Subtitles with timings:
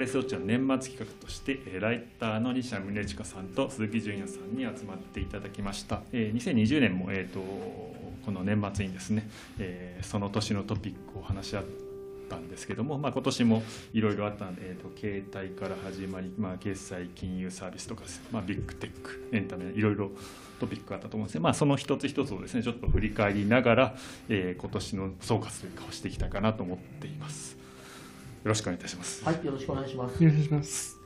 [0.00, 7.40] レスウォッチの年末企画としてライターの西田宗近さんと鈴木純也さんに集まっていただきました2020年も、えーと、
[8.24, 9.28] この年末にですね、
[9.58, 11.64] えー、その年のトピックを話し合っ
[12.30, 20.12] たんですけども、まあ、今年もいろいろあったんで、えーと、携帯から始まり、まあ、決済金融サービスとかです、まあ、ビッグテックエンタメいろいろ
[20.60, 23.94] トピックがあったと思うんですね、まあ、その一つ一つをですねちょっと振り返りながら、
[24.30, 27.60] えー、今年の総括というかをしてきたかなと思っています。
[28.42, 29.24] よろしくお願いいたします。
[29.24, 30.22] はい、よろしくお願いします。
[30.22, 31.00] よろしくお願いします。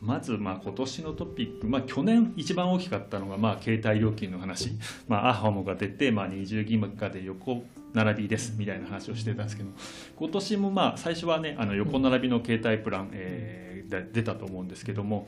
[0.00, 4.70] まずまあ今年のトピック、まあ、去年一番大きかったのがまあ携帯料金の話、
[5.08, 7.64] まあ、アハモが出てまあ二重義務化で横
[7.94, 9.70] 並びですみたいな話をしてたんですけど
[10.16, 15.26] 今年もまあ最初はねあの横並びの携帯プラン、えー、出たと思うんですけども、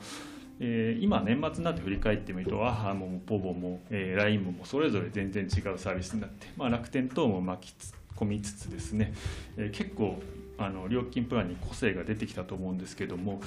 [0.61, 7.75] えー、今年末になって振り返ってみるとアハモもポボも、えー、ラインもそれぞれ全然違うサービスになって、まあ、楽天等も巻き
[8.15, 9.13] 込みつつですね、
[9.57, 10.21] えー、結構
[10.65, 13.41] あの料金プランに個性が出てきたと思うんですけども、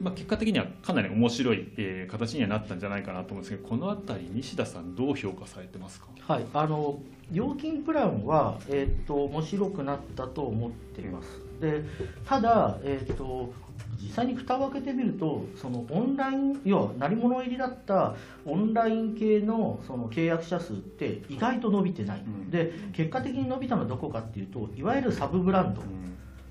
[0.00, 6.06] まあ、結果的にはかなり面白い、えー、形にはなったんじゃないかなと思うんですけどこの辺り西田さんどう評価されてますか？
[6.20, 7.00] はいあの
[7.30, 11.28] 料金プランは、えー、っと面白くなったと思っています。
[11.60, 11.84] で
[12.24, 13.52] ただ、えー、っと
[14.00, 25.82] 実際に蓋を開けてみるとそのオンライン要は鳴り物入りだったオンライン系のその契約者数って意外と伸びてない、うん、で結果的に伸びたのはどこかっていうといわゆるサブブランド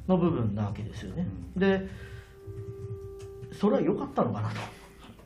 [0.08, 1.88] の部分なわけですよね、うん、で
[3.54, 4.56] それは良かったのかなと。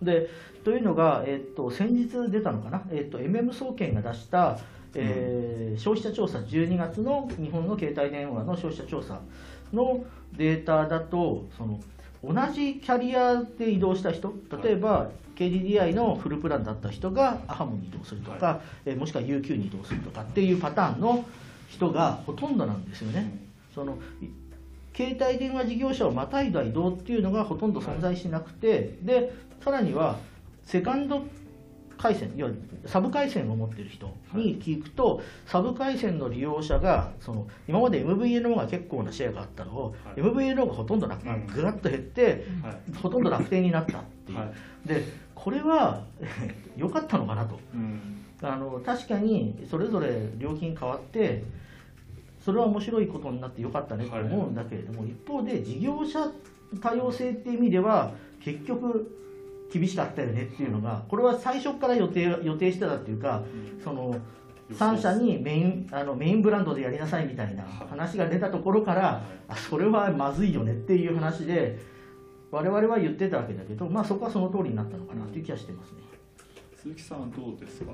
[0.01, 0.29] で
[0.63, 4.59] というのが、えっと、先日出たのかな、えっと、MM 総研が出した、
[4.93, 9.21] えー、消費者調査12月の日本の携帯電話の消費者調査
[9.73, 11.79] のデータだとその
[12.23, 21.25] 同じキャリアで移動した人例えば KDDI のフルプランだった人がアハモに移動するとか、はい、えもしくは UQ に移動するとかっていうパターンの
[21.69, 23.39] 人がほとんどなんですよね。
[23.73, 23.97] その
[25.01, 30.17] 携帯電話事業者をまたいだ移動っていうのがほとんど存在しなくて、でさらには
[30.63, 31.23] セカンド
[31.97, 32.51] 回線要は
[32.85, 44.39] サブ回線を持ってる人に聞くと、はい、サブ回線の利用者がその今まで MVNO が結構なシェアがあったのを、はい、MVNO がほとんどなくなぐらっと減って、はい、ほとんど楽天になったっていう、
[44.85, 45.03] で
[45.35, 46.05] これは
[46.75, 51.43] 良かったのかなと、うん、あの確かにそれぞれ料金変わって
[52.43, 56.31] それは面白いことになってよかったねと思うんだけれども、一方で事業者
[56.81, 58.13] 多様性っていう意味では
[58.43, 59.17] 結局
[59.71, 63.43] 厳しかったよねっていうのがこれは最初から予定予定してたっていうか、
[63.83, 64.15] その
[64.71, 71.79] 3社にメインあのメインブランドでやりなさいみたいな話が出たところからあそれはまずいよねっていう話で
[72.51, 75.97] 我々は言ってたわけだけど、まあ、そこはその通りになったのかなという気はしてますね。
[76.81, 77.91] 鈴木さんはどうですか？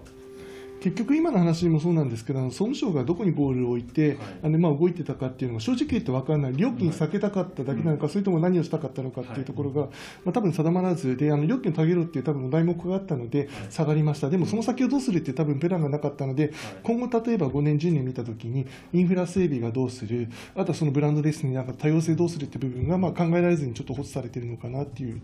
[0.79, 9.89] 結局今の話もそうなんですけど、総務省がどこにボールを置いて、はい、あのまあ動いてたかっていうのが正直言って分からない、料金避けたかっただけなのか、はい、それとも何をしたかったのかっていうところが、はい、
[10.25, 25.19] まあ、多分定まらずで、あの料金を下げろっていう多分題目があったので、下がりました、でもその先をどうするって多分プランがなかったので、今後、例えば5年、10年見たときに、インフラ整備がどうする、あとはそのブランドレスになんか多様性どうするっていう部分がまあ考えられずにちょっと放置されてるのかなっていう。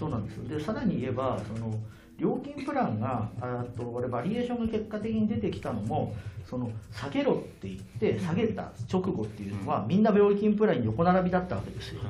[0.00, 1.78] そうなんですでさらに言えばその
[2.20, 6.14] 料金プランがあとこれバリエーションが結果的に出てきたのも
[6.48, 12.00] その下げろって言って下げた直後っていうのはみんな料金プランに横並びだったわけですよ。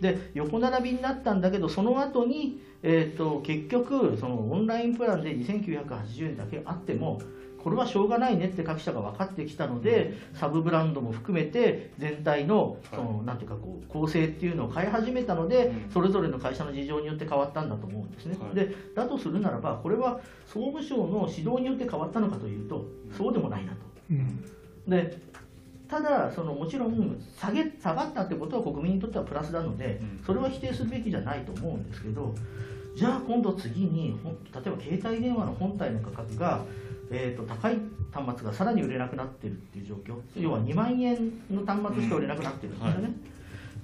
[0.00, 7.20] で横並びになったんだけどその後に、えーと、結局そのオンラインプランで2980円だけあっても
[7.64, 18.36] これはしょうがないねって各社が分かってきたので、サブブランドも含めて全体のその、なんていうかこう構成っていうのを変え始めたので、それぞれの会社の事情によって変わったんだと思うんですね。
[18.52, 22.84] でだとするならばこれは総務省の指導によって変わったのかというと
[23.16, 23.78] そうでもないなと。
[24.86, 25.18] で
[25.88, 32.34] ただそのもちろん下げ下がったってことは国民にとってはプラスなのでそれは否定するべきじゃないと思うんですけど
[32.96, 34.18] じゃあ今度次に
[34.52, 36.64] 例えば携帯電話の本体の価格が
[37.10, 37.78] えーと、高い
[38.12, 40.16] 端末がさらに売れなくなってるっていう状況。
[40.36, 42.94] 要は2万円の端末しか売れなくなってるんですよね。
[42.96, 43.12] うんはい、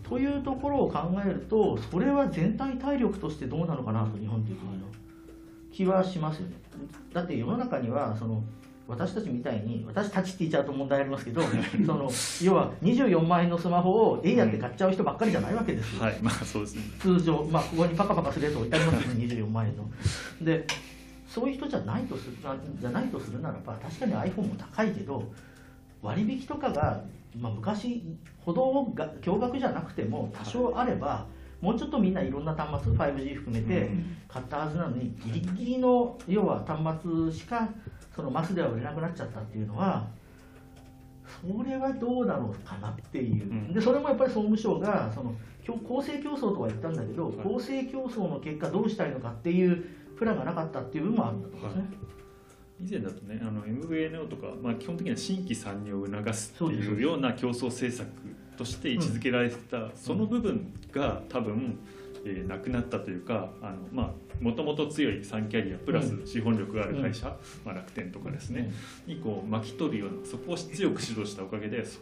[0.09, 4.87] というところを考えるとそれは全体体力としてどうなのかなと日本という国の
[5.73, 6.57] 気はしますよね。
[7.13, 8.43] だって世の中にはその
[8.91, 11.43] 私たちみたいに私たちって言っちゃうと問題ありますけど
[11.87, 12.11] その
[12.43, 16.19] 要は24万円のスマホをえいやって買っちゃう人ばっかりじゃないわけですよ、はい。
[16.21, 19.25] まあそうですね、通常、まあ、ここにパカパカするやつ置いてありますよね。
[19.27, 19.89] 24万円の。
[20.43, 20.67] で
[21.31, 22.37] そういう人じゃないとする
[22.81, 25.23] じゃないとするならば確かに iPhone も高いけど
[26.03, 27.05] 割引とかが、
[27.39, 28.03] まあ、昔
[28.45, 31.27] ほどが驚愕じゃなくても多少あれば
[31.61, 33.91] もうちょっとみんないろんな端末 5G 含めて
[34.27, 37.69] 買ったはずなのにギリギリの要は端末しか
[38.17, 40.09] そのマスでは売れなくなっちゃったっていうのは
[41.41, 43.73] それはどうなのかなっていう、うん。
[43.73, 45.35] でそれもやっぱり総務省がその
[45.87, 49.85] 公正競争とは言ったんだけど、はい公正競争の結果どうしたいのかっていう
[50.21, 51.99] プランがなかったっていう部分もあるんだと思うんですね。
[52.79, 58.07] 以前だとねあの MVNO とか、まあ、基本的には新規参入を促すっていうような競争政策
[58.59, 61.79] として位置づけられてた、その部分が多分、
[62.27, 67.35] えーなくなったというかあのまあもともと強い3キャリアプラス資本力がある会社、
[67.65, 68.71] まあ、楽天とかですね、
[69.07, 71.99] にこう巻き取るようなそこを強く指導したおかげでそ,、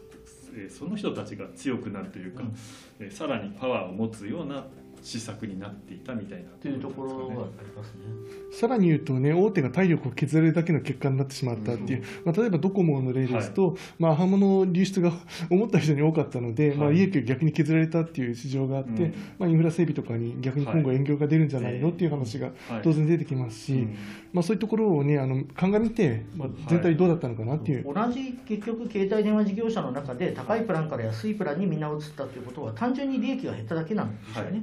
[0.57, 2.57] えーその人たちが強くなるというか、うん。
[2.99, 4.65] えーさらにパワーを持つような
[5.03, 8.05] 施策になっていたみたいなというところはありますね。
[8.53, 15.13] さらに言うとね、大手が体力を削られるだけの結果になってしまったっていう、まあ、例えばドコモの例ですと、まあ、刃物の流出が
[15.51, 19.15] 思った以上に多かったので、まあ、はい利益が逆に削られたっていう市場があって、うん。
[19.39, 20.99] まあ、インフラ整備とかに逆に今後、はい。
[20.99, 22.83] 影響が出るんじゃないのっていう話がはい。
[22.83, 23.97] 当然出てきますし、うん
[24.33, 27.85] まあ、そういうところをね、あの鑑みて、まあ、全体どうだったのかなっていう。
[27.85, 34.51] 同じ結局携帯電話事業者の中で高いプランから安いプランにみんな移ったということは単純に利益が減っただけなんですよね。
[34.51, 34.63] はい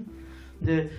[0.62, 0.90] で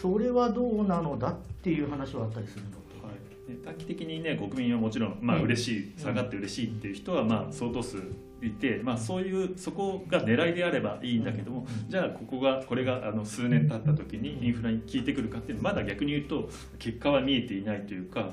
[0.00, 2.70] それはどうなのだっていう話はあったりするの？
[2.70, 3.06] と。
[3.06, 3.12] は
[3.48, 7.98] い、ね短期的にね国民はもちろんまあうん嬉しい、下がって嬉しいっていう人はまあ相当数
[8.46, 11.90] いて、まあ、そういうそこが狙いであればいいんだけども、うん。
[11.90, 16.48] じゃあここがこれがあの数年経った時にインフラに効いてくるかっていうのはまだ逆に言うと
[16.78, 18.30] 結果は見えていないというか、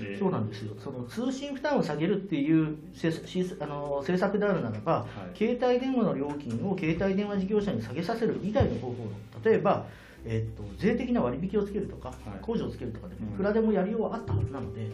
[0.00, 0.18] えー。
[0.18, 0.74] そうなんですよ。
[0.78, 2.76] その通信負担を下げるっていう
[3.60, 5.38] あの政策であるならば、はい。
[5.38, 8.94] 携帯電話の料金を携帯電話事業者に下げさせる以外の方法
[9.44, 9.86] 例えば、
[10.24, 12.44] えっと税的な割引をつけるとか、い。
[12.44, 14.90] 控除をつけるとかでうんいくらでもやりようはあったはずなのではい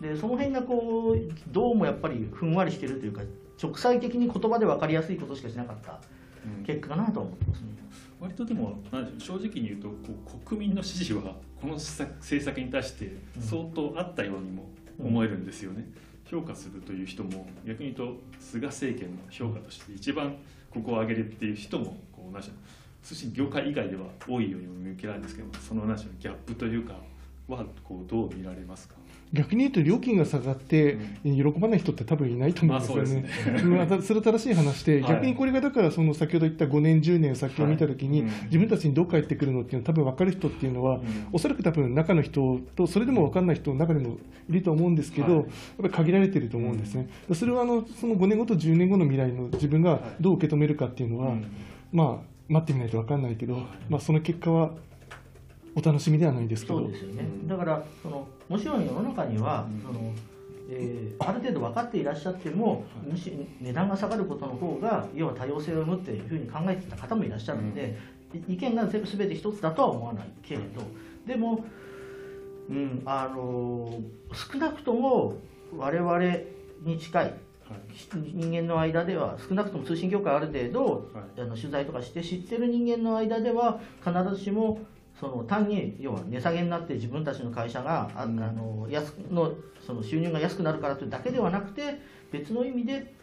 [0.00, 3.22] でその辺がこうどうもやっぱりふんわりしてるというか
[3.62, 6.00] 直裁的に言葉で分かりやすいことしかしなかった
[6.58, 6.64] うん。
[6.64, 7.66] 結果かなとは思ってますね。
[8.20, 8.78] 割とでも
[9.18, 9.94] 正直に言うとこ
[10.44, 15.86] う国民の支持はこの政策に対して相当あったようにも思えるんですよね、
[16.24, 20.36] 評価するという人も逆に言うと菅政権の評価として一番
[20.70, 22.50] ここを上げるっていう人もこう同じ
[23.02, 26.94] 通信業界以外では多いようにも見受けられるんですけどその同じギャップというか
[27.48, 28.94] はこうどう見られますか？
[29.32, 33.28] 逆に言うと料金が下がって喜ばない人って多分いないと思うんですよね。
[33.46, 35.12] まあそうまあそれ正しい話で、はい。
[35.14, 41.02] 逆にこれがだからその先ほど言った5年10年先を見たときに、自分たちにどう返ってくるのっていうのは多分分かる人っていうのは、ん。
[41.32, 44.18] おそらく多分中の人とそれでも分かんない人の中にも
[44.48, 45.34] いると思うんですけど、はい。
[45.36, 45.46] やっ
[45.82, 47.08] ぱり限られてると思うんですね。
[47.32, 51.46] それはあのその5年後と10年後の未来の自分がどう受け止めるかっていうのは、うん。
[51.92, 54.70] まあ待ってみないと分かんないけど、まあその結果は
[55.74, 56.80] お楽しみではないですけど。
[56.80, 59.82] そうですよね、うんだからそのもちろん世の中には、うん。
[59.82, 60.12] その
[60.68, 62.76] えーある程度分かっていらっしゃっても、は
[63.06, 67.98] いむし値段が下がることの方が要は多様性を生むっていうふうに考えていた方もいらっしゃるので、
[68.34, 70.82] い意見が全部全て一つだとは思わないけれど、
[71.26, 71.64] でも、
[72.68, 75.36] うんあのー少なくとも
[75.76, 76.20] 我々
[76.82, 77.36] に近いはい。
[78.14, 81.40] 人間の間では少なくとも通信業界ある程度、はい。
[81.40, 84.80] あの取材とかして知ってる人間の間では必ずしも
[85.18, 89.54] その単に要は値下げになって自分たちの会社がああの安くの
[89.86, 93.14] その収入が安くなるからというだけではなくて別の意味で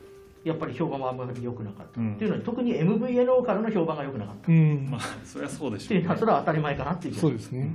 [0.43, 2.15] やっぱり評判はあんまり良くなかった、うん。
[2.15, 4.87] っていうのは特に MVNO からの評判が良くなかった、っうん。
[4.89, 5.87] まあそれはそうでしょね。
[5.87, 7.15] ていううのはそれは当たり前かなっていう。
[7.15, 7.73] そうですね。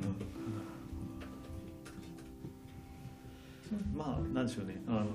[3.97, 4.82] まあなんでしょうね。
[4.87, 5.06] あの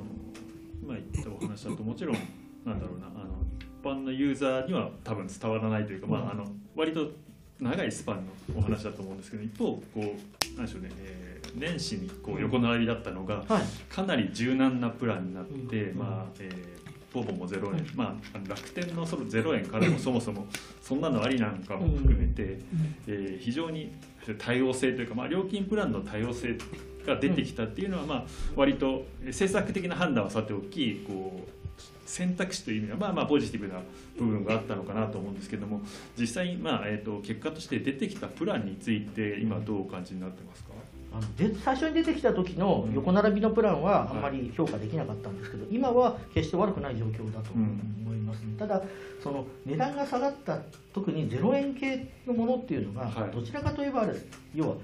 [0.82, 2.16] 今言ったお話だともちろん
[2.66, 3.08] なんだろうな。
[3.08, 6.46] あの一般のユーザーには多分伝わらないというか、まああの
[6.76, 7.12] 割と
[7.60, 13.64] 長いスパンのお話だと思うんですけど一方こうなんでしょうね、えー年始にこう横並びだったのがはい。
[13.88, 16.84] かなり柔軟なプランになって、うんまあえー
[17.14, 20.48] ポボも0円、まあ楽天のその0円からもそもそも
[20.82, 22.60] そんなのありなんかも含めて、
[23.06, 23.92] えー非常に
[24.40, 26.58] 多様性というか、まあ、料金プランの多様性
[27.06, 31.63] が出てきたっていうのは、まあ、割と政策的な判断はさておきこう
[32.06, 33.82] 選択肢という意味ではまあまあポジティブな
[34.20, 35.82] 部分があったのかなと思うんですけども
[36.18, 40.70] 実際に、まあえー、と結果として出てきたプランについて今どうお感じになってますか？
[41.16, 48.82] あので最初に出てきた時の横並びのプランはあんまり評価できなかったんですけど、今は決して悪くない状況だと思いますね、ただ
[49.22, 50.58] その値段が下がった
[50.92, 53.32] 特に0円系のものっていうのが、はい。
[53.32, 54.26] どちらかといえばあれです
[54.56, 54.76] 要は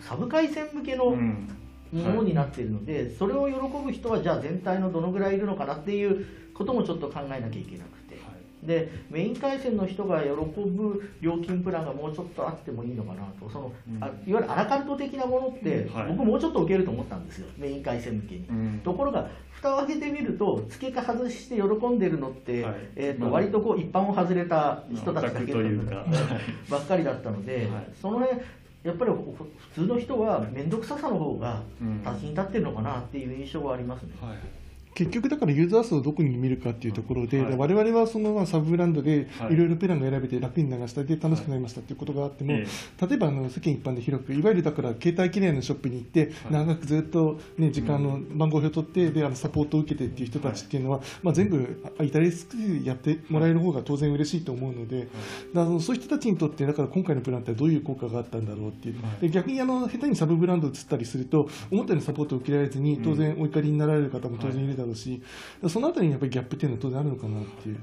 [0.00, 1.48] サブ回線向けのうん
[1.92, 3.54] ものになっているので、それを喜
[3.84, 8.14] ぶ人はじゃあ全体のどのぐらいいるのかなっていうこともちょっと考えなきゃいけなくて。
[8.16, 8.66] はい。
[8.66, 13.48] でメイン回線の人が喜ぶ料金プランがもうちょっとあってもいいのかなと。
[13.48, 14.02] その、うん。
[14.02, 16.08] あいわゆるアラカルト的なものって、はい。
[16.08, 17.46] 僕もうちょっと受けると思ったんですよ。
[17.56, 18.46] メイン回線向けに。
[18.48, 18.80] うん。
[18.84, 22.74] ところが蓋を開けてみると付けか外して喜んでるのって、はい。
[22.96, 25.52] えーとまあ割とこう一般を外れた人たちだけ
[26.68, 27.90] ばっかりだったので、はい。
[27.94, 28.40] その辺
[28.88, 34.14] やっぱりほ普通の人は面倒くささの方がうん先に立ってるのかなっていう印象はありますね。
[34.20, 34.57] はい
[34.98, 37.56] 結局だからユーザー数をどこに見るかっていうところで、はい。
[37.56, 39.54] 我々はそのまあサブブランドではい。
[39.54, 42.66] いろいろプランが選べて楽に流したで楽しくなりましたっていうことがあっても、え
[43.00, 46.52] 例えばあの世間一般で広く、いわゆるだから携帯機内のショップに行って、はい。
[46.66, 55.08] 長くずっと、ね、時間の番号表取ってであのサポートを受けてっていう人たちっていうのは、まあ、全部あ至れり尽くしやってもらえる方が当然嬉しいと思うので、
[55.54, 59.22] だからそういう人たちにとってだから今回のプランってどういう効果があったんだろうっていう、はい。
[59.22, 65.28] で逆にあの下手にサブブランドを移ったりすると思ったようにサポートを受けられずに当然お怒りになられる方も当然いるだろうし、だか
[65.62, 67.80] らそのあたりにやっぱりギャップっていうのは当然あるのかなっていう。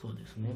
[0.00, 0.50] そうですね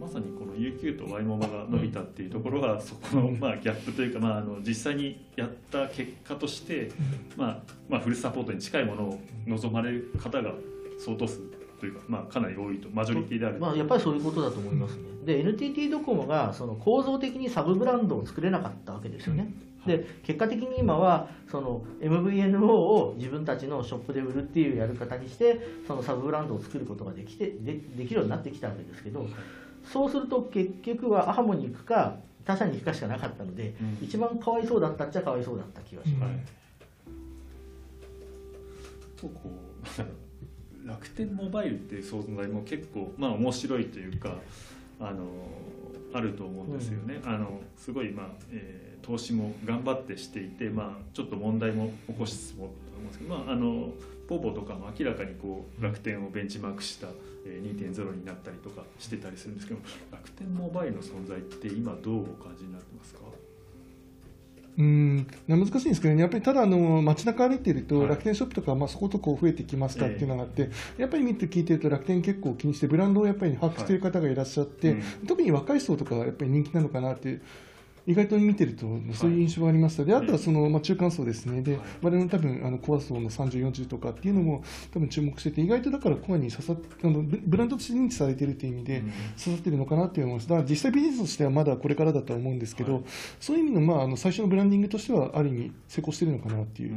[0.00, 6.92] まさにこの UQ と Y モバが伸びたっていうところがそこのまあギャップというか、まあ、あの実際にやった結果として、
[7.36, 10.52] まあまあ、フルサポートに近いものを望まれる方が
[11.04, 11.38] 相当数
[11.80, 15.02] というか、まあ、かなり多いとマジョリティである、まあ、やっぱりそういうことだと思いますね。
[15.24, 19.52] で、NTT ドコモがその構造的にサブブランドを作れなかったわけですよね。
[19.88, 29.26] で、結果的に今はその MVNO を自分たちのショップで売るっていうやり方にして、そのサブブランドを作ることができてでできるようになってきたわけですけど、
[29.84, 36.58] そうすると結局はアハモに行くか、他社に行くかしかなかったので、うん一番かわいそうだったっちゃかわいそうだった気がします。
[39.38, 40.28] うなんだろう
[40.88, 44.36] 楽天モバイルっていう存在も結構まあ面白いというか
[45.00, 45.24] あの
[46.14, 47.20] あると思うんですよね。
[47.24, 53.88] あのすごいまあ、えー投資も頑張ってしていてまあちょっと問題も起こしつつもと思うんですけどまああの
[54.28, 57.08] ポポとかも明らかにこう楽天をベンチマークした
[57.46, 59.80] えー2.0になったりとかしてたりするんですけど
[60.12, 63.20] 楽天モバイルの存在って今どうお感じになってますか？
[64.76, 68.08] うん難しいんですけどね、やっぱりただあの街中歩いてると、はい。
[68.10, 74.94] 楽天ショップとか、まあ、そことこう増えてきましたっていうのがあって、やっぱり見て聞いてると、楽天結構気にして、ブランドをやっぱり把握している方がいらっしゃって、
[75.26, 77.40] 特に若い層とかはやっぱり人気なのかなって。
[78.08, 80.04] 意外と見てると、そういう印象がありました。
[80.04, 81.60] で、あとはその、まあ、中間層ですね。
[81.60, 90.48] で、はい我々の多分、あの、コア層の30、40とかっていうのも、多分注目してて、意外とだからコアに刺さっあの、ブブランドとして認知されてるっていう意味で、うん刺さってるのかなっていう思います。
[90.48, 93.02] だから実際ビジネスとしてはまだこれからだとは思うんですけど、はい
[93.40, 96.96] そういう意味の,、まあ、あの最初のブランディングとしてはある意味成功してるのかなっていう。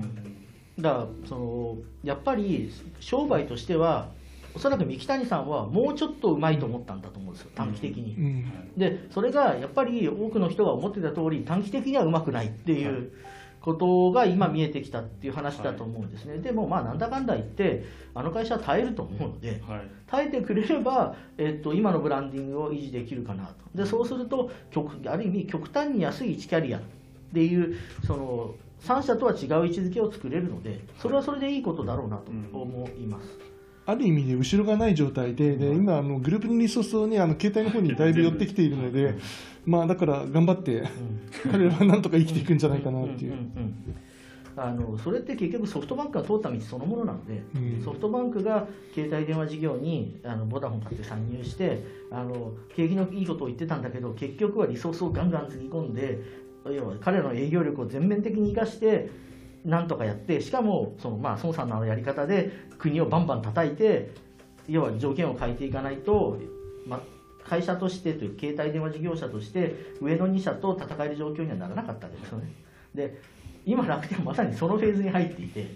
[0.80, 4.10] だからそのやっぱり商売としては
[4.53, 8.51] おそらく三木谷さんはもうちょっとうまいと思ったんだと思うんですよ短期的に、うん。
[8.77, 12.93] でそれがやっぱり多くの人が思ってた通り短期的にはうまくないっていはい。
[12.96, 13.12] う
[13.62, 19.81] ことが今見えてきたっていう話だと思うんですね、でもまあなんだかんだ言ってあの会社は耐えると思うのではい。
[20.08, 23.53] 耐えてくれれば、えっと、今のブランディングを維持できるかなと。
[23.75, 26.81] でそうすると極ある意味極端に安い1キャリアっ
[27.34, 33.50] ていうその3社とは違う位置づけを作れるのでそれはそれでいいことだろうなと思います。
[33.86, 39.16] ある意味で後ろがない状態で、で今あの、グループのリソースを、ね、あの携帯の方にだいぶ寄ってきているので、
[39.66, 40.84] まあ、だから頑張って、
[41.52, 43.34] 彼らはなんとか生きていくんじゃないかなっていう。
[44.58, 47.82] あのそれって結局ソフトバンクが通った道そのものなので、うん。
[47.84, 56.20] ソフトバンクが携帯電話事業にあのボダフォン買って参入してあの景気のいいことを言ってたんだけど結局はリソースをガンガンつぎ込んで
[56.66, 59.10] 要は彼らの営業力を全面的に生かして
[59.65, 64.12] なんとかやってしかもその、まあ、孫さんのやり方で国をバンバン叩いて
[64.68, 66.39] 要は条件を変えていかないと、
[66.88, 67.01] まあ、
[67.48, 72.51] 会社としてという携帯電話事業者として上の2社と戦える状況にはならなかったわけですよね。
[72.96, 73.22] で
[73.65, 75.68] 今楽天はまさにそのフェーズに入っていて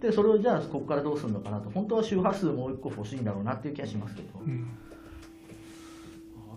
[0.00, 4.68] でそれをじゃあここからどうするのかなと本当は周波数もう一個欲しいんだろうなっていう気がしますけど、うん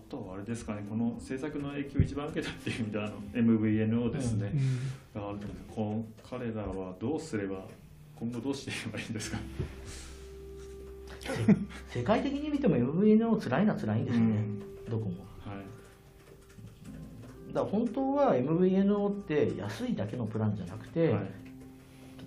[0.10, 5.54] とはあれですかね、この政策の影響を一番受けたっていう意味で、あの MVNO ですね、うんがあると思
[5.92, 7.66] うんですこの彼らはどうすれば、
[8.20, 9.38] 今後どうしていけばいいんですか？
[11.90, 14.90] 世界的に見ても MVNO 辛いのは辛いんですよね、うん。
[14.90, 15.26] どこも。
[15.46, 15.56] は
[17.50, 21.47] い、だから本当は MVNO って安いだけのプランじゃなくて、はい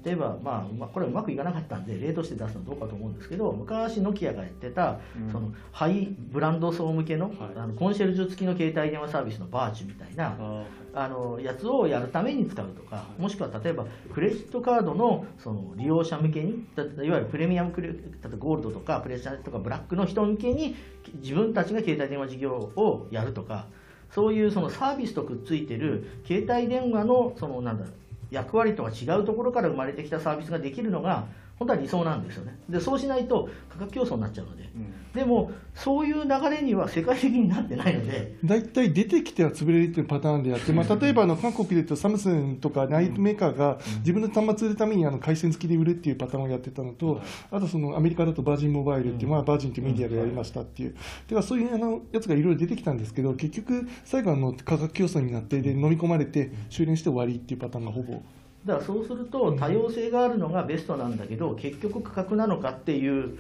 [0.05, 5.33] 例えば、まあまあ、これうまくいかなかったんで例として出すのはどうかと思うんですけど昔ノキアがやってた、うん。
[5.33, 7.35] そのハイブランド層向けの,、はい。
[7.57, 13.23] あのコンシェルジュ付きの携帯電話サービスのバーチみたいなああのやつをやるために使うとか、はい。
[13.23, 20.77] もしくは例えばクレジットカードのその利用者向けにだいわゆるプレミアムクレ例えばゴールドとかプレシャとかブラックの人向けに
[21.17, 23.67] 自分たちが携帯電話事業をやるとか
[24.13, 27.95] そういうそのサービスとくっついてる携帯電話のそのなんだろう
[28.31, 31.27] 役割とは違うところから生まれてきたサービスができるのが
[31.61, 32.59] 本当は理想なんですよね。
[32.71, 34.63] でそうしないと価格競争になっちゃうので。
[34.75, 34.95] うん。
[35.13, 38.39] でもそういう流れには世界的になってないので。
[38.43, 50.97] 大体出てきては潰れるというパターンであって、まあ、例えばあの韓国でいうとサムスンとかナイトメーカーが自分の端末売るためにあの回線付きで売るっていうパターンをやってたのと、あとそのアメリカだとバージンモバイルっていう、まあ、バージンっていうメディアがやりましたっていう、
[51.29, 58.23] ではそういうあのやつがいろいろ出てきたんですけど、結局、最後はあの価格競争になってで飲み込まれて、終了して終わりっていうパターンがほぼ
[58.65, 63.39] だからそうすると多様性があるのがベストなんだけど結局価格なのかっていう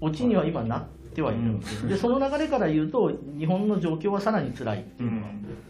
[0.00, 0.84] オチには今なっ
[1.14, 1.88] てはいるんですよ。
[1.88, 5.26] でその流れから言うと日本の状況はさらに辛いっていうのが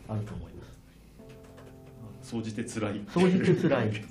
[0.09, 0.65] あると思いま
[2.23, 2.31] す。
[2.31, 3.01] 総じて辛い。
[3.09, 3.93] 総じて辛い。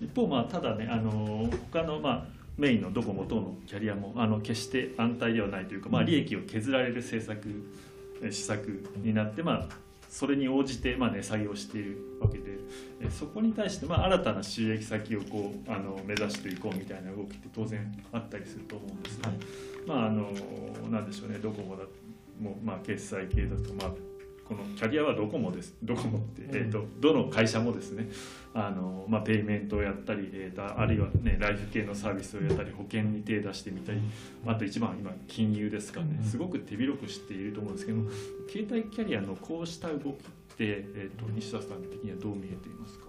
[0.00, 7.48] 一方まあただねあの他のまあメインのドコモ等のキャリアもあの決して安泰ではないというか、まあ、利益を削られる政策
[8.30, 9.68] 施策になって、まあ、
[10.12, 12.58] それに応じてまあ値下げをしているわけで
[13.00, 19.38] えそこに対してまあ新たな収益先をこうあの目指していこうみたいな動きって当然あったりすると思うんですが、はい。
[19.86, 20.30] まああの
[20.90, 21.38] なんでしょうね。
[21.38, 21.84] ドコモだ
[22.38, 24.11] もまあ決済系だとまあ
[24.56, 25.74] このキャリアはドコモです。
[25.82, 28.08] ドコモって、えー、とどの会社もですね。
[28.54, 34.00] あの、まあ、ペイメントをやったり、えーとあるいは、ね、ライフ系のサービスをやったり保険に手出してみたり
[34.46, 36.20] あと一番今金融ですかね。
[36.22, 38.10] すごく手広くしていると思うんですけども
[38.50, 40.14] 携帯キャリアのこうした動きって、
[40.58, 43.06] えー、と西田さん的にはどう見えていますか？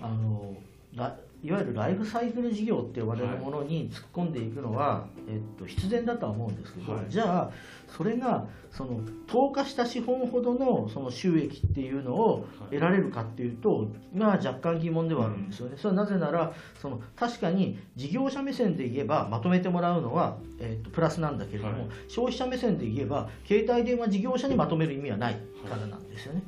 [0.00, 0.56] あの
[0.94, 7.04] らいわゆるライフサイクル事業って呼ばれるものに突っ込んでいくのは、えっと、必然だとは思うんですけど、はい。
[7.10, 7.50] じゃあ
[7.96, 15.76] それがその投下した資本ほどのその収益っていうのを得られるかっていうと、まあ若干疑問ではあるんですよね。
[15.76, 21.88] それはなぜならその確かに事業者目線で言えばまとめてもらうのは、えっとプラスなんだけれども、はい。
[22.08, 25.34] 消費者目線で言えば携帯電話事業者にまとめる意味はない
[25.68, 26.42] からなんですよね。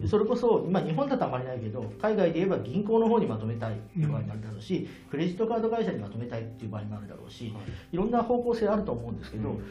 [0.00, 0.08] うん。
[0.08, 7.52] それこそ今日本だとあまりないけど海外で言えば銀行の方にまとめたいっていう場合もあるだろうし、クレジットカード会社にまとめたいっていう場合もあるだろうし、
[7.92, 9.64] い、ろんな方向性あると思うんですけど、うん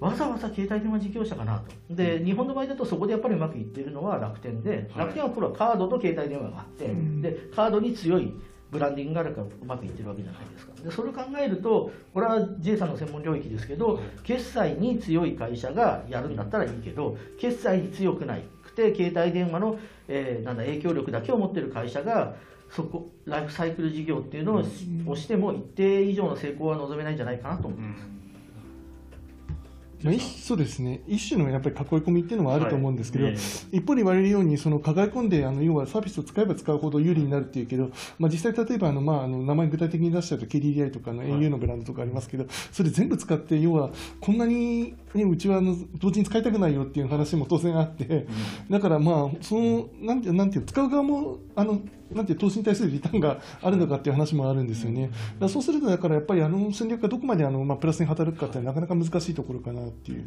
[0.00, 1.94] わざわざ携帯電話事業者かなと。
[1.94, 5.06] で日本の場合だとそこでやっぱりうまくいってるのは楽天で、はい。
[5.06, 7.22] 楽天はこれはカードと携帯電話があって、うん。
[7.22, 8.32] でカードに強い
[8.70, 10.72] ブランディングがあるからうまくいってるわけじゃないですか。
[10.82, 22.34] でそれを考えるとこれは J さんの専門領域ですけど、決済に強い会社がやるんだったらいいけど決済に強くないくて携帯電話の、えーなんだ影響力だけを持ってる会社が
[22.70, 24.54] そこライフサイクル事業っていうの
[25.06, 28.15] をし,、ても一定以上の成功は望めないんじゃないかなと思ううん
[30.02, 31.02] まあ、一そうですね。
[31.06, 33.34] 一種のやっぱり囲い込みっていうのはあると思うんですけど、はい。
[33.34, 48.26] え一方で言われるようにその抱え込んであの要はサービスを使えば使うほど有利になるっていうけど、まあ、実際例えばあの、まあ、あの名前具体的に出しちゃうと KDDI とかの au のブランドとかありますけど、それ全部使って要はこんなに、ね、うちはあの同時に使いたくないよっていう話も当然あって、
[48.70, 51.80] だからまあそのなんてなんていう使う側もあの
[52.12, 55.10] なんて投資に対するリターンがあるのかっていう話もあるんですよね。
[55.38, 60.24] だそうするとだからやっぱりあの戦略がどこまであの、まあ、プラスに働くかってなかなか難しいところかなっていう。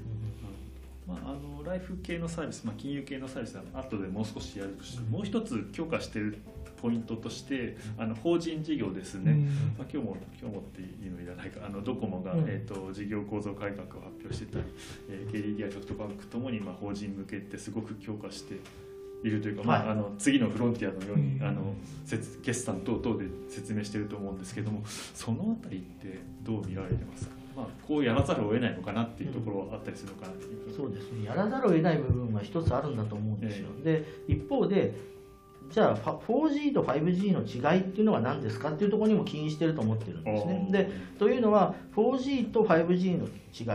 [1.07, 6.37] まあ、あのライフ系のサービス、まあ、金融系のサービスは後でもう少しやるとして、もう一つ強化している
[6.81, 9.45] ポイントとしてあの法人事業ですね、うん。
[9.77, 11.65] まあ、今日も今日もっていいのいらないか。
[11.65, 12.39] あのドコモが、うん。
[12.47, 14.65] えー、と事業構造改革を発表してたり、
[15.09, 18.55] えー、KDDI ソフトバンクともに、まあ、法人向けってすごく強化して
[19.23, 19.89] いるというか、まあ、はい。
[19.89, 21.43] あの次のフロンティアのように、うん。
[21.43, 21.73] あの
[22.05, 30.75] 説決算等々で説明していると思うんですけどもそのあたりってどう見られてますか、まあ、こうやらざるを得ないのかなっていうところはあったりするのかなっていう。
[30.75, 31.25] そうですね。
[31.25, 34.95] やらざるを得ない部分は一つあるんだと思うんですよ、で一方で
[35.71, 40.67] じゃあファ 4G と 5G の違いっていうのは何ですかっていうところにも起因してると思ってるんですね。
[40.71, 43.27] でというのは 4G と 5G の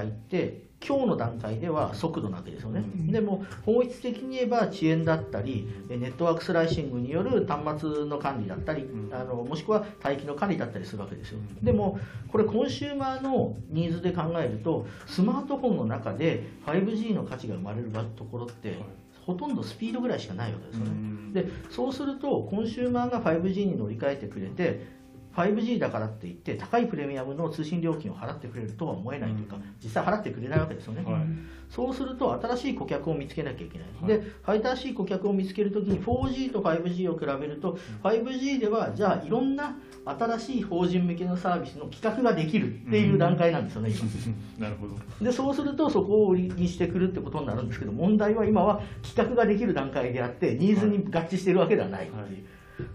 [0.02, 3.10] 違いって今日の段階では速度なわけですよね、うん。
[3.10, 9.14] でも法律的に言えば遅延だったりえネットワークスライシングによる端末の管理だったり、うん。
[9.14, 11.38] あのもしくは帯域の管理だったりするわけですよ。
[11.62, 18.76] でもこれコンシューマーのニーズで考えるとスマートフォンの中で 5G の価値が生まれるところって、
[19.24, 21.32] ほとんどスピードぐらいしかないわけですよね、うん。
[21.32, 25.03] でそうするとコンシューマーが 5G に乗り換えてくれて
[25.36, 29.62] 5G だからって言って高いプレミアムの通信料金を払ってくれるとは思えないというか、うん。
[29.82, 31.22] 実際払ってくれないわけですよね、はい。
[31.68, 34.60] そうすると新しい顧客を見つけなきゃいけない、はい。
[34.60, 44.04] で新しい顧客を見つけるときに 4G と 5G を比べると 5G ではじゃあいろんな新しい法人向けのサービスの企画ができるっていう段階なんですよね、今。
[44.68, 44.94] なるほど。
[45.24, 52.32] でそうするとそこを売りにしてくるってことになるんですけど問題は今は企画ができる段階であってニーズに合致しているわけではないっていう、はい。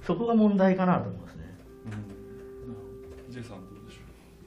[0.04, 1.39] そこが問題かなと思います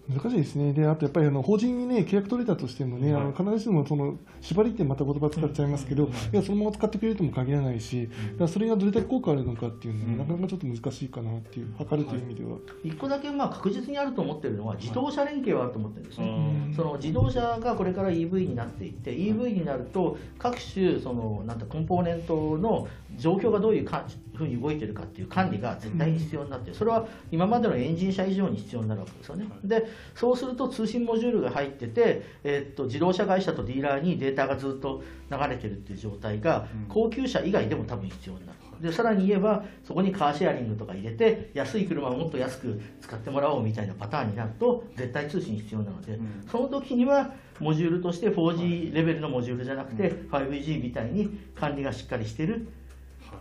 [0.09, 3.23] 難しいですね、であとやっぱりあの法人に、ね、契約取れたとしてもね、はい。
[3.23, 6.37] あの必ずしもその縛りってまた言葉使っちゃいますけど、い。
[6.37, 10.19] やそのまま使ってくれるとも限らないし、だからそれがどれだけ効果あるのかっていうのは、うん。
[10.19, 12.59] なかなかちょっと難しいかなっていう、測るという意味では。
[12.83, 16.27] 一個だけまあ確実にあると思ってるのは自動車連携はあると思ってるんですね。
[16.69, 16.75] うん。
[16.75, 24.05] その自動車がこれから EV になっていって EV になると各種そのなんてコンポーネントの状況がどういうか
[24.46, 29.46] ふうに動いてるかっていう管理が絶対に必要になってそれは今までのエンジン車以上に必要になるわけですよね。
[29.64, 36.87] でそうすると通信モジュールが入ってて、えっと自動車会社とディーラーにデータがずっと流れてるっていう状態がうん。
[36.88, 38.59] 高級車以外でも多分必要になる。
[38.81, 46.44] でさらに言えばそこにカーシェアリングとか入れて安い車をもっと安く使ってもらおうみたいなパターンになると絶対通信必要なので、うん。
[46.50, 52.66] その時にはモジュールとして 4G レベルのモジュールじゃなくて 5G みたいに管理がしっかりしてる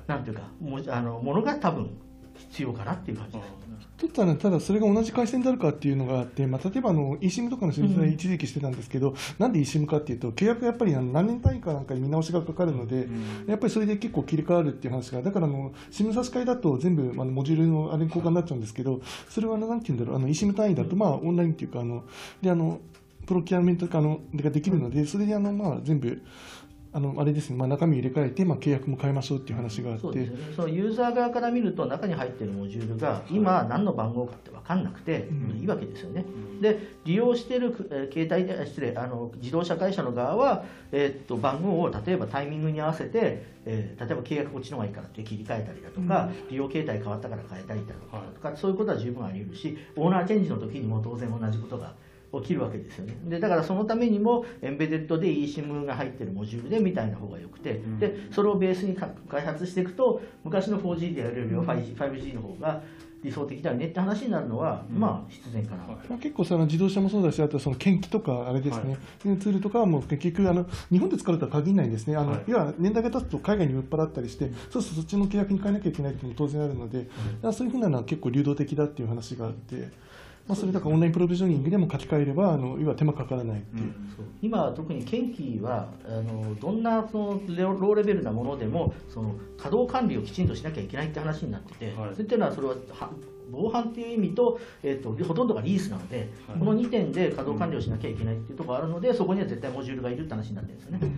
[0.07, 1.89] なんていうかもあのものが多分
[2.49, 3.37] 必要かなっていう感じ。
[3.37, 3.51] あです。
[3.97, 13.45] ちょっとあのただそれが同じ回線であるかっていうのがあって、まあ、例えばあの eSIM とかの取材一時期してたんですけど、なんで eSIM かっていうと契約がやっぱりあの何年単位かなんかに見直しがかかるので、うん。
[13.47, 22.03] やっぱりそれで結構切り替わるっていう話がだからあの SIM 差し替えだと全部あのモジュールのあれに交換になっちゃうんですけどそれはあのなんていうんだろうあの eSIM 単位だとまあオンラインっていうかあの
[22.41, 22.79] であの
[23.25, 26.21] プロキュアメントかあのができるのでそれであのまあ全部
[26.93, 30.01] あのあれですね、まあ、中身入れ替えて、まあ、契約も変えましょうっていう話があって。
[30.01, 35.60] そうですよね、そのユーザー側から見ると中に入っているモジュールが今何の番号かって分かんなくてうん。
[35.62, 36.25] いいわけですよね。
[36.60, 51.93] で利用している、えー携帯で失礼あの自動車会社の側は、えーっと番号を例えばタイミングに合わせて、えー例えば契約こっちの方がいいからって切り替えたりだとか、利用形態変わったから変えたりだとか、そういうことは十分あり得るしオーナーチェンジの時にも当然同じことが
[52.39, 53.17] 起きるわけですよね。
[53.26, 58.00] でだからそのためにもエンベデッドで eSIM が入ってるモジュールでみたいな方がよくて、ん。
[58.00, 62.82] でそれをベースにか開発していくと昔の 4G でやれるよりは 5G, 5G の方が
[63.24, 65.00] 理想的だよねって話になるのは、うん。
[65.00, 65.96] まあ必然かな、はい。
[66.10, 72.44] まあ、結構その自動車もそうだし、あとその研機とかあれですね、ツールとかはもう結局あの、日本で使うとは限らないんですね、あのはい。
[72.48, 77.12] 要は年代が経つと海外に売っ払ったりして、そうするとそっちの契約に変えなきゃいけないっていうのも当然あるので、だか
[77.44, 79.89] らそういうふうなのは結構流動的だっていう話があって、
[80.51, 83.93] まあ、それだからオンラインプロビジョニングでも書き換えれば、あの要は手間かからないっていう。
[84.17, 84.25] そう。
[84.41, 92.11] 今は特に研機はあのどんなそのレロローレベルなものでもその稼働管理をきちんとしなきゃいけないって話になってて、はい。
[92.11, 93.11] それっていうのはそれはは
[93.49, 96.59] 防犯っていう意味と,、えっとほとんどがリースなので、はい。
[96.59, 101.11] この2点で稼働管理をしなきゃいけないっていうところがあるのでそこには絶対モジュールがいるって話になってるんですよね。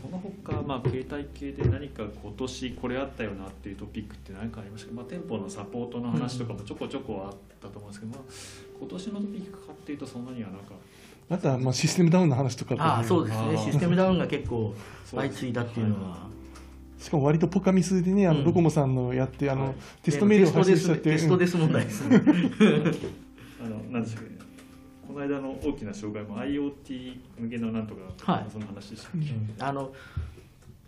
[0.00, 8.32] その他、まあ、携帯系で何か今年これあったよなっていうトピックって何かありましたか、まあ、店舗のサポートの話とかもちょこちょこあったと思うんですけど、まあ、
[8.78, 10.72] 今年のトピックかっていうとそんなにはなんか
[11.30, 13.56] あとはまあシステムダウンの話とかああそうですね。
[13.56, 16.28] システムダウンが結構相次いだっていうのは。
[16.98, 18.44] しかも割とポカミスでね、あのうん。
[18.44, 19.74] ドコモさんのやって、あのはい。
[20.02, 22.22] テストメールを発信しちゃって、テストですテストです問題ですね。
[23.64, 24.39] あのなんでしょうね
[25.12, 29.92] この間の大きな障害も IoT 向けのなんとか、はいその話でしたっけ、あの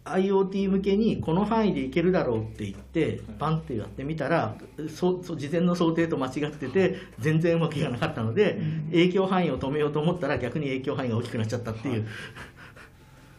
[0.05, 4.57] IoT 向けにこの範囲でいけるだろうって言ってバンってやってみたら
[4.89, 12.05] そそ事前の想定と間違ってて全然うまくいかなかったので影響範囲を止めようと思ったら逆に影響範囲が大きくなっちゃったっていう、なん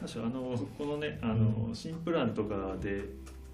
[0.06, 3.04] でしょうあのこのねあの、新プランとかで、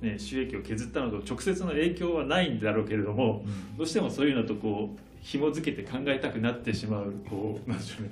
[0.01, 2.59] ね、収益を削ったのと直接の影響はないん。
[2.59, 3.43] だろうけれども、
[3.77, 8.11] どうしてもそういうのとこう紐付けて考えたくなってしまうこうなんでしょうね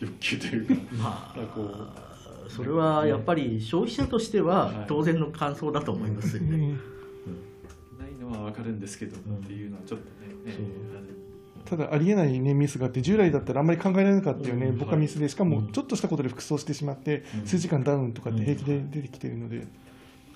[0.00, 0.74] 欲求というか。
[0.96, 1.74] まなんかこう。
[1.74, 2.08] あ
[2.48, 4.84] それはやっぱり消費者としてははい。
[4.88, 6.56] 当然の感想だと思いますよね。
[6.56, 6.68] うん。
[6.70, 6.76] な
[8.08, 10.06] いのは分かるんですけどっていうのはちょっと
[10.46, 10.58] ね、ね
[11.64, 14.78] ただありえない、ね、ミスがあって従来だったらあんまり考えられなかったよね、うん。
[14.78, 15.72] 僕はミスでしかもうん。
[15.72, 17.46] ちょっとしたことで服装してしまって、うん。
[17.46, 19.66] 数時間ダウンとかって平気で出てきてるので、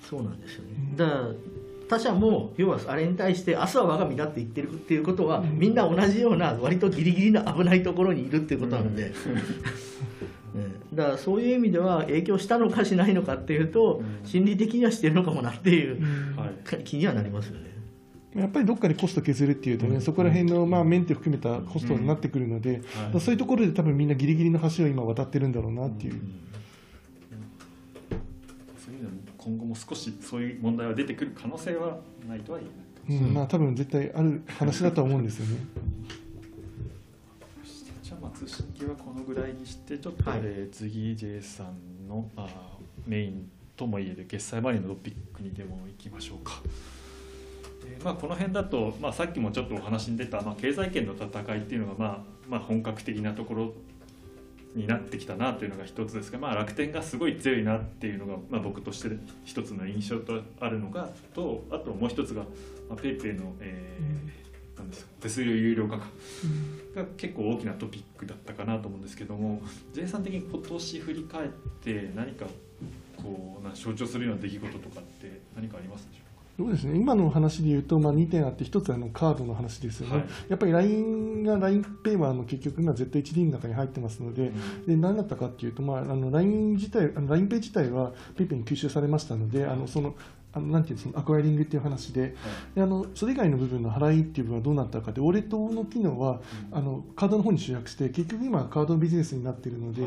[0.01, 0.69] そうなんですよね。
[0.77, 0.95] うん。
[0.95, 1.21] だから
[1.87, 5.59] 他社も要はあれに対して明日は我が身だって言ってるっていうことは、うん。
[5.59, 9.13] みんな同じような割とギリギリな危ないところにいるっていうことなので、 ね。
[10.93, 14.27] だからそういう意味では影響したのかしないのかっていうと、うん。
[14.27, 15.99] 心理的にはしてるのかもなっていう
[16.83, 17.73] 気にはなりますよね。
[18.35, 20.01] やっぱりどっかでコスト削るっていうとね、うん。
[20.01, 22.81] そこら辺の、まあ、メンテ含めたコストになってくるので、
[23.19, 26.19] そういうところで多分みんなギリギリの橋を今渡ってるんだろうなっていう。
[28.83, 35.57] そういうのも今後も少しそういう問題は出てくる可能性はないとは言えないうん、まあ多分絶対ある話だとは思うんですよね。
[38.01, 46.61] じゃあまあ通信機はこのぐらいにしてちょっと、はいえー次 J さんのあーメインともいえる決済周りのトピックにでも行きましょうか。
[47.85, 52.17] えーまあ、この辺だと、まあ、さっきもちょっとお話に出た、まあ、経済圏の戦いっていうのが、まあ
[52.47, 53.73] まあ、本格的なところ
[54.75, 59.09] になってきたなというのが一つですが、まあ、楽天がすごい強いなっていうのが、まあ、僕として
[59.45, 62.41] 一つの印象とあるのがとあともう一つが、
[62.89, 64.43] まあ、ペイペイの、えー
[64.77, 66.05] なんですか手数料有料化か
[66.95, 69.61] が結構大きなトピックだったかなと思うんですけども
[69.93, 71.47] J さん的に今年振り返っ
[71.81, 72.45] て何か
[73.17, 76.22] こうな象徴するような出来事とかって何かありますでしょ
[76.55, 80.25] そうですね、今の話で言うと、まあ、2点あって、1つはあのカードの話ですよね、はい。
[80.49, 84.51] やっぱり LINE が LINEPay はあの結局、今、ZHD の中に入ってますので、
[84.85, 90.13] で何だったかっていうと、まあ、あの LINE 自体、あの LINEPay 自体は PayPay に吸収されましたので、あのその
[90.53, 92.35] あのなんていうのそのアクアイリングっていう話で,、
[92.75, 100.03] であのそれ以外の部分の払いっていう部分はどうなったかでウォレットの機能は、あのカードの方に集約して結局今カードのビジネスになっているので、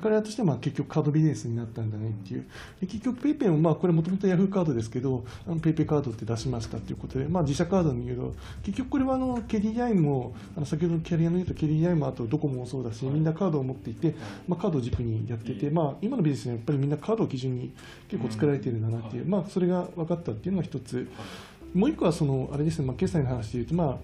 [0.00, 2.46] 彼らとしてはまあ結局カードビジネスになったんだねっていう。
[2.80, 14.14] で結局 PayPay もまあこれもともとヤフーカードですけど PayPay カードって出しましたっていうことで、まあ、自社カードに言うと結局これはあの KDDI もあの先ほどのキャリアの言うと KDDI もあとドコモもそうだしみんなカードを持っていて、
[14.48, 17.72] まあ、カードを軸にやってて、まあ、今のビジネスはやっぱりみんなカードを基準に
[18.08, 21.08] 結構作られているんだなっていう、まあ、それが分かったっていうのが一つ。
[21.74, 23.96] もう一個はそのあれですね、まあ、決済の話でいうと、まあ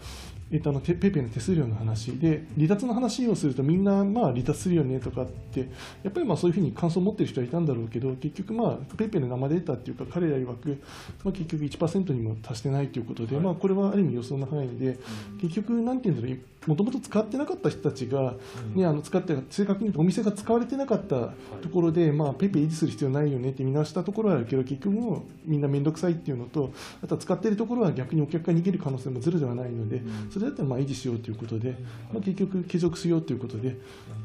[0.50, 5.68] えっと、あのペイペイの手数料の話で、離脱の話をすると、みんなまあ離脱するよねとかって、
[6.02, 10.80] やっぱりまあそういうふうに感想を持ってる人はいたんだろうけど、結局、まあ、ペイペイの生データっていうか、彼ら曰く、
[11.22, 14.98] まあ、結局1%にも達してないということで、まあ、これはある意味予想の範囲で、
[15.38, 18.34] 結局、なんていうんだろう、もともと使ってなかった人たちが、
[18.74, 21.30] ね、あの使って正確にお店が使われてなかった
[21.62, 31.70] ところで、まあ、ペイペイ維持する必要ないよねって見直したところはあるけど、結局もうみんな面倒くさいっていうのと、あとは使っているところは逆にお客が逃げる可能性もゼロではないので、それだったらまあ維持しようということで、
[32.12, 33.76] まあ、結局継続しようということで、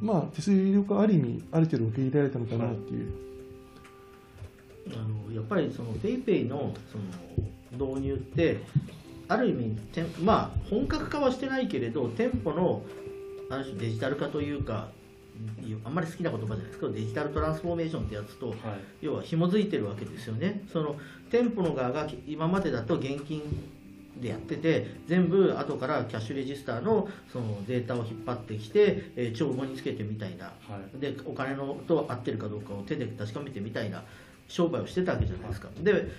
[0.02, 3.14] まあ、手数料がある意味、ある程度受け入れられたのかなっていう。
[4.92, 6.98] あのやっぱりそのペイペイのそ
[7.80, 8.60] の導入って
[9.28, 9.76] ある意味
[10.24, 12.84] まあ本格化はしてないけれど店舗の
[13.50, 14.90] ある種デジタル化というか
[15.86, 18.58] あんまり好きな言葉じゃないですけどデジタルトランスフォーメーションってやつと、はい、
[19.02, 20.62] 要は紐づいてるわけですよね。
[20.72, 20.96] その
[21.32, 23.42] 店舗の側が今までだと現金
[24.22, 30.52] でやってて全部後からキャッシュレジスターのそのデータを引っ張ってきて、えー、帳簿につけてみたいな、は
[30.96, 34.04] い、でお金のと合ってるかどうかを手で確かめてみたいな
[34.48, 35.70] 商売をしてたわけじゃないですか。
[35.82, 36.12] で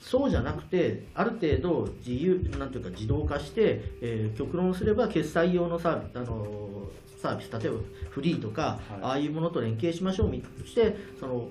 [0.00, 6.88] そうじゃなくて、ある程度自由、なんていうか自動化して、えー、極論すれば決済用のサービス、あの
[7.20, 11.48] サービス例えばフリーとか、はい、ああいうものと連携しましょうとしてその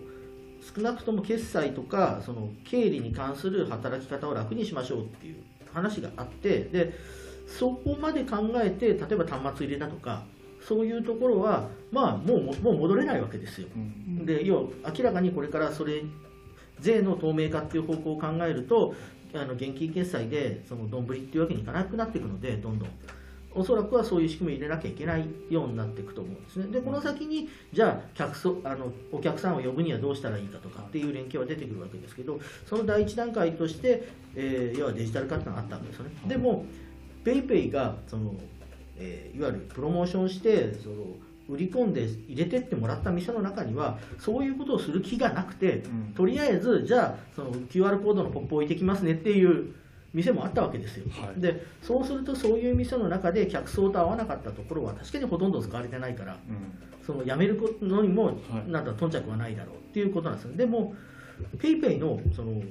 [0.75, 6.93] 少なくとも決済とかその経理に関する働き方を楽にしましょうっていう話があってで
[7.47, 10.23] そこまで考えて例えば端末入れだとか
[10.61, 13.67] そういうところは、まあ、もうもう戻れないわけですよ。
[13.75, 16.03] うん、で要は明らかにこれからそれ
[16.81, 18.95] 税の透明化っていう方向を考えると
[19.33, 22.89] あの現金決済でそのどんぶりっていうわけにいかなくなっていくのでどんどん。
[23.55, 26.67] おそらくはそういう仕組みを入れなきゃいけないようになっていくと思うんですね。
[26.67, 36.11] で、この先に、じゃあ客そあの、お客さんを呼ぶにはどうしたらいいかとかっていう連携は出てくるわけですけど、その第一段階として、えー、要はデジタル化ってのがあったわけですよね。
[36.27, 36.65] でも、
[37.25, 38.35] PayPay がその、
[38.97, 40.95] えー、いわゆるプロモーションして、その
[41.49, 49.73] 売り込んで入れてってもらった店の中にはそういうことをする気がなくて、うん、とりあえずじゃあその QR コードのポップ置いてきますねっていう
[50.13, 60.55] 店もあったわけですよ、はい、でそうするとそういう店の中で客層と合わなかったところは確かにほとんど使われてないから、うん、その辞めるのにもなんだ頓着はないだろうっていうことなんですよ。
[60.55, 60.93] でも
[61.57, 62.61] PayPay のその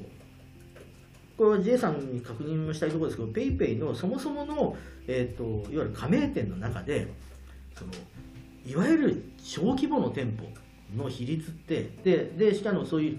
[1.36, 7.06] これは J さんに確認もしたいところですけど PayPay のそもそもの、えーと、といわゆる加盟店の中で
[7.76, 7.92] その
[8.68, 10.46] いわゆる小規模の店舗
[11.02, 13.18] の比率ってででしかもそういう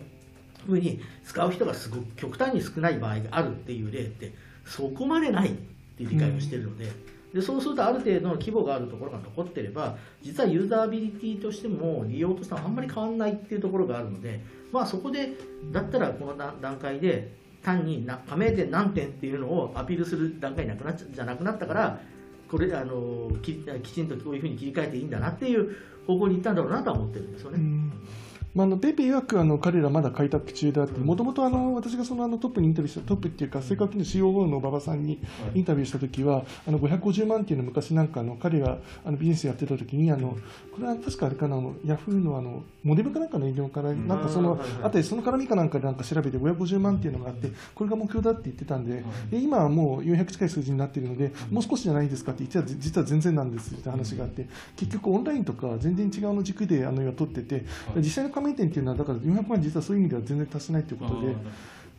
[0.65, 4.33] ふうに使う人がすごく極端に少ない場合があるっていう例って
[4.65, 5.51] そこまでないっ
[5.97, 6.85] ていう理解をしてるので。
[7.33, 14.39] でそうするとある程度の規模があるところが残ってれば実はユーザビリティとしても利用としてはあんまり変わらないっていうところがあるので、
[14.71, 15.33] まあ、そこで
[15.71, 17.31] だったらこの段階で
[17.61, 21.99] 単に加盟店何店っていうのをアピールする段階なくなっじゃなくなったから
[22.49, 25.75] これあのききちんとこういうふうに切り替えていいんだなっていう
[26.07, 27.59] 方向に行ったんだろうなとは思ってるんですよね。
[28.55, 35.19] まあ、あのペイペイ曰くあの彼らまだ開拓中であって、もともと私がそのあのトップにインタビューした、トップっていうか、正確に COO の馬場さんに
[35.53, 40.37] インタビューしたときは、あの550万っていうの昔なんかの彼があのビジネスやってたときにあの、
[40.73, 57.65] これは確かあれかな、あのヤフーのあのモデルかなんかの営業から、なんかその、あたりその絡みかなんかでなんか調べて550万っていうのがあって、これが目標だって言ってたんで、で今はもう400近い数字になっているので、もう少しじゃないですかって言ってた実は全然なんですって話があって、結局オンラインとか全然違うの軸であの今取ってて、
[57.97, 61.35] 実際の点っていうのは、だから400万実はそういう意味では全然足せないということで。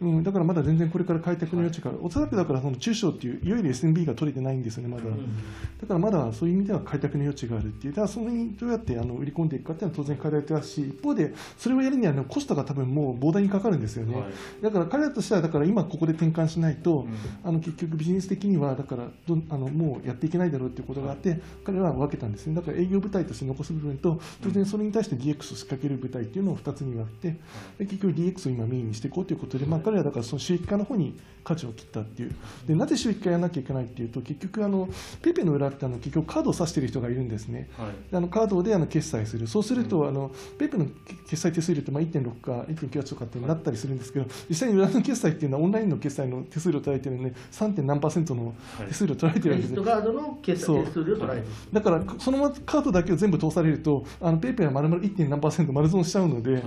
[0.01, 5.05] うん、だからまだ全然これから開拓の余地が、はい、おそらくだからその中小っていう、いわゆる SMB が取れてないんですよね、まだ。
[5.05, 14.15] だからまだそういう意味では開拓の余地があるっていう、だからそれにどうやってあの売り込んでいくかっていうのは当然考えられてますし、一方で、それをやるには、ね、コストが多分もう膨大にかかるんですよね。
[14.15, 22.55] はい、だから彼らとしては、だから今ここで転換しないと、うん、あの結局ビジネス的には、だからどあのもうやっていけないだろうっていうことがあって、彼らは分けたんですね。
[22.55, 27.37] だから営業部隊として残す部分と、当然それに対して DX を仕掛ける部隊っていうのを2つに割って、
[27.79, 32.35] 結局 DX を今メインにしていこうということで、まあ彼らだからその収益化の方に舵を切ったっていう。
[32.66, 34.88] でなぜ収益化やらなきゃいけないっていうと結局あの
[35.22, 37.68] ペイペイの裏ってあの結局カードを挿している人がいるんですね。
[37.76, 38.11] はい。
[38.11, 40.87] であのカードであの決済する、そうすると、あのペイペイの
[41.29, 47.72] 決済手数料ってまあ1.6か1.98とかってなったりするんですけど、実際に裏の決済っていうのは、オンラインの決済の手数料取られてるので、3.
[47.74, 48.55] 点何パーセントの
[48.88, 51.53] 手数料取られてるわけですクレジットカードの決済手数料取られてる。
[51.72, 55.16] だから、そのままカードだけを全部通されると、あのペイペイは丸々 1.
[55.16, 56.62] 点何パーセント丸損しちゃうので、はい。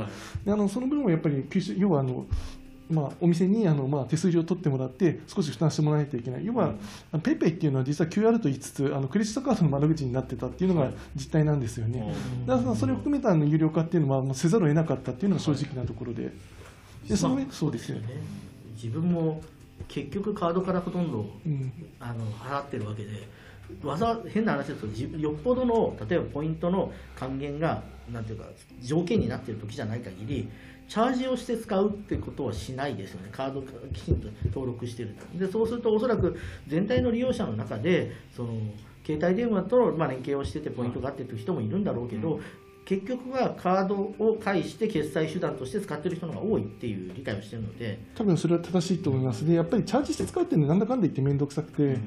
[0.46, 2.26] であのその分をやっぱり吸収、要はあの、
[2.90, 6.74] まあ、お店にあの、まあ、手数料を取ってもらって、少し負担してもらわないといけない、要は、
[7.12, 12.14] あのペイペイっていうのは、実は QR と言いつつ、あのクレジットカードの窓口になってたっていうのが実態なんですよね。
[12.46, 16.32] だからそれを含めたあの有料化っていうのは、もうせざるを得なかったっていうのが正直なところで、
[17.08, 18.04] でその上まあそうですよね。
[18.76, 19.42] 自分も
[19.88, 21.72] 結局カードからほとんどうん。
[22.00, 23.28] あの払ってるわけで
[23.82, 28.46] わざ変な話ですとよっぽどの例えばポイントの還元がなんていうか
[28.82, 30.50] 条件になっている時じゃない限り
[30.88, 33.30] チャージをして使うってことはしないですよね。
[33.32, 33.62] カード
[33.94, 35.38] きちんと登録してると。
[35.38, 38.54] でそうするとおそらく全体の利用者の中でその
[39.06, 42.40] 携帯電話と、ま、連携をしててポイントがあってという人もいるんだろうけど、
[42.86, 51.98] 結局はカードを介して決済手段として使ってる人の方が多いっていう理解をしてるので多分それは正しいと思いますでやっぱりチャージして使うっていうのはなんだかんだ言って面倒くさくて、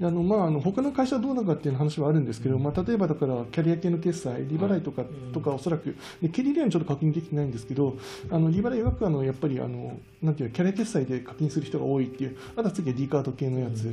[0.00, 7.96] であのまあ、あの他の会社はどうなのかっていう話はあるんですけど、まあ、例えばだからキャリア系の決済、利払いとか,、とかおそらく、でキャリアはちょっと確認できてないんですけど、
[8.30, 13.84] あの d払いはあのやっぱりあのなんていうかキャリア決済で課金する人が多いっていう、あとは次は D カード系のやつ、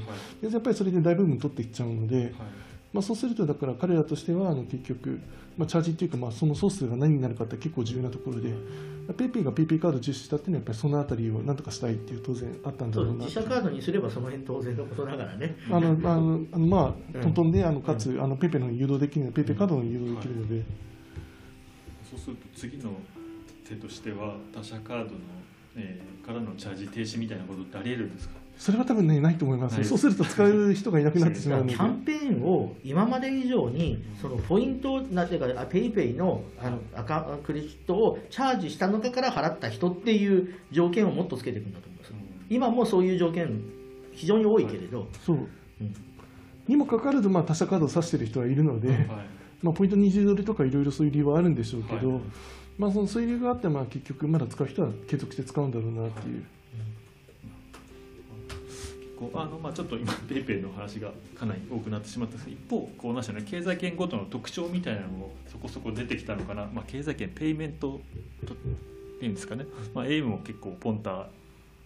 [0.41, 2.34] でやっぱりそれで大部分取っていっちゃうので。
[2.93, 5.19] まあ、そうすると、だから彼らとしてはあの結局、
[5.58, 8.53] まあ、チャージっていうか、まあ、そのソースが何になるかって結構重要なところで、
[9.17, 15.56] ペイペイがペイペイカードを重視したっていうのは、やっぱりそのあたりをなんとかしたいっていう、当然あったんだろうな自社カードにすればその辺当然のことながらね。
[15.71, 20.63] あのあのあのまあ、うんトントンで、あのかつ、あのペイペイの誘導できるので、ペイペイカードの誘導できるので、
[22.10, 22.91] そうすると次の
[23.67, 25.17] 手としては他社カードの、
[25.75, 28.36] えーからのチャージ停止みたいなことってあり得るんですか？
[28.58, 31.74] それは多分ね、ないと思います、ないそうすると使う人がいなくなってしまうので。
[31.74, 42.13] キ、ャンペーンを今まで以上にそのポイントなんていうかペイペイのあのアカクレジットをチャージしたのかから払った人っていう条件をもっとつけていくんだと思います。
[42.50, 43.62] 今もそういう条件
[44.13, 45.38] 非常に多いけれど、そう。
[45.38, 45.39] う
[45.84, 45.94] ん。
[46.68, 49.08] にもかかわらず、まあ、他社カードを指してる人はいるので、はい。
[49.62, 52.22] まあ、ポイント二重取りとかいろいろそういう理由はあるんでしょうけど、はい。
[52.78, 56.44] まあ、そのそういう理由があって、まあ、結局、まだ使う人は継続して使うんだろうなっていう。
[59.31, 68.01] こうあのまあ、ちょっと今、 ペイペイの話がかなり多くなってしまったんですけど、一方、こうなんしょうね、経済圏ごとの特徴みたいなのもそこそこ出てきたのかな、まあ、経済圏、ペイメント
[68.45, 68.49] っ
[69.19, 71.29] ていうんですかね、まあ、AIM も結構、ポンタ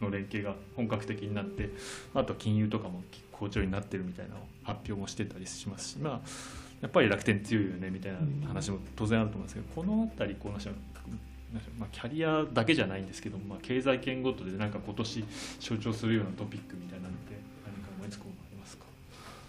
[0.02, 1.70] の連携が本格的になって、
[2.16, 6.22] あと金融とかも好調になってるみたいなの発表もしてたりしますし、まあ、
[6.82, 10.70] やっぱり楽天強いよねみたいな話も当然あると思うんですけど、このあたり、こうなんでし
[11.80, 15.26] まあ、キャリアだけじゃないんですけど、まあ、経済圏ごとでなんか今年
[15.60, 16.97] 象徴するようなトピックみたい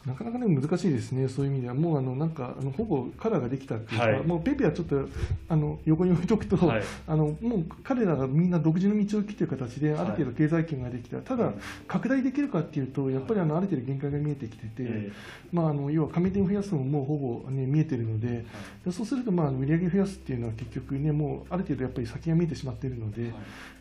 [0.06, 4.22] なかなかね難しいですね、そういう意味では、もうあのなんかあのほぼカラーができたっていうか、はい。
[4.22, 5.08] もうペイペイはちょっと
[5.48, 6.82] あの横に置いとくと、はい。
[7.06, 11.52] あのもう彼らがみんな独自の道を切っている形で、ある程度経済圏ができた、ただ、
[11.86, 15.12] 拡大できるかっていうと、やっぱりあのある程度限界が見えてきてて、え
[15.52, 18.44] まあ、あの要は加盟店を増やすのももうほぼ、ね、見えてるので、
[18.84, 23.32] でそうすると、まあ、売り上げ増やすっていうのは結局ね、もうある程度やっぱり先が見えてしまっているので、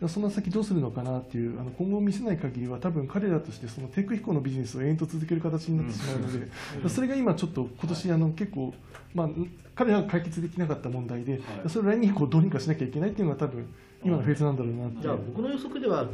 [0.07, 8.73] その先どうするのかなっていう、あの今後見せない限りは、多分彼らとしてその低空飛行のビジネスを延々と続ける形になってしまうので、それが今ちょっと今年あの結構、
[9.13, 9.29] まあ、
[9.75, 11.41] 彼らが解決できなかった問題で、はい。
[11.69, 13.67] それを来年以降どうにかしなきゃいけないっていうのが多分
[14.03, 16.05] 今のフェーズなんだろうなじゃあ僕の予測では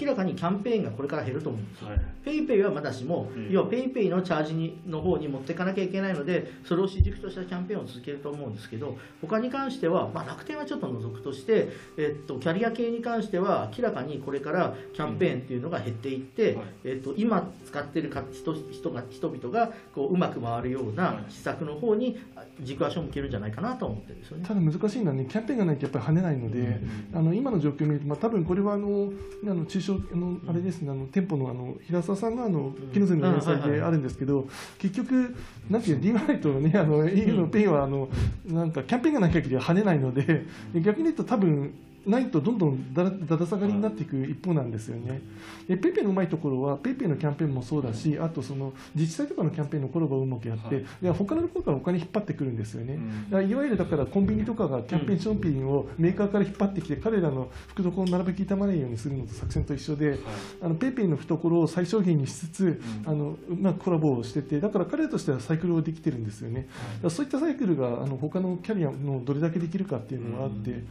[0.00, 1.88] 明らかにキャンペーンがこれから減ると思うんですよ。
[1.88, 2.00] はい。
[2.24, 3.50] ペイペイはまだしも、うん。
[3.50, 16.66] 要はペイペイのチャージにの方に持っていかなきゃいけないので、それを主軸としたキャンペーンを続けると思うんですけど、他に関しては、まあ、楽天はちょっと除くとして、えっと、キャリア系に関しては、明らかにこれからキャンペーンっていうのが減っていって、はい。
[16.84, 24.44] えっと、今使ってるか人人が人々がこううまく回るような施策の方にあ軸足を向けるんじゃないかなと思ってるんですよね。
[24.46, 26.80] ただ難しいのはね、キャンペーンがないとやっぱり跳ねないので、
[27.14, 29.12] あの今の状況を見ると、まあ多分これはあの
[29.44, 35.36] あの中小あのあれですね、あの店舗のあの平沢さんのあの木の瀬の連載であるんですけど、結局
[35.68, 38.08] なんていう D マイとねあの au のペイはあの
[38.46, 41.74] なんかキャンペーンがない限りは跳ねないので、で逆に言うと多分
[42.06, 45.20] ないとどんどんだらだだ下がりになっていく一方なんですよね。
[45.68, 50.84] でペイペイのうまいところは、ペイペイのキャンペーンもそうだし、あとその自治体とかのキャンペーンのコラボをうまくやって、はい。
[51.02, 52.94] で他のところからお金引っ張ってくるんですよね。
[52.94, 53.24] うん。
[53.24, 60.18] だからいわゆるだからコンビニとかがキャンペーン商品をメーカーから引っ張ってきて、彼らの懐を並べ傷まないようにするのと作戦と一緒で、
[60.62, 66.68] あのペイペイの懐を最小限にしつつ、あのうまくコラボをしてて、だから彼らとしてはサイクルをできてるんですよね。
[67.08, 70.82] そういったサイクルがあの他のキャリアのどれだけできるかっていうのがあって、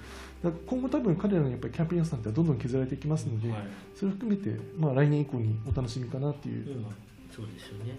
[0.42, 3.62] 今後多多分彼らのやっぱりキャンペーン予算ってどんどん削られていきますので、はい。
[3.96, 6.86] それを含めて、まあ、来年以降にお楽しみかなっていう、うん
[7.30, 7.96] そうですよね。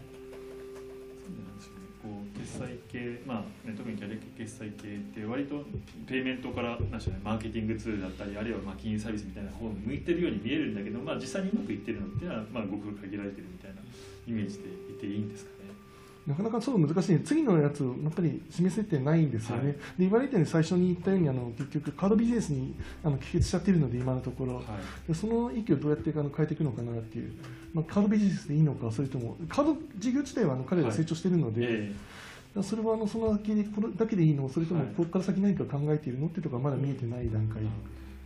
[1.23, 1.81] そうなんですよね。
[2.03, 5.65] こう決済系、まあね、特にキャリア決済系って割と
[6.07, 13.83] ペイメントからなんでしょう、ね、マーケティングツールだったりあるいはまあ金融サービスみたいな方に向いてるように見えるんだけど、まあ、実際にうまくいってるのっていうのは、まあ、ごく限られてるみたいな
[14.27, 15.51] イメージでいていいんですか？
[15.60, 15.60] ね。
[16.27, 19.73] なかなかそう難しい、次のやつをやっぱり示せてないんですよね、はい。
[19.73, 24.65] で言われたように最初に言ったようにあの結局、カードビジネスにあの帰結しちゃってるので、今のところ、はい。
[25.09, 27.33] でその域をどうやってあの変えていくのかなっていう、
[27.73, 31.93] まあ、カードビジネスでいいのか、それとも、カード事業自体はあの彼ら成長してるので、え
[32.51, 34.95] だからそれはあのその先でこれだけでいいの、それともはい。
[34.95, 37.63] ここから先何か考えているのっていうところはまだ見えてない段階。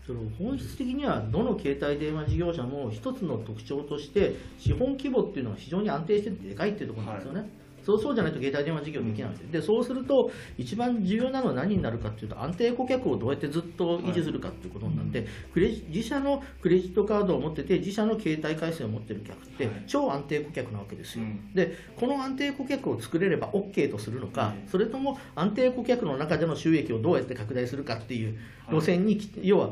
[0.07, 7.49] その本質的にはどの携帯電話事業者も一つの特徴として資本規模っていうのは非常に安定しててでかいっていうところなんですよね。
[7.85, 21.25] そうそうじゃないと携帯電話事業できないで、でそうすると、一番重要なのは何になるかっていうと、安定顧客をどうやってずっと維持するかっていうことになって、クレジ自社のクレジットカードを持ってて、自社の携帯回線を持ってる客ってはい、超安定顧客なわけですよ。
[21.25, 21.53] うん。
[21.55, 28.39] で、この安定顧客を作れれば OK とするのかうん、それとも安定顧客の中での収益をどうやって拡大するかっていう
[28.71, 29.71] 路線にき、要は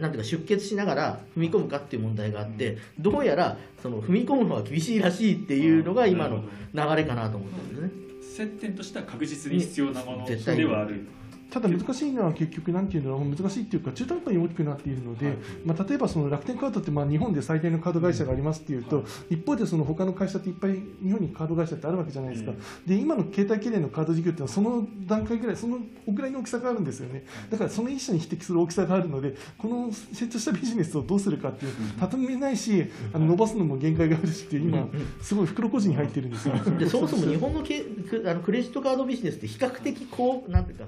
[0.00, 6.44] なんていうか出血しながら踏み込むかっていう問題があって、どうやらその踏み込むのは厳しいらしいっていうのが今の
[6.74, 8.46] 流れかなと思ってるんですね。
[8.46, 11.06] 接点としては確実に必要なものではある。
[11.50, 15.36] ただ難しいのは結局なんていうのは難しいっていうか中途半端に大きくなっているので、はい。
[15.64, 19.34] まあ、例えばその楽天カードってまあ日本で最大のカード会社がありますっていうと、はい。
[19.34, 22.52] 一方でその他の会社っていっぱい日本にカード会社ってあるわけじゃないですか、
[22.86, 27.24] で今の携帯経連のカード事業っていうのはその段階ぐらいそのぐらいの大きさがあるんですよね。
[27.50, 34.88] だからその一社に匹敵する大きさがあるのでこの成長したビジネスをどうするかっていう畳めないしあの伸ばすのも限界があるしって今
[35.20, 36.54] すごい袋小路に入ってるんですよ。
[36.78, 40.84] でそもそも日本のけくあのクレジットカードビジネスって比較的こうなんていうか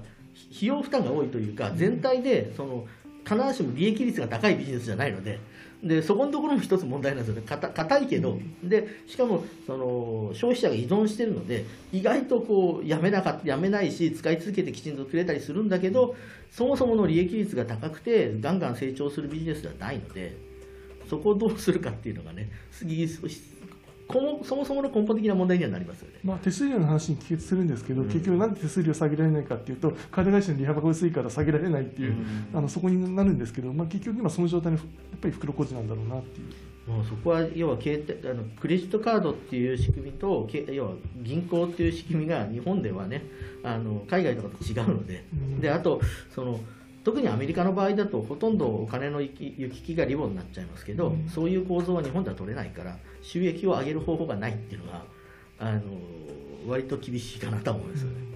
[0.55, 2.85] 費用負担が多いというか全体でその
[3.25, 5.39] 必ずしも利益率が高いビジネスじゃないので
[5.83, 7.41] でそこのところも一つ問題なんですよね。
[7.45, 16.15] 硬いけどでしかもその消費者が依存してるので意外とこうやめなかやめないし使い続けてきちんとくれたりするんだけど
[16.51, 20.37] そもそもの利益率が高くてガンガン成長するビジネスではないので
[21.09, 22.49] そこをどうするかっていうのがね
[24.43, 26.19] そもそもの根本的な問題にはなりますよね。
[26.23, 36.47] まあ、手数料の話に帰結するんですけど、結局、なんで手数料下げられないかっていうと、カード会社の利幅が薄いから下げられないっていう、うんあのそこになるんですけど、まあ、結局、今、その状態にやっぱり袋小路なんだろうなっていう。
[36.87, 40.91] もうそこは要は携帯あのクレジットカードっていう仕組みとけ要は
[41.21, 43.23] 銀行っていう仕組みが日本ではね
[43.63, 46.01] あの海外とかと違うので,、うんであと
[46.35, 46.59] その
[47.03, 51.29] 特にアメリカの場合だとほとんどお金の行き行き来がリボになっちゃいますけど、うん。
[51.29, 55.03] そういう構造は日本では取れないから収益を上げる方法がないっていうのが
[55.59, 55.81] あの
[56.67, 58.33] 割と厳しいかなとは思いますよね。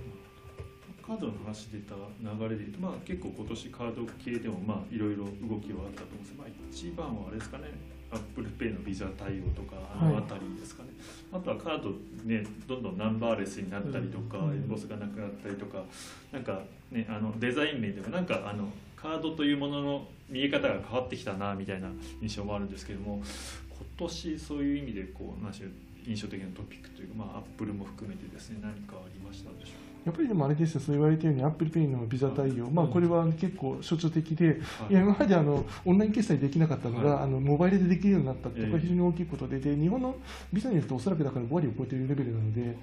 [1.07, 10.89] カードの話出た流れでいうと、まあ、結構今年カード系でもまあいろいろ動きはあったと思うんですまあ、一番はあれですかねアップルペイのビザ対応とかあの辺りですかね、
[11.32, 11.91] あとはカード
[12.24, 14.53] ねどんどんナンバーレスになったりとか、うん。
[14.53, 15.84] エンボスがなくなったりとか
[16.32, 21.89] なんかねあのデザイン面でもなんかあのカードというものの見え方が変わってきたなみたいな
[22.22, 23.22] 印象もあるんですけども
[23.70, 25.70] 今年そういう意味でこう何でしょう
[26.08, 29.86] 印象的なトピックというか、まあ、アップルも含めてですね何かありましたでしょうか？
[30.08, 34.58] やっぱりでもあれですよ、そう言われたように、アップルペイのビザ対応、まあ、これは結構象徴的で、はい。
[34.91, 37.24] いや今まであのオンライン決済できなかったのが、はい。
[37.26, 38.84] あのモバイルでできるようになったっていうのがええ。
[38.84, 40.16] 非常に大きいことで、で日本の
[40.53, 42.78] ビザによると、おそらくだから5割を超えているレベルなので、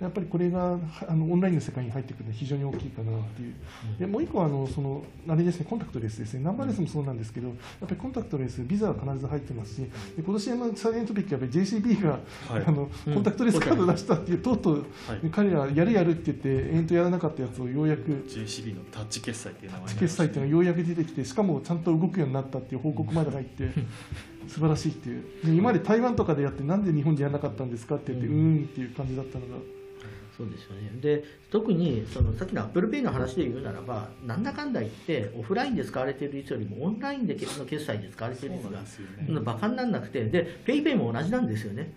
[0.00, 3.54] やっぱりこれがあのオンラインの世界に入ってくるのは非常に大きいかなっていう、
[3.98, 9.90] でもう一個はあのその、あれですね、コンタクトレスですね、ナンバーレスもそうなんですけど、やっぱりコンタクトレス、ビザは必ず入ってますし、で
[10.24, 12.10] 今年のサイレントピックはやっぱり JCB が、
[12.48, 12.64] はい。
[12.66, 14.82] あのうんコンタクトレスカード出したっていう、とうとう、は
[15.22, 15.30] い。
[15.30, 18.02] 彼らやるやるって言って、延々とやらなかったやつをようやく。
[18.28, 23.70] JCB のタッチ決済っていう名前決済っていうのがようやく出てきて、しかもちゃんと動くようになったっていう報告まで入って、
[24.48, 29.56] 素晴らしいっていう、で今まで台湾とかでやって、なんで日本でやらなかったんですかって言って、ううんーんっていう感じだったのが、
[30.40, 30.90] そうですよね。
[31.02, 38.68] で特にそのさっきの ApplePay の話で言うならばなんだかんだ言ってオフラインで使われている率よりもオンラインでの決済で使われている率
[39.34, 41.92] がバカにならなくてで PayPay も同じなんですよね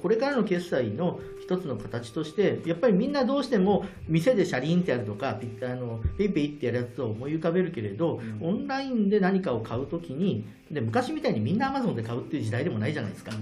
[0.00, 13.32] これからの決済の一つの形としてやっぱりみんなどうしても店でシャリンってやるとかピあの PayPay ってやるやつを思い浮かべるけれど、うんオンラインで何かを買うときにで昔みたいにみんな Amazon で買うっていう時代でもないじゃないですか。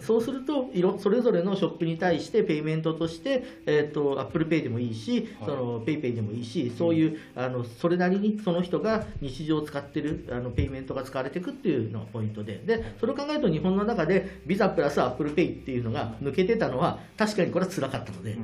[0.00, 18.36] そうするといろそれぞれのショップに対してペイメントとして、えー、と ApplePay でもいいし、はいその PayPay でもいいしそういうあのそれなりにその人が日常使ってるあのペイメントが使われていくっていうのがポイントででそれを考えると日本の中でビザプラス ApplePay っていうのが抜けてたのは確かにこれは辛かったので。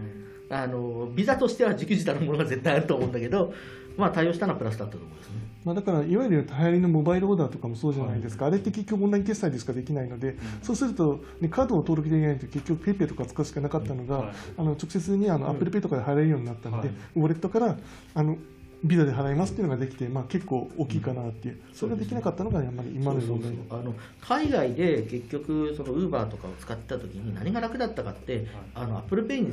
[0.50, 3.52] あのビザとしてはじくじたるものが絶対あると思うんだけど、
[3.96, 5.47] まあ、対応したのはプラスだったと思うんですね。
[5.68, 17.76] まあ、だからいわゆる流行りのモバイルオーダーとかもそうじゃないですか、はい、あれって結局オンライン決済でしかできないので、うん、そうすると、ね、カードを登録できないと結局 PayPay とか使うしかなかったのが、はい、あの直接にあの Apple Pay とかで払えるようになったので、はい、ウォレットから
[18.14, 18.38] あの
[18.82, 29.52] ビザで払いますっていうのができて、まあ、結構大きいかなっていう、それができなかったのが、やっぱり今の問題あの海外で結局、そのウーバーとかを使ったときに、何が楽だったかって、あの Apple Pay に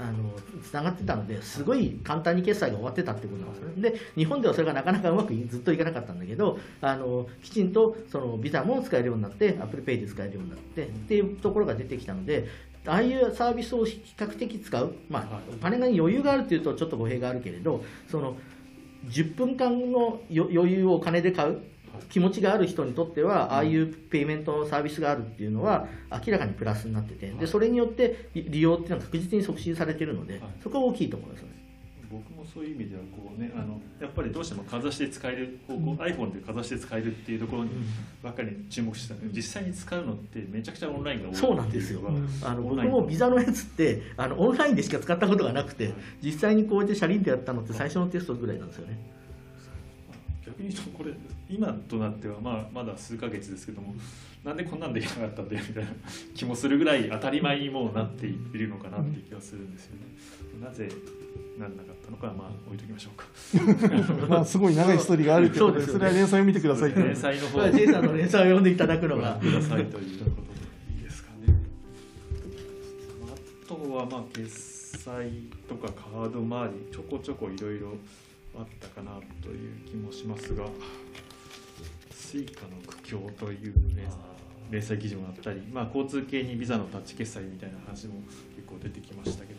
[0.00, 0.32] あの
[0.62, 3.90] つながってたのですごい簡単に決済が終わってたってことなんですね。
[3.90, 12.48] で日本ではそれがなかなかうまくずっといかなかったんだけどあのきちんとそのビザも使えるようになって Apple Pay で使えるようになってっていうところが出てきたので
[12.86, 18.36] ああいうサービスを比較的使う、まあ、お金に余裕があるというとちょっと語弊があるけれどその
[19.08, 21.60] 10分間の余裕をお金で買う
[22.08, 31.60] 気持ちがある人にとっては、ああいうペイメントサービスがあるっていうのは、明らかにプラスになってて、でそれによって利用っていうのは確実に促進されているので、そこは大きいと思いますね。
[32.10, 37.70] 僕もそういう意味ではこう、ね、あのやっぱりどうしてもかざして使えるうん、iPhone でかざして使えるっていうところに
[38.20, 42.00] ばっかり注目してた実際に使うのってめちゃくちゃオンラインが多いそうなんですよ、
[42.42, 48.98] あの僕もビザのやつってあのオンラインでしか使ったことがなくて実際にこうやって車輪でやったのって最初のテストぐらいなんですよね
[50.60, 51.12] 逆に言うとこれ
[51.48, 53.94] 今となっては、まあ、まだ数ヶ月ですけども
[54.44, 55.90] なんでこんなんできなかったんだよみたいな
[56.34, 60.02] 気もするぐらい当たり前にもうなっているのかなっていう気がするんですよね。
[60.62, 60.88] なぜ
[61.58, 63.26] なんなかったのかまあ置いときましょうか。
[64.28, 66.94] まあすごい長いストーリーがあるけど、それは連載を見てください。
[66.94, 67.70] 連載の方。
[67.70, 70.42] ジェイさんの連載を読んでいただくのがくださいということ
[70.88, 71.54] でいいですかね。
[73.64, 74.48] あとはまあ決
[74.98, 75.30] 済
[75.68, 77.92] とかカード周りちょこちょこいろいろ
[78.60, 80.64] あったかなという気もしますが。
[82.30, 84.08] Suica の苦境という、ね、
[84.70, 88.22] 連載記事もあったり、まあ、交通系にビザのタッチ決済みたいな話も
[88.54, 89.58] 結構出てきましたけど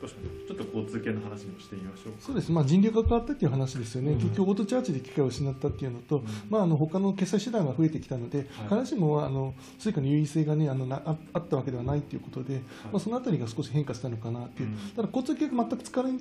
[0.00, 16.12] どうしましょうちょっと交通系の話もしてみましょうそうです、まあ、人流が変わったっていう話ですよね、うん、結局オートチャージで機会を失ったっていうのと、うん、まあ、あの他の決済手段が増えてきたので、必ずしもあの Suica の優位性が、ね、あのなああったわけではないということで、はい、まあ、そのあたりが少し変化したのかなっていう、うん、ただ交通系が全く使われ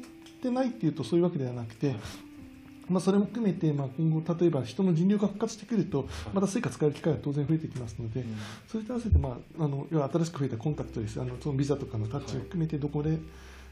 [0.44, 1.98] てないっていうとそういうわけではなくて、はい
[2.90, 8.36] まあ、それも含めて、まあ、今後、例えば人の人流が復活してくると、また Suica 使える機会が当然増えてきますので、うん、
[8.68, 13.18] それと合わせて、まあ、あの要は新しく増えたコンタクトです、あのそのビザとかのタッチを含めて、どこで、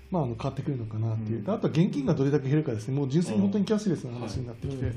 [0.09, 4.91] まあ、あの変わってくるのかなっていう、うん、あとは現金がどれだけ減るかですね、もう純粋に本当にキャッシュレスな話になってきて。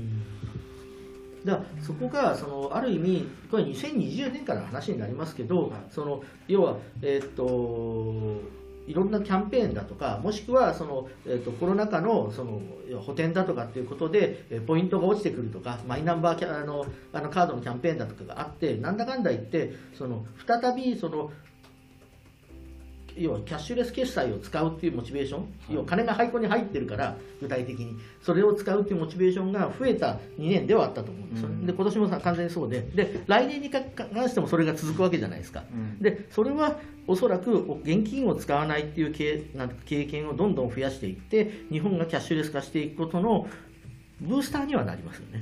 [1.43, 8.41] だそこがそのある意味、これ2020年からの話になりますけど、その要は、えー、っと
[8.87, 12.61] いろんなキャンペーンだとかもしくはその、えーと、コロナ禍のその
[13.01, 21.31] 補填だとかっていうことで、えポイントが落ちてくるとかマイナンバーキャあのあのカードのキャンペーンだとかがあってなんだかんだ言ってその再びその
[23.17, 33.83] 要はキャッシュレス決済を使うっていうモチベーション、はい、要は金が配庫に入ってるから具体的にそれを使うっていうモチベーションが増えた2年ではあったと思うんですよ、うん、で今年も完全にそうでで来年に関
[34.29, 36.77] してもそれが続くわけじゃないですか、うん、でそれは
[37.07, 43.47] おそらく現金を使わないっていう経なん経験をどんどん増やしていって日本がキャッシュレス化していくことの
[44.21, 45.41] ブースターにはなりますよね。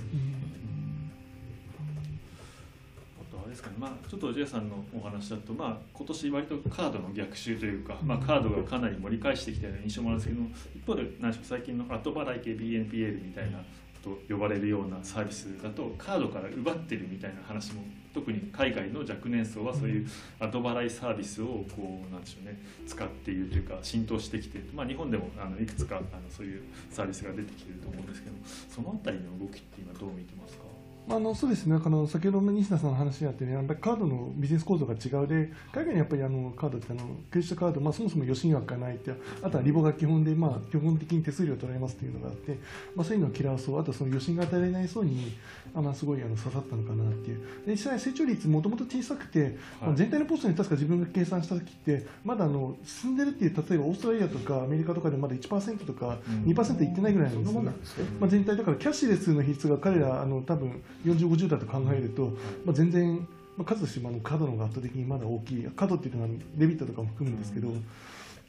[3.54, 10.42] ですかね、まあ、ちょっと J さんのお話だと、まあ、今年割とカードの逆襲というか、まあ、カードがかなり盛り返してきたような印象もあるんですけど
[10.76, 13.60] 一方で何でしょう最近の後払い系 BNPL みたいな
[14.04, 17.84] と呼ばれるようなサービスだとカードから奪ってるみたいな話も
[18.14, 20.08] 特に海外の若年層はそういう
[20.40, 26.62] 後払いサービスをこうなんでしょうね使っているというか浸透してきて、まあ、日本でもあのいくつかあのそういう
[26.92, 28.36] サービスが出てきていると思うんですけど
[28.70, 30.63] その辺りの動きって今どう見てますか？
[31.10, 42.58] あのそうですね、あの先ほどの西田さんの話にあって、ね、やっぱりカードのビジネス構造が違うで、海外にやっぱりあのカードってあの、クレジットカード、まあ、そもそも余震枠がないって、あとはリボが基本で、まあ、基本的に手数料を取られますというのがあって、
[42.96, 45.34] まあ、そういうのを嫌わそう、あとその余震が与えられないそうに、
[45.76, 57.62] あまあ、すごいあの刺さったのかなっていう、で実際、成長率、もともと小さくて、はい、全体のポストに確か自分が計算したときって、まだあの進んでるっていう、例えばオーストラリアとかアメリカとかでまだ1%とか2%いってないぐらいなんですよ。
[57.62, 57.72] ね、
[58.20, 63.28] まあ、全体だからキャッシュレスの比率が彼ら、あの多分40、50だと考えると、まあ、全然、
[63.58, 65.64] まあ、数としてもカードの方が圧倒的にまだ大きい。
[65.76, 67.70] 角っていうのはデビットとかも含むんですけど、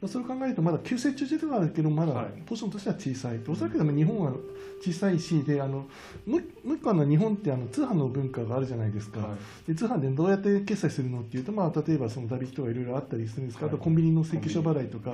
[0.05, 2.13] うんそれを考えるとまだ急成長中ではあるけどまだ
[2.47, 4.33] ポジションとしては小さい、はい、おそらくでも日本は
[4.81, 5.87] 小さいしであの
[6.27, 9.35] もう一個の日本ってあの通販の文化があるじゃないですか、は
[9.67, 15.13] い、で通販でどうやって決済するのっていうと、まあ、例えばその旅費とかいろいろあったりするんですか、はい、あとコンビニの請求書払いとか、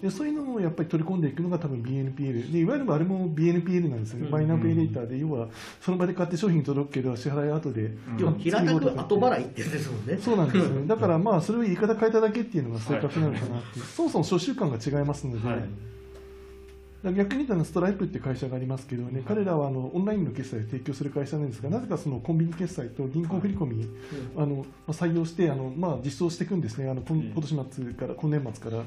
[0.00, 5.48] でそういうのをやっぱり取り込んでいくのが多分 BNPL でいわゆるあれも BNPL なんですよね、マイナーペイレーターで要は
[5.80, 10.18] その場で買って商品届くけど支払い後で、要は平たく後払いってですもんね。
[10.18, 10.86] そうなんですね。
[10.86, 15.68] だからまあそれを言い方変えただけっていうのが正確なのかなってそもそもも所習慣が違いますので、はい。
[17.02, 23.88] 逆に言うとストライプっていう会社がありますけどね、彼らはあのオンラインの決済を提供する会社なんですが、なぜかそのコンビニ決済と銀行振込、
[24.36, 28.82] あのまあ採用してあの、まあ、実装していくんですね、あの今年末から、今年末から。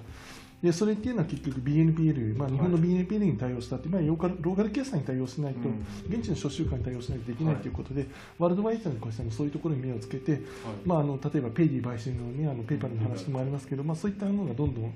[0.64, 5.86] でそれっていうのは結局 BNPL、まあ、日本の BNPL に対応したって、まあ、ローカル決済に対応しないと、うん。
[6.08, 8.08] 現地の諸習慣に対応しないとできないということで、
[8.40, 10.40] ワールドワイドの会社もそういうところに目をつけて、
[10.86, 14.94] まあ、あの例えばペイディ買収の、ね、あのペイパルの話もありますけど、まあ、そういったものがどんどん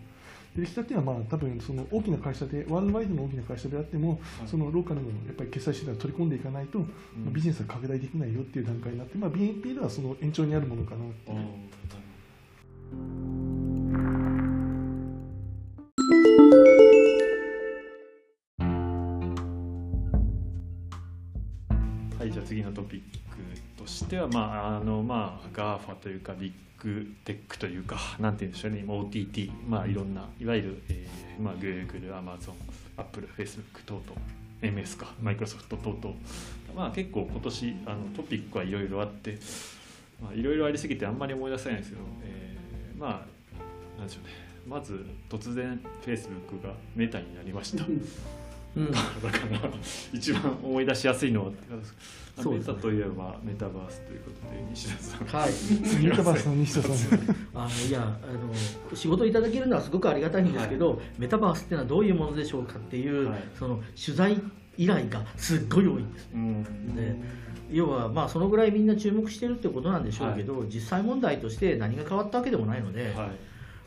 [0.58, 6.86] 出てきたっていうのは、まあ、多分その大きな会社で、ワールドワイドの大きな会社であっても、そのローカルのやっぱり決済手段を取り込んでいかないと、ま
[7.28, 11.36] あビジネスが拡大できないよっていう段階になって、まあ、BNPL はその延長にあるものかなってい
[13.74, 13.77] う。
[22.48, 28.84] 次のトピックとしては、まああのまあ、GAFA というかビッグテックというかなんて言うんでしょうね。
[28.88, 32.54] OTT、まあ、いろんないわゆる、えーまあ、Google、Amazon、
[32.96, 34.22] Apple、Facebook 等々
[34.62, 36.16] MS かマイクロソフト等々、
[36.76, 39.38] まあ、結構今年あのトピックはいろいろあって
[40.22, 44.34] まあいろいろありすぎてあんまり思い出せないんですけど、えーまあなんでしょうね。
[44.68, 47.86] まず突然 Facebook がメタになりました。
[48.78, 49.08] うん、だか
[49.52, 49.70] ら
[50.14, 55.26] 一番思い出しやすいのはメタといえばメタバースということで西田さん。
[55.26, 55.52] はい。
[56.06, 57.20] メタバースの西田さん。
[57.56, 63.44] あのいやあの仕事いただけるのはすごくありがたいんですけど、メタバースっていうのはどういうものでしょうかっていう、はい。
[63.58, 64.40] その取材
[64.78, 66.30] 依頼がすっごい多いんです。
[66.34, 66.96] うん。
[66.96, 67.16] で
[67.72, 73.32] 要はまあそのぐらいみんな注目してるってことなんでしょうけど、実際問題として何が変わったわけでもないので、はい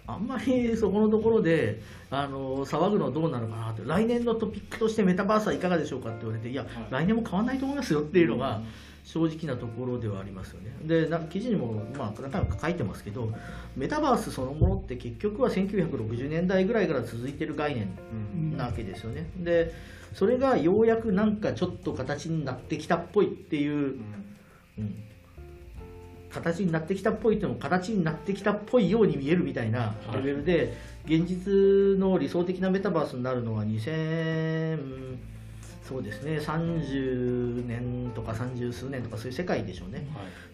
[0.07, 1.81] あんまりそこのところで
[2.11, 8.61] あの騒ぐのどうなのかなって来年のトピックとしてメタバースはいかがでしょうかって言われていや、来年も変わらないと思いますよっていうのが
[9.05, 10.73] 正直なところではありますよね。
[10.85, 13.33] でな記事にも、まあ、何回も書いてますけど
[13.77, 19.29] メタバースそのものって結局は1960年代ぐらいから続いてる概念うんなわけですよね。
[19.37, 19.73] で
[20.15, 24.25] それがようやくなんかちょっと形になってきたっぽいっていううん。
[24.79, 25.05] うん
[26.33, 30.75] 形になってきたっぽいっていうのも形になってきたっぽいように見えるみたいなレベルで、
[31.05, 35.19] 現実の理想的なメタバースになるのは2000
[35.91, 40.07] そうですね30年とか30数年とかそういう世界でしょうね。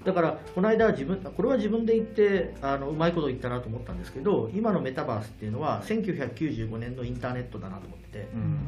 [0.03, 8.29] だからこの間自分これは自分で言ってあのうまいこと言ったなと思ったんですけど今のメタバースっていうのは1995年のインターネットだなと思ってて。
[8.33, 8.59] うん。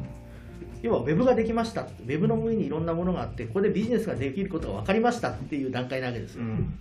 [0.81, 1.81] 要はウェブができました。
[1.81, 6.73] ウェブの上にいろんなものがあってここでビジネスができることが分かりましたっていう段階なわけですよ、うん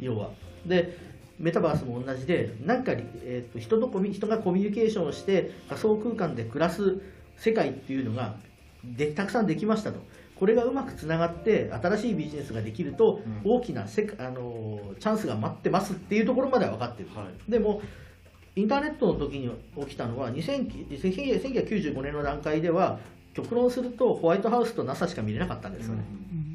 [0.00, 0.30] 要は。
[0.66, 0.96] で
[1.38, 7.00] メタバースも同じでなんか、えーと人とコミ人がコミュニケーションをして仮想空間で暮らす
[7.38, 8.36] 世界っていうのが
[8.84, 10.00] でたくさんできましたと。
[10.36, 13.52] これがうまくつながって新しいビジネスができるとうん。
[13.52, 17.50] 大きなせあのチャンスが待ってますっていうところまでは分かってる、はい。
[17.50, 17.82] でも
[18.56, 22.98] インターネットの時に起きたのは2000 1995年の段階では
[23.32, 26.02] 極論するとホワイトハウスと NASA しか見れなかったんですよね、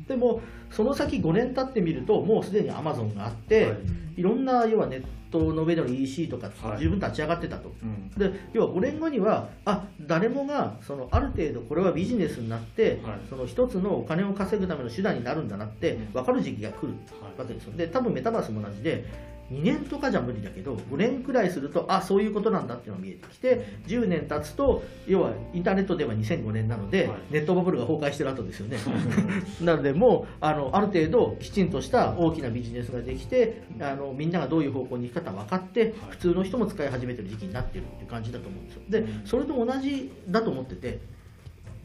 [0.08, 3.78] でもその先5年経ってみるともうすでにアマゾンがあって、はい。
[4.18, 6.80] い、ろんな要はネットの上での EC とかはい。
[6.80, 8.10] 十分立ち上がってたと、うん。
[8.12, 13.20] で要は5年後にはあ誰もがそのある程度これはビジネスになって、はい。
[13.30, 16.06] その一つのお金を稼ぐための手段になるんだなってうん。
[16.14, 17.74] 分かる時期が来るはいわけですよ。
[17.76, 19.06] で多分メタバースも同じで
[19.52, 27.18] 2年とかじゃ無理だけど5年くらいするとあそういうことなんだっていうのが見えてきて10年経つと要はインターネットでは2005年なので、はい。
[27.32, 28.78] ネットバブルが崩壊してる後ですよね。
[29.62, 38.82] なのでもうあのある程度きちんとした大きなビジネスができてあのみんながどういう方向に行くか分かって普通の人も使い始めてる時期になってるっていう感じだと思うんですよ。
[38.90, 39.22] でうん。
[39.26, 41.00] それと同じだと思ってて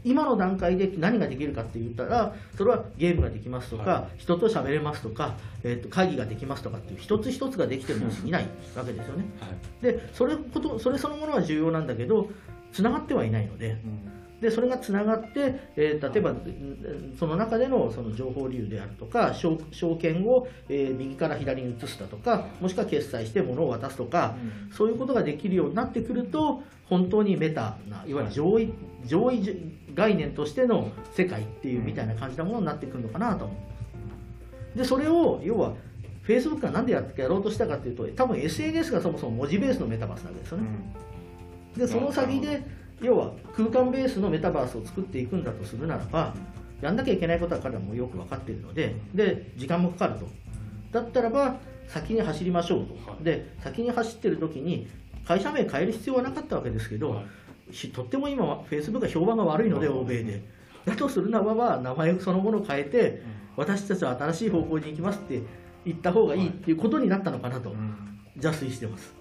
[0.04, 9.24] 今の段階で何ができるかって言ったらそれはゲームができますとか、は人と喋れますとか、えー、と会議ができますとかっていう一つ一つができてるに過ぎないわけですよね。
[9.40, 9.82] はい。
[9.82, 12.28] でそれことそれそのものは重要なんだけど
[12.72, 13.70] つながってはいないので。
[13.70, 14.20] うん。
[14.40, 24.34] でそれがつながって、えー例えばうんその中でのその情報流であるとか証証券を、えー右から左に移すだとかもしくは決済して物を渡すとか、
[24.68, 24.72] うん。
[24.72, 28.72] そういうことができるようになってくると本当にメタないわゆる上位,、
[29.06, 29.42] 上位
[29.94, 33.62] 概念としての世界っていうみたいな感じなものになってくるのかなと思いま
[34.74, 34.78] す。
[34.78, 35.74] でそれを要は
[36.26, 40.64] Facebook が何でややろうとしたかというと多分 SNS がそもそも文字ベースのメタバースなわけですよね。
[41.76, 42.62] でその先で
[43.00, 46.34] 要は空間ベースのメタバースを作っていくんだとするならば
[46.80, 50.28] やんなきゃいけないことは彼らもよく分かっているのでで時間もかかると。
[50.92, 51.56] だったらば
[51.88, 53.24] 先に走りましょうと、はい。
[53.24, 54.88] で先に走ってる時に
[55.24, 57.24] 会社名変える必要はなかったわけですけど、はい。
[57.24, 57.39] し
[57.92, 60.42] とっても今は Facebook が評判が悪いので欧米で。
[60.84, 63.22] だとするならば名前そのものを変えて
[63.56, 65.42] 私たちは新しい方向に行きますって
[65.84, 67.94] 言った方がいいっていうことになったのかなとうん。
[68.36, 69.12] 邪推してます。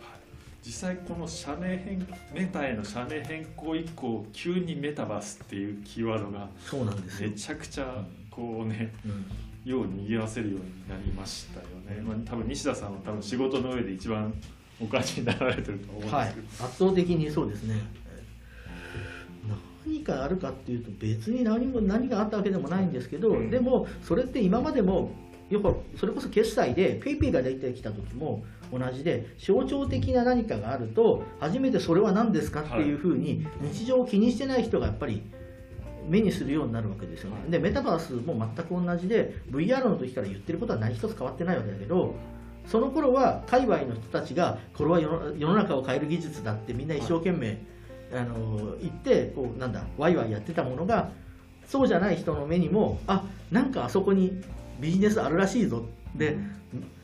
[0.65, 7.29] 実際この社名変メタへの社名変更以降急にメタバースっていうキーワードがそうなんですよ。
[7.29, 9.25] めちゃくちゃこうねうん。
[9.65, 14.33] ように賑わせるようになりましたよね、まあ、多分西田さんは多分仕事の上で一番
[14.81, 17.75] お感じになられてると思うんですけど、はい、圧倒的にそうですね。
[19.85, 23.49] 何かあるかっていうと別に何も何があったわけでもないんですけど、うん。
[23.49, 25.11] でもそれって今までも
[25.49, 35.23] よくそれこそ決済で PayPay が出てきた時も同じで象徴的な何かがあると初めてそれは何ですかっていうふうに日常を気にしてない人がやっぱり
[36.07, 37.37] 目にするようになるわけですよね。
[37.49, 42.15] でメタバースも全く同じで VR の時から言ってることは何一つ変わってないわけだけど
[42.67, 47.59] その頃は界隈の人たちがこれは世の中を変える技術だってみんな一生懸命、
[48.13, 51.11] あの言ってこうなんだワイワイやってたものが
[51.67, 54.41] そうじゃない人の目にもあなんかあそこに
[54.79, 55.85] ビジネスあるらしいぞ。
[56.15, 56.37] で、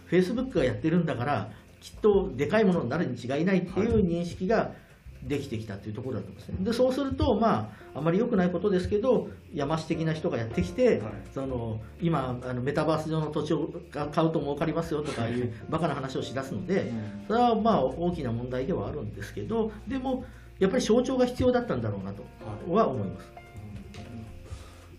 [0.06, 1.51] フェイスブックがやってるんだから
[1.82, 4.72] きっとでかいものになるに違いないっていう認識が
[5.24, 6.58] できてきたっていうところだと思うんですね。
[6.62, 11.12] でそうするとまああまり良くないことですけど山師的な人がやってきて、はい。
[11.34, 16.91] その今あのメタバース上の土地を買うと儲かりますよとかいう バカな話をしだすので
[17.28, 20.26] それはまあ大きな問題ではあるんですけどでも
[20.60, 22.24] やっぱり象徴が必要だったんだろうなと
[22.72, 23.34] は思います。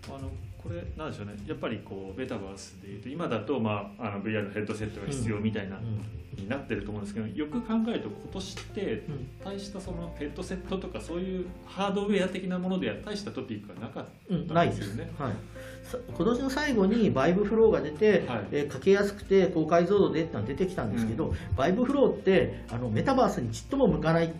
[0.08, 0.30] あの
[0.66, 1.34] これなんでしょうね。
[1.46, 6.00] やっぱりこうメタバースでいうと今だと、まあ、あの VR のヘッドセットが必要みたいな、うん。
[6.36, 9.28] になってると思うんですけどよく考えると今年ってうん。
[9.44, 15.10] 大したそのヘッドセットとかそういうハードウェア的なものでは大したトピックがなかっうん、たないでんですよね。
[15.18, 15.32] はい、
[15.82, 18.46] さ今年の最後に VIVE Flow が出て、はい。
[18.52, 24.32] えーかけやすくて高解像度でってのは出てきたんですけど、 VIVE Flow ってあのメタバースにちっとも向かない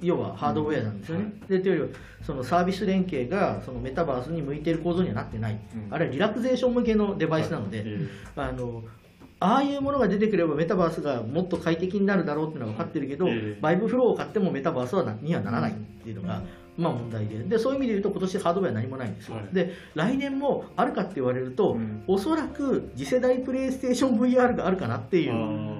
[0.00, 1.32] 要はハードウェアなんですよね。
[1.48, 1.92] でというより
[2.22, 5.94] そのサービス連携がそのメタバースに向いている構造にはなってない、うん。
[5.94, 7.84] あれはリラクゼーション向けのデバイスなので、
[8.36, 8.82] あの
[9.40, 16.42] ああいうものが出てくればメタバースがもっと快適になるだろうっていうのは分かってるけど、ええ VIVE Flow を買ってもメタバースはなにはならないっていうのが、
[16.76, 17.38] まあ問題で。
[17.38, 19.48] でそういう意味で言うと今年ハードウェア何もないんですよ、はい。
[19.52, 22.04] で来年もあるかって言われると、うん。
[22.06, 25.73] おそらく次世代プレイステーション VR があるかなっていあうー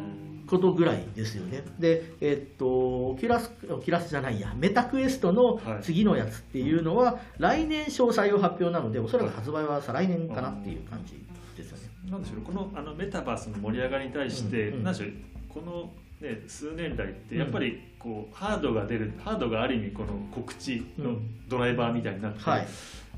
[0.46, 1.62] ことぐらいですよね。
[1.78, 4.52] でえっと Oculus Oculus じゃないや。
[4.56, 5.82] Meta Quest のはい。
[5.82, 11.14] 次のやつっていうのは、来年詳細を発表なのでおそらく発売は再来年かなっていう感じ
[11.56, 14.84] ですよね、なんでしょうこのあのメタバースの盛り上がりに対して、うんうん。
[14.84, 15.10] なんでしょう。
[15.48, 21.16] この、ね、数年来ってやっぱりこう、ハードが出るハードがある意味この告知の
[21.48, 22.66] ドライバーみたいになって、はい。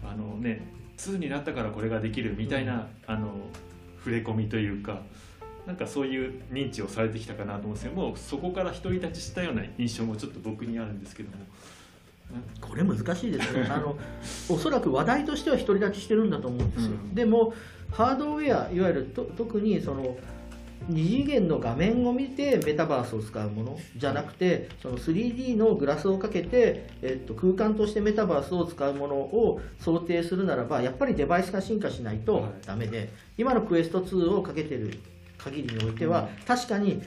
[0.04, 0.66] あのね
[0.98, 3.32] 2になったからこれができるみたいな、あの
[3.98, 5.02] 触れ込みというか
[5.66, 11.30] なんかそういう認知をされてきたかなと思うんですけどもうそこから独り立ちしたような印象もちょっと僕にあるんですけど。
[11.30, 11.44] も。
[12.60, 13.96] これ難しいですねあの
[14.48, 17.14] おそらく話題としては独り立ちしてるんだと思うんですよ、うん。
[17.14, 17.54] でも
[17.92, 20.16] ハードウェアいわゆると特にその
[20.88, 33.08] 二次元の画面を見てメタバースを使うものじゃなくてその 3D のグラスをかけて、えっと、空間としてメタバースを使うものを想定するならばやっぱりデバイスが進化しないとはいダメで、
[33.38, 34.98] 今のクエスト2をかけてる
[35.50, 37.02] 限りにおいては、確かに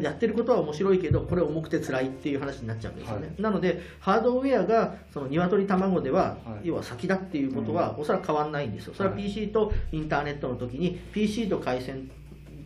[0.00, 3.42] やってることは面白いけどこれ重くて辛いっていう話になっちゃうんですよね、はい。
[3.42, 6.68] なのでハードウェアがその鶏卵では、はい。
[6.68, 8.94] 要は先だっていうことは、おそらく変わらないんですよ。
[8.94, 9.24] それははい。
[9.24, 12.10] PC とインターネットの時に PC と回線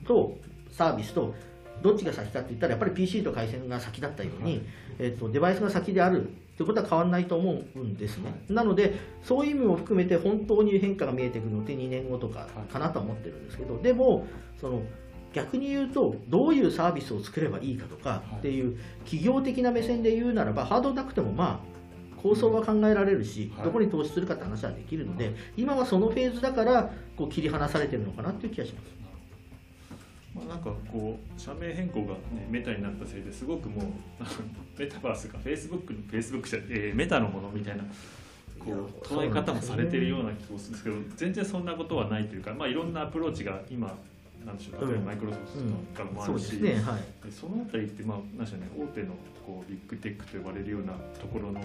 [0.07, 0.37] と
[0.71, 1.35] サービスと
[1.83, 4.63] どっちが先かって言ったらやっぱり PC と回線が先だったように、はい。
[4.99, 8.95] えっとデバイスが先であるということは変わらないと思うんですね、なので
[9.25, 14.25] そういう意味も含めて本当に変化が見えてくるのって2年後とかかなとは思ってるんですけどでも
[14.61, 14.83] その
[15.35, 21.75] 逆に言うとどういうサービスを作ればいいかとかっていう企業的な目線で言うならばハードなくてもまあ
[22.25, 23.65] 構想は考えられるし、はい。
[23.67, 28.95] どこに投資するかって話はできるので、今はそのフェーズだからこう切り離されてるのかなっていう気がします。
[30.35, 33.85] まあ、なんかこう社名変更が、ね、メタになったせいですごくもう
[34.77, 37.85] メタバースがフェイスブックのフェイスブックじゃ、えー Meta のものみたいな
[38.59, 43.97] こう捉え方もされてるような気がするんですけど全然そんなことはないというか、まあ、いろんなアプローチが今
[44.45, 45.45] なんでしょう例えばマイクロソフ
[45.97, 47.27] トとかもあるし、ですね、はい。
[47.27, 49.15] でそのあたりって、まあなんでしょうね、大手の
[49.47, 51.63] こうビッグテックと呼ばれるようなところのア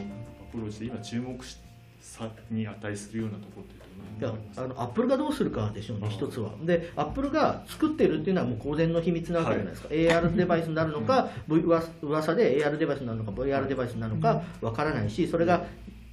[0.51, 1.57] プローチで今注目し
[2.01, 4.61] さに値するようなところっていうあります。
[4.61, 6.51] あのアップルがどうするかでしょうね、あ一つは。
[6.63, 15.65] で、アップルが作ってるっていうのはもう公然の秘密なわけじゃないですか、AR デバイスになるのか、V 噂噂で AR デバイスになるのか、VR デバイスになるのかわからないし、それが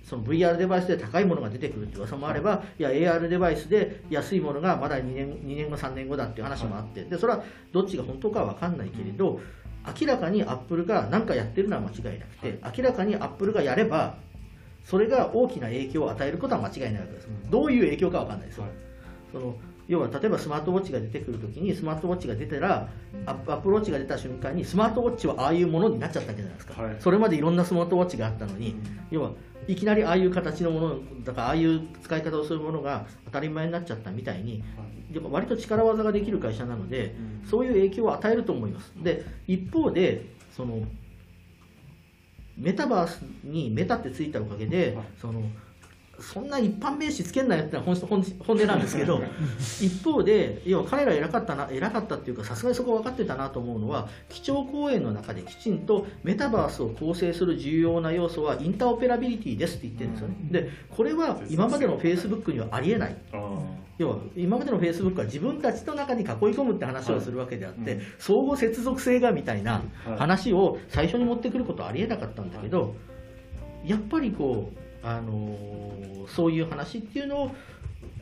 [0.07, 2.83] その VR デバイスで高いものが出てくるって噂もあれば、い。
[2.83, 7.43] や、AR デバイスで安いものがまだ2年 ,2 年後、3年後だっていう話もあって、でそれは
[7.73, 9.41] どっちが本当かは分かんないけれど、
[10.01, 14.15] 明らかにアップルが何かやってるのは間違いなくて、明らかにアップルがやれば、
[14.85, 17.29] それが大きな影響を与えることは間違いないわけです。
[17.51, 18.63] どういう影響かわかんないですよ。
[18.63, 18.73] はい。
[19.33, 19.57] その
[19.89, 22.89] 要は例えばスマートウォッチが出てくるときにスマートウォッチが出たら
[23.25, 26.97] アップアップルウォッチが出た瞬間にスマートウォッチはああいうものになっちゃったわけじゃないですか、はい。
[26.99, 28.75] それまでいろんなスマートウォッチがあったのに、
[29.11, 29.31] 要は
[29.69, 34.63] いきなりああいう形のものだからああいう使い方をするものが当たり前になっちゃったみたいに
[35.13, 37.15] やっぱ割と力技ができる会社なので、
[37.49, 38.93] そういう影響を与えると思います。
[39.03, 40.27] で一方で
[40.57, 40.83] その
[42.57, 45.07] メタバースにメタってついたおかげで、はい。
[45.21, 45.43] その
[46.21, 49.23] そんな一般名詞つけんなよってのは本本本音なんですけど
[49.81, 60.35] 一方で要は彼ら偉かったな偉かったっていうかさすがにそこ分かってたなと思うのは基調講演の中できちんとメタバースを構成する重要な要素はインターオペラビリティですって言ってるんですよね。
[60.51, 63.17] でこれは今までのフェイスブックにはありえない。
[63.33, 63.61] あ
[63.99, 67.99] 要は今までのフェイスブックは自分たちの中に囲い込むって話をするわけであって、はい。
[68.01, 70.19] うん相互接続性がみたいなはい。
[70.19, 72.95] 話を最初に持ってくることはありえなかったんだけど、
[73.85, 77.55] やっぱりこう、あのーそういう話っていうの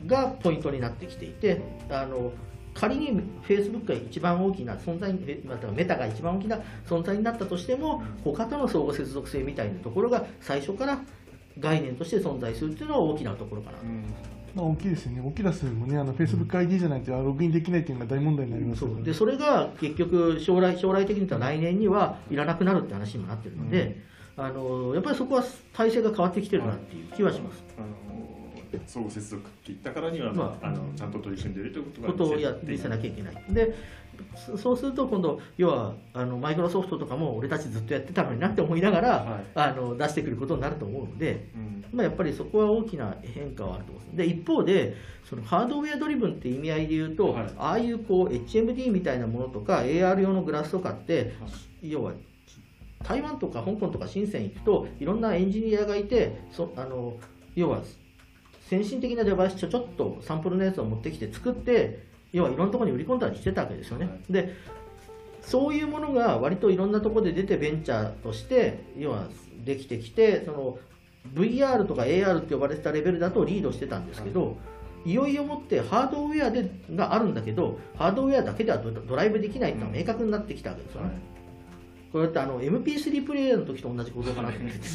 [0.05, 1.59] がポイントになってきていて、
[1.89, 2.31] あの
[2.75, 5.11] 仮にフェイスブックが一番大きな存在
[5.43, 10.99] またはメタが一番大きな存在になったとしても他との相互接続性みたいなところが最初から
[11.59, 13.85] 概念として存在するっていうのは大きなところかなと。
[13.85, 14.03] うん。
[14.53, 19.03] まあ、大きいですよね、オキラスもね、あの Facebook ID じゃないとログインできないっていうのが大問題になりますそからう。
[19.03, 24.01] でそれが結局将来将来的に言ったら来年にはいらなくなるって話にもなってるので、
[24.37, 27.63] あのやっぱりそこは体制が変わってきてるなっていう気はします。
[27.77, 28.05] あの
[28.87, 33.43] 相互接続って言ったからには、まあ、あのちゃんと取り組んでいるということがことをや見せなきゃいけない。
[33.49, 33.73] で
[34.35, 44.17] そそうすると今度要はあのマイクロソフトとかも俺たちずっとやってたのになって思いながら、はいあの出してくることになると思うので、うんまあ、やっぱりそこは大きな変化はあると思います。
[44.17, 44.95] で一方で
[45.29, 51.33] そのハードウェアドリブンって意味合いで言うと、はいああいうこう HMD みたいなものとか AR 用のグラスとかって
[51.81, 52.13] 要は
[53.03, 57.17] 台湾とか香港とか深セン行くといろんなエンジニアがいてそあの
[57.55, 57.81] 要は
[58.69, 64.05] 先進的なデバイスちょちょっとサンプルのやつを持ってきて作って要はいろんなところに売り込んだりしてたわけですよね。
[64.05, 64.53] はで
[65.41, 69.27] そういうものが割といろんなところで出てベンチャーとして要は
[69.63, 70.79] できてきてその
[71.35, 74.57] VR とか AR って呼ばれてたレベルだとリードしてたんですけど、
[75.05, 81.07] いよいよもってハードウェアでがあるんだけどハードウェアだけではドドライブできないっていうのが明確になってきたわけですよね。
[81.09, 81.35] はい
[82.15, 84.79] これってあの MP3 プレイヤーの時と同じ構造かなと思って。
[84.79, 84.85] て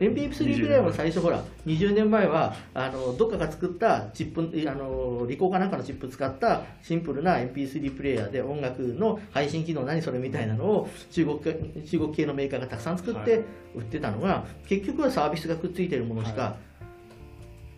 [0.00, 11.54] MP3 プレイヤーも最初ほら20年前はあのどっかが作ったチップあのリコーかなんかのチップ使ったシンプルな MP3 プレイヤーで音楽の配信機能何それみたいなのを中国系
[11.88, 13.44] 中国系のメーカーがたくさん作って
[13.76, 16.56] 売ってたのが結局はサービスがくっついてるものしか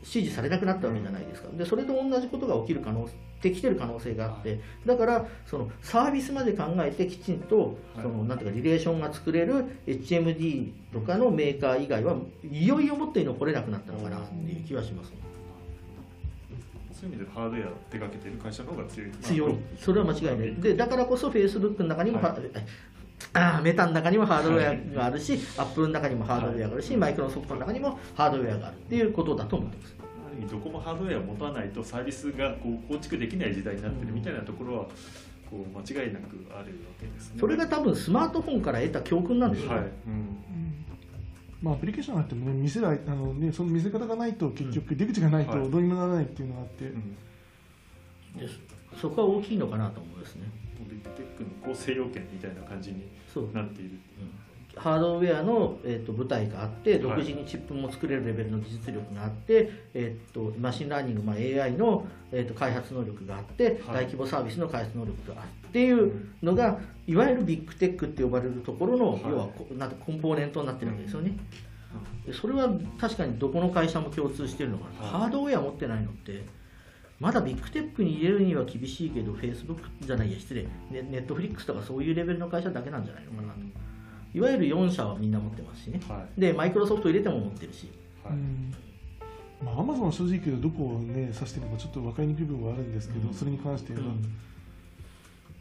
[0.02, 1.50] 支持されなくなったわけじゃないですか。
[1.52, 3.06] でそれと同じことが起きる可能
[3.40, 8.02] できてる可能性があってだからそのサービスまで考えてきちんとはい。
[8.02, 15.12] そのなんていうかリレーションが作れる HMD とかのメーカー以外はいよいよもって残れなくなったのかなっていう気はします。
[16.98, 19.54] そういう意味でハードウェアを手掛けている会社の方が強い強い。
[19.78, 20.54] それは間違いない。
[20.56, 22.32] でだからこそ Facebook の中にも、はい。
[23.34, 26.96] あーメタの中にもハードウェアがあるし、アップルの中にもハードウェアがあるし、はい。
[26.98, 29.94] マイクロソフトの中にもハードウェアがあるっていうことだと思ってます。
[30.38, 34.84] ある意味どこもハードウェアを持たないとサービスがこう構築できない時代になってるみたいなところは
[35.50, 36.64] こう間違いなくあるわ
[37.00, 37.40] けですね。
[37.40, 40.44] それが多分スマートフォンから得た教訓なんですよ、はい、うん。
[41.60, 45.70] まあ、アプリケーションがあってもね、見せないあのね、その見せ方がないと、結局、出口がないとはい。
[45.70, 47.16] どうにもならないっていうのがあって、うん。
[48.38, 48.60] です
[49.00, 50.42] そこは大きいのかなと思いますね。
[50.88, 53.50] ビッグテックの構成要件みたいな感じにそう。
[53.52, 53.98] なっている。
[54.76, 57.00] ハードウェアの、えー、と舞台があってはい。
[57.00, 63.94] 独自にチップも作れるレベルの技術力があって、えー、とマシンラーニング、まあ、AI の、えー、と開発能力があって、はい。
[63.94, 69.22] 大規模サービスの開発能力があってっていうのがいわゆるビッグテックって呼ばれるところの、はい。
[69.28, 71.36] 要はこなんてコンポーネントになってるわけですよね。
[72.26, 75.20] でそれは確かにどこの会社も共通してるのかな、はい。
[75.22, 76.44] ハードウェア持ってないのって
[77.20, 80.66] まだビッグテックに入れるには厳しいけど Facebook じゃないや失礼。
[80.90, 83.52] ネネットフリックスとかそういうレベルの会社だけなんじゃないのかな。
[83.52, 83.58] と。
[84.34, 86.00] いわゆる4社はみんな持ってますしね。
[86.08, 86.40] はい。
[86.40, 87.88] で、マイクロソフト入れても持ってるし。
[89.64, 93.34] まあ、アマゾンは正直言うと、どこをね、指してるのかちょっと分かりにくい部分はあるんですけど、うん。
[93.34, 94.14] それに関して言えば、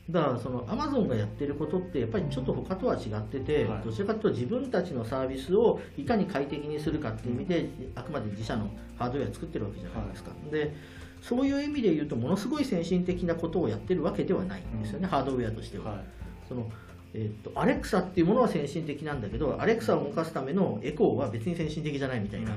[0.10, 3.82] だからそのアマゾンがやってることってやっぱりちょっと他とは違ってて、はい。
[3.84, 10.76] どちらかというと自分たちのサービスをいかに快適にするかっていう意味で、あくまで自社のハードウェア作ってるわけじゃないですか、で
[11.22, 15.92] そういう意味で言うとものすごい先進的なことをやってるわけではないんですよね、ハードウェアとしては。
[15.92, 16.06] はい。
[16.48, 16.72] その
[17.18, 22.52] えっとアレクサっていうものは先進的なんだけどアレクサを動かすためのエコーは別に先進的じゃないみたいな、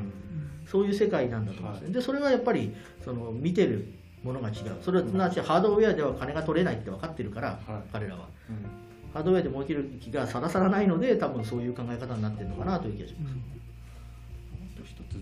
[0.70, 1.94] そういう世界なんだと思うんですね。
[1.94, 3.86] で、それはやっぱりその見てる
[4.22, 4.54] ものが違う。
[4.82, 8.28] それはすなわちハードウェアでは金が取れないって分かってるから、はい彼らは。
[8.50, 13.34] うんハードウェアで儲ける気がさらさらないので、多分そういう考え方になってるのかなという気がします。
[13.34, 13.59] あと一つ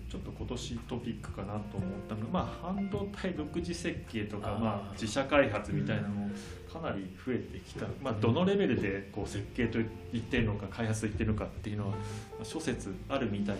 [0.09, 6.29] ちょっと今年トピックかなと思ったのが、まあ、半導体独自設計とかまあ、自社開発みたいなのも
[6.71, 9.79] かなり増えてきた、まあ、どのレベルでこう設計と
[10.13, 11.95] 言ってるのか開発と言ってるのかっていうのは
[12.43, 13.55] 諸説あるみたい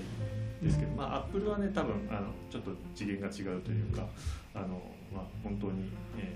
[0.63, 4.05] ですけど、まあ、アップルはね多分あのちょっと次元が違うというか
[4.53, 4.67] あの、
[5.13, 6.35] まあ、本当に、え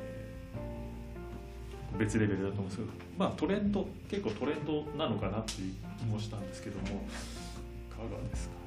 [1.95, 6.89] ー、別レベルだと思うんですけど、まあ、トレンド結構トレンドなのかなっていう気もしたんですけどもい
[7.93, 8.62] かがですか？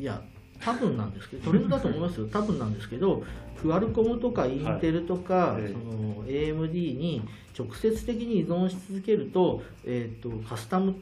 [0.00, 0.22] いや
[0.60, 2.26] 多分なんですけどトレンドだと思いますよ。
[2.28, 3.22] 多分なんですけど
[3.60, 7.22] クアルコムとかインテルとか、はい、その AMD に
[7.58, 10.94] 直接的に依存し続けると,、えーと、カスタム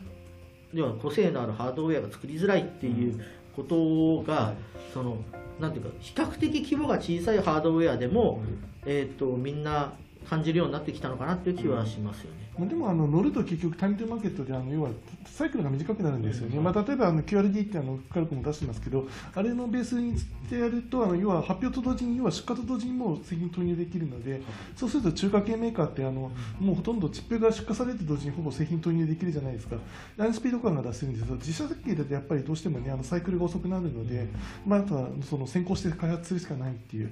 [0.75, 3.25] では個性のあるハードウェアが作りづらいっていう
[3.55, 5.19] ことが、うん、その
[5.61, 9.93] なんていうか比較的規模が小さいハードウェアでも、うん、えーとみんな
[10.29, 12.48] 感じるようになってきたのかなっていう気はしますよね。
[12.67, 14.91] でもあの乗ると結局タイムトゥーマーケットであの要は
[15.27, 24.41] サイクルが短くなるんですよね、まあ、例えばあの QRD ってあのカルコも出してますけどあれのベースにしてやるとあの要は発表と同時に要は出荷と同時にもう製品投入できるので
[24.77, 29.77] そうすると中華系メーカーってあのもうほとんどチップが出荷されて同時にほぼ製品投入できるじゃないですか。
[30.17, 34.27] ラインスピード感が出せるんですけど自社設計だとやっぱりどうしてもねあのサイクルが遅くなるので、
[34.67, 37.11] まあ、あとはその先行して開発するしかないっていう。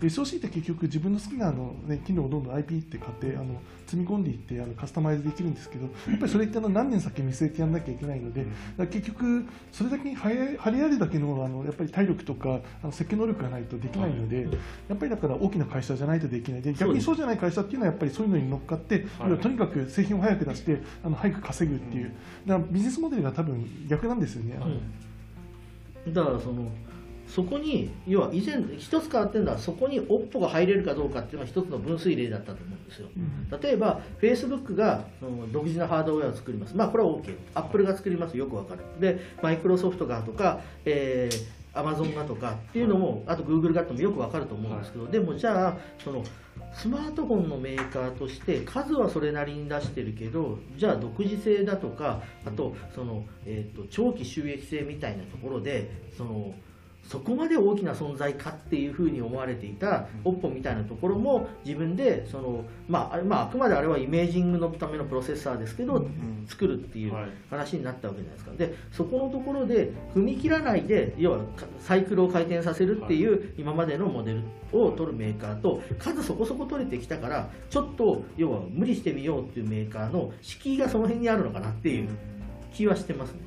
[0.00, 8.46] SOC って結局自分の好きなあの、ね、機能をどんどん IP って買ってあの積み込んでいってあのカスタマイズできるんですけどやっぱりそれってあの何年先見据えてやらなきゃいけないので
[8.86, 14.42] 結局それだけに張り合えるだけのあのやっぱり体力とかあの設計能力がないとできないので、
[14.88, 16.62] やっぱりだから大きな会社じゃないとできない。
[16.62, 22.12] で逆にそうじゃない会社っていうのはやっぱりそういうのに乗っかって、はい、とにかく製品を早く出してあの早く稼ぐっていう。
[22.46, 24.56] だからビジネスモデルが多分逆なんですよね。
[26.08, 26.68] だからその
[27.34, 35.04] そこに要は以前一つ変わってるのはそこに OPPO が入れるかどうかっていうのは一つの分水嶺だったと思うんですよ、うん、例えば Facebook が
[35.52, 36.76] 独自のハードウェアを作ります。
[36.76, 38.84] まあこれは OK アップルが作りますよくわかる。
[39.00, 46.22] でマイクロソフトがとか、えー、アマゾンがとかっていうのも、あとグーグルがってもよくわかると思うんですけど、はい、でもじゃあその
[46.72, 56.54] スマートフォンのメーカーとして数はそれなりに出してるけどじゃあ独自性だとかあとその、えーと長期収益性みたいなところでその
[57.08, 66.06] そこまで大きな存在かっていうふうに思われていた OPPO みたいなところも自分でその、まあ、まあ、あくまであれはイメージングのためのプロセッサーですけど、
[66.46, 67.14] 作るっていう
[67.50, 68.52] 話になったわけじゃないですか。
[68.56, 71.40] でそこのところで踏み切らないで要は
[71.80, 74.42] サイクルを回転させるっていう今までのモデル
[74.72, 82.08] を取るメーカーと数そこそこ取れてきたからちょっと要は無理してみようっていうメーカーの敷居がその辺にあるのかなっていう
[82.72, 83.43] 気はしてますね。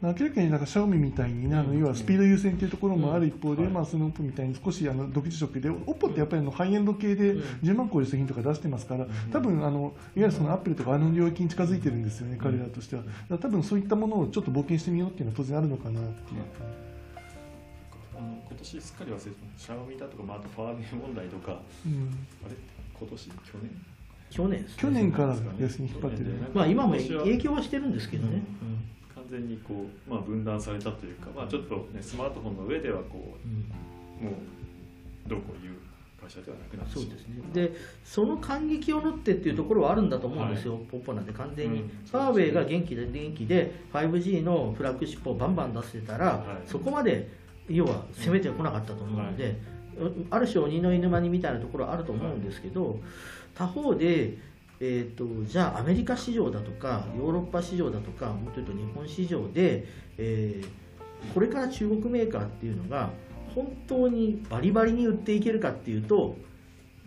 [0.00, 7.34] 明らかになんかシャオミみたいに、あの要はスピード優先というところもある一方で、まあ、スノープみたいに少しあの独自色で、オッポってやっぱりのハイエンド系で
[7.64, 13.02] 10万個いう製品とか出してますから、多分あのいわゆるそのアップルとかあの領域に近づいてるんですよね、彼らとしては。
[13.28, 16.42] 多分そういったものをちょっと冒険してみようっていうのは当然あるのかなっていう。
[18.16, 22.54] あの今年すっかり忘れてシャオミだとか、まあ、あとファーウェイ問題とか、うん、あれ？
[22.98, 23.28] 今年？
[23.28, 23.70] 去年？
[24.30, 26.34] 去年、ね、去年からですね、引っ張ってる。
[26.54, 28.42] まあ今も影響はしてるんですけどね。
[28.62, 28.97] うん
[29.30, 34.36] 全にこう、まあ、分断されたというか、まあ、ちょっと、ね、スマートフォンの上ではこう、うん、も
[35.26, 35.78] うどうこういう
[36.20, 37.42] 会社ではなくなってそうですね。
[37.52, 37.72] で
[38.04, 47.30] その感激を縫ってっていうところはあるんだと思うんですよ、はい、ポッポなんて完全に、うん、ファーウェイが元気で元気で 5G のフラッグシップをバンバン出してたら、はい、そこまで
[47.68, 49.54] 要は攻めてこなかったと思うので、はい、
[50.30, 52.98] ある種鬼の犬間にみたいなところはあると思うんですけど、
[53.54, 54.38] 他方で
[54.80, 59.86] えーと、じゃあアメリカ市場だとかヨーロッパ市場だとかもっと言うと日本市場で、
[60.18, 63.10] えー、これから中国メーカーっていうのが
[63.54, 66.36] 本当にバリバリに売っていけるかっていうと、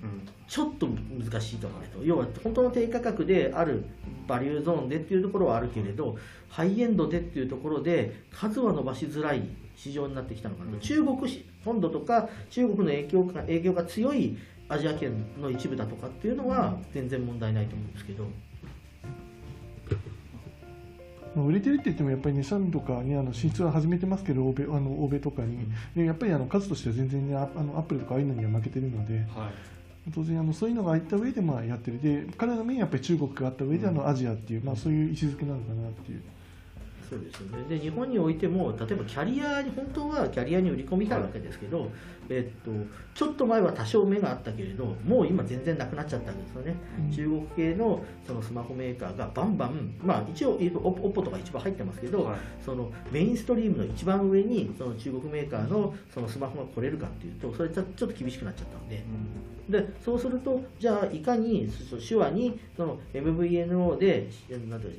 [0.04, 2.04] うん、ちょっと難しいと思うと。
[2.04, 3.86] 要は本当の低価格である
[4.28, 6.18] バリューゾーンでっていうところはあるけれど
[6.50, 9.44] ハイエンドでっていうところで数は伸ばしづらい
[9.76, 11.18] 市場になってきたのかなと、うん、中国
[11.64, 14.38] 本土とか中国の影響が影響が強い
[14.72, 15.12] アジア圏
[15.42, 18.26] の一部だとかっていうのは全然問題ないと思うんですけど。
[21.36, 25.60] 売れてるって言ってもやっぱり日産とかにあの進出は始めてますけど欧米あの欧米とかに、
[25.96, 32.02] でやっぱりあの数としては全然、ね、あのアップルとかああいうのには負けてるので、はい、当然あのそういうのがあった上でまあやってる。
[32.02, 36.22] で彼のメインやっぱり中国があった上であのアジアっていう、まあ、そういう位置づけなのかなっていう。
[37.12, 37.66] そうですよね。
[37.68, 41.90] で日本においても例えばキャリアに本当はキャリアに売り込みたいわけですけど、はい、
[42.30, 42.72] えっと、
[43.14, 59.04] ちょっと前は多少目があったけれどもう今全然なくなっちゃったんですよね、うん、中国系のそのスマホメーカーがバンバン、まあ、一応 OPPO とか一番入ってますけど、はい、そのメインストリームの一番上にその中国メーカーのそのスマホが来れるかっていうとそれちょっと厳しくなっちゃったので。
[59.68, 61.70] うん、でそうするとじゃあいかに
[62.08, 64.30] 手話にその MVNO で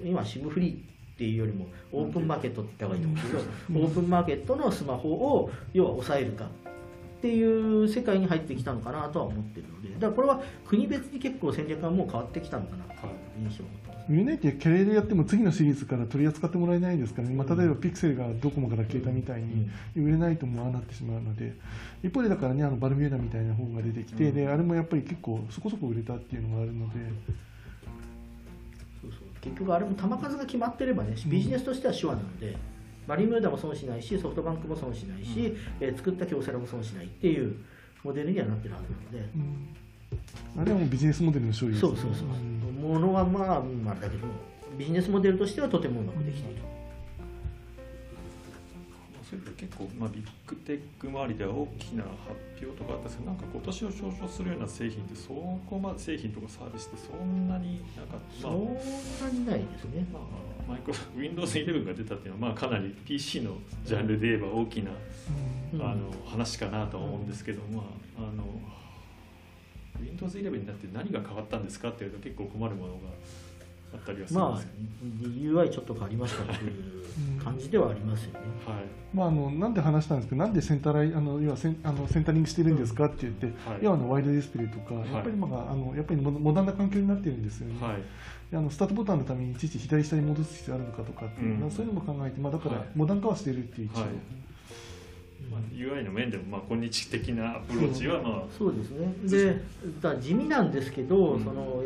[0.04, 0.91] 今 SIM フリー
[1.22, 3.44] っていうよりもオープンマーケットって言った方がいいと思う。
[3.70, 6.48] けど、オープンマーケットのスマホを要は抑えるかっ
[7.20, 12.94] ていう世界に入ってきたのかなとは思ってるのでだからこれは国別に結構戦略がもう変わってきたのかなとい。
[12.96, 14.12] う印象を持ってます。
[14.12, 21.52] 売れないってキャリアでやっても次のシリーズから取り扱ってもらえないですからね、まあ、例えばピクセルがドコモから消えたみたいに売れないともああなってしまうので。
[22.02, 26.94] 一方でだからねあのバルミューダみたいな本が出てきて、であれもやっぱり結構そこそこ売れたっていうのがあるので
[29.42, 32.56] 結局あれも球数が決まってればねビジネスとしては手話なので、
[33.06, 37.56] バリミューダも損しないしソフトバンクも損しないし、えー作った京セラも損しないっていう
[38.04, 39.30] モデルにはなってるはずなので。
[39.34, 40.62] うん。
[40.62, 42.26] あれはもうビジネスモデルの勝利ですそうそうそう、
[42.72, 44.26] ものはまあ、うんあれだけど
[44.76, 46.62] ビジネスモデルとしてはとてもうまくできている、
[49.32, 60.22] そういう結構、まあ、ビッグテック周りでは大きな発表とかあったんですけどなんか今年を象徴するような製品ってそこまで製品とかサービスってそんなになんか、まあそんなにないですね、まあ、
[60.68, 63.56] マイクロ Windows 11が出たっていうのは、まあ、かなり PC の
[63.86, 64.90] ジャンルで言えば大きな、
[65.72, 65.80] うん。
[65.80, 67.82] あの話かなとは思うんですけど、ま
[68.18, 68.44] あ、あの
[69.98, 72.98] Windows 11になって何が変わったんですかっていうと結構困るものが
[73.92, 77.02] あったりはするんまあですけ UI ちょっと変わりましたっていう
[77.42, 78.82] 感じではありますよね、ど、はい。
[79.12, 83.78] まあ、あのなんで話したんですけど、なんでセンタライあの要はセンあのセンタリングしてるんですかって言って、はい。
[83.82, 85.12] 要はあのワイドディスプレイとか、い。
[85.12, 87.84] やっぱり、まあ、あのやっぱりモモダンな環境になってるんですよね。
[87.84, 88.02] はい。
[88.54, 91.60] あのスタートボタンのためにいちいち左下に戻す必要あるのかとかっていう、うん。
[91.60, 92.86] まあそういうのも考えて、まあ、だからはい。
[92.94, 94.10] モダン化はしてるっていう一応、はい。
[95.50, 99.14] まあ、UI の面でも、まあ、今日的なアプローチは、まあ、そうですね。
[99.24, 99.62] で
[100.00, 101.44] だ地味なんですけど、うん。
[101.44, 101.82] その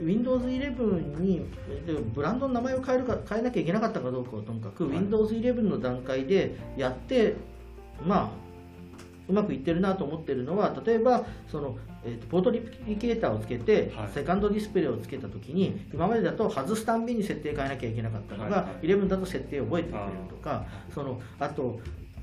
[0.00, 1.46] Windows 11に
[1.86, 4.98] でブランドの名前を変えるか変えなきゃいけなかったかどうかはともかく、はい。
[4.98, 7.36] Windows 11の段階でやって
[8.06, 8.50] まあ
[9.28, 14.10] うまくいってるなと思ってるのは例えばその、えーとポートリプリケーターをつけて、はい。
[14.12, 21.80] セカンドディスプレイをつけた時に今までだと外すたんびに設定変えなきゃいけなかったのが、はいはい11だと設定を覚えてくれるとかそのあと、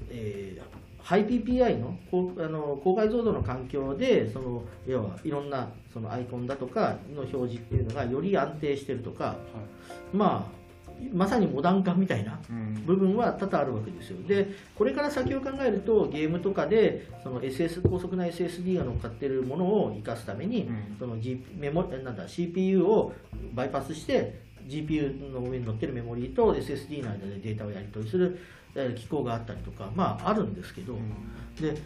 [0.10, 0.67] えー
[1.08, 9.38] ハイ PPI の高あの高解像度の環境でその要はいろんなそのアイコンだとかの表示っていうのがより安定してるとかはい。
[10.14, 10.58] まあ
[11.14, 12.84] まさにモダン化みたいなうん。
[12.86, 14.18] 部分は多々あるわけですよ。
[14.28, 20.98] でこれから先を考えるとゲームとかでその SS 高速な SSD が乗っかってるものを生かすために、うん。
[21.00, 23.14] その、G、メモなんだ CPU を
[23.54, 28.38] バイパスして GPU の上に乗ってるメモリーと SSD の間でデータをやり取りする。
[28.38, 28.58] えー
[28.96, 30.98] 機構があったりとかまああるんですけど、
[31.60, 31.82] で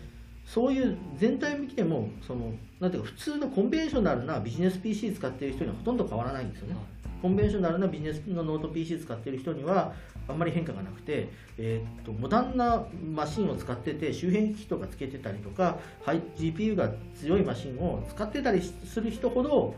[0.46, 6.76] そういう全体を見てもそのなんていうか普通の conventional なビジネス PC 使っている人にはほとんど変わらないんですよね。
[7.22, 9.94] conventional なビジネスのノート PC 使っている人には
[10.28, 12.84] あんまり変化がなくて、えーっとモダンな
[13.14, 19.76] マシンを使ってて周辺機器とかつけてたりとか、はい GPU が強いマシンを使ってたりする人ほど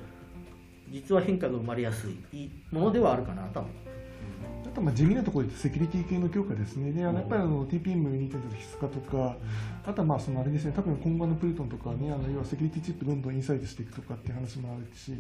[0.90, 3.83] 実は変化が生まれやすいものではあるかなとは思います。
[4.74, 9.38] あとまあ地味なところでセキュリティ系の強化ですね、でやっぱりあの TPM2.0 必須化とか、
[9.86, 15.12] あとはまあそのあれですね、多分今後のプルトンとかね、あの要はセキュリティチップどんどんインサイドしていくとかっていう話もあるし、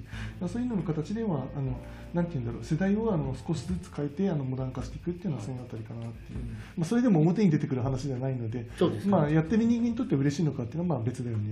[0.41, 1.77] まあそういうのの形では、あの
[2.15, 6.39] なんていうんだろう、世代をあの少しずつ変えてあのモダン化していくっていうのはそのあたりかなっていう、
[6.75, 11.43] まあ、それでも表に出てくる話ではないので、そうでまあ、やってる人間にとって嬉しいのかっていうのはまあ別だよね。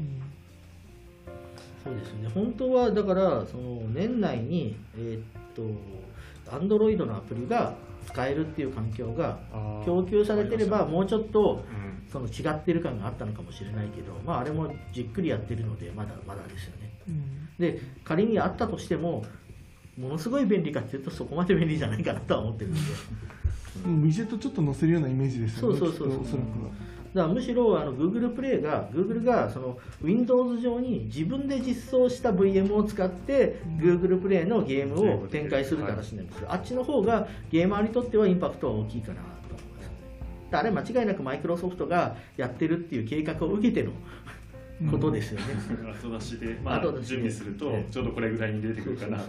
[0.00, 0.24] うん。
[1.84, 2.30] そうですね。
[2.32, 5.22] 本当はだからその年内にえーっ
[5.54, 5.62] と
[6.58, 7.74] Android のアプリが
[8.06, 9.38] 使えるっていう環境が
[9.84, 11.94] 供給されてればもうちょっとうん。
[12.14, 16.92] その違ってる感があったのかもしれないけど、まあ、あれもじっくりやってるのでまだまだですよね。
[17.08, 17.48] うん。
[17.58, 19.24] で仮にあったとしても
[19.98, 22.80] ものすごい便利かっていうとそこまで便利じゃないかなとは思ってるんで。
[23.84, 26.24] うんウィジェットちょっと載せるようなイメージですよね、そうそうそうそう。
[26.24, 26.70] そらくは。
[27.14, 39.62] だからむしろあの Google プレイが Google がその Windows 上に自分で実装した VM を使って Google プレイのゲームを展開するって話なんですけど、あっちの方がゲーマーにとってはインパクトは大きいかなと思い。
[39.76, 39.92] ますね。
[40.50, 43.92] あれ間違いなくマイクロソフトがやってるっていう計画を受けての
[44.90, 45.46] ことですよね。
[46.02, 49.20] 後出しで、まあ、準備するとちょうどこれぐらいに出てくるかな。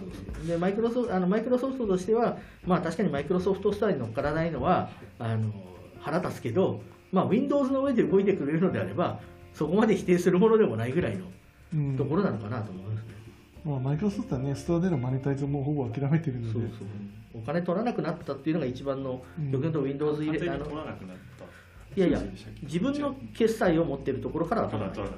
[0.44, 5.52] でマイクロソあのマイクロソフトとしては、まあ、確かにマイクロソフトスターに乗っからないのはあの
[6.00, 6.82] 腹立つけど、
[7.12, 9.20] まあ、Windows の上で動いてくれるのであれば
[9.54, 11.26] そこまで否定するものでもないぐらいの
[11.74, 11.96] うん。
[11.96, 13.14] ところなのかなと思いますね。
[13.64, 17.42] まあ、マイクロソフトはね、ストアでのマネタイズもほぼ諦めてるので、そうそう。
[17.42, 19.50] お金取らなくなったっていうのが一番の、うん。
[19.50, 21.44] よく言うと Windows 入完れあの全に取らなくなった。
[21.96, 22.20] いやいや
[22.62, 25.12] 自分の決済を持ってるところからは取取らない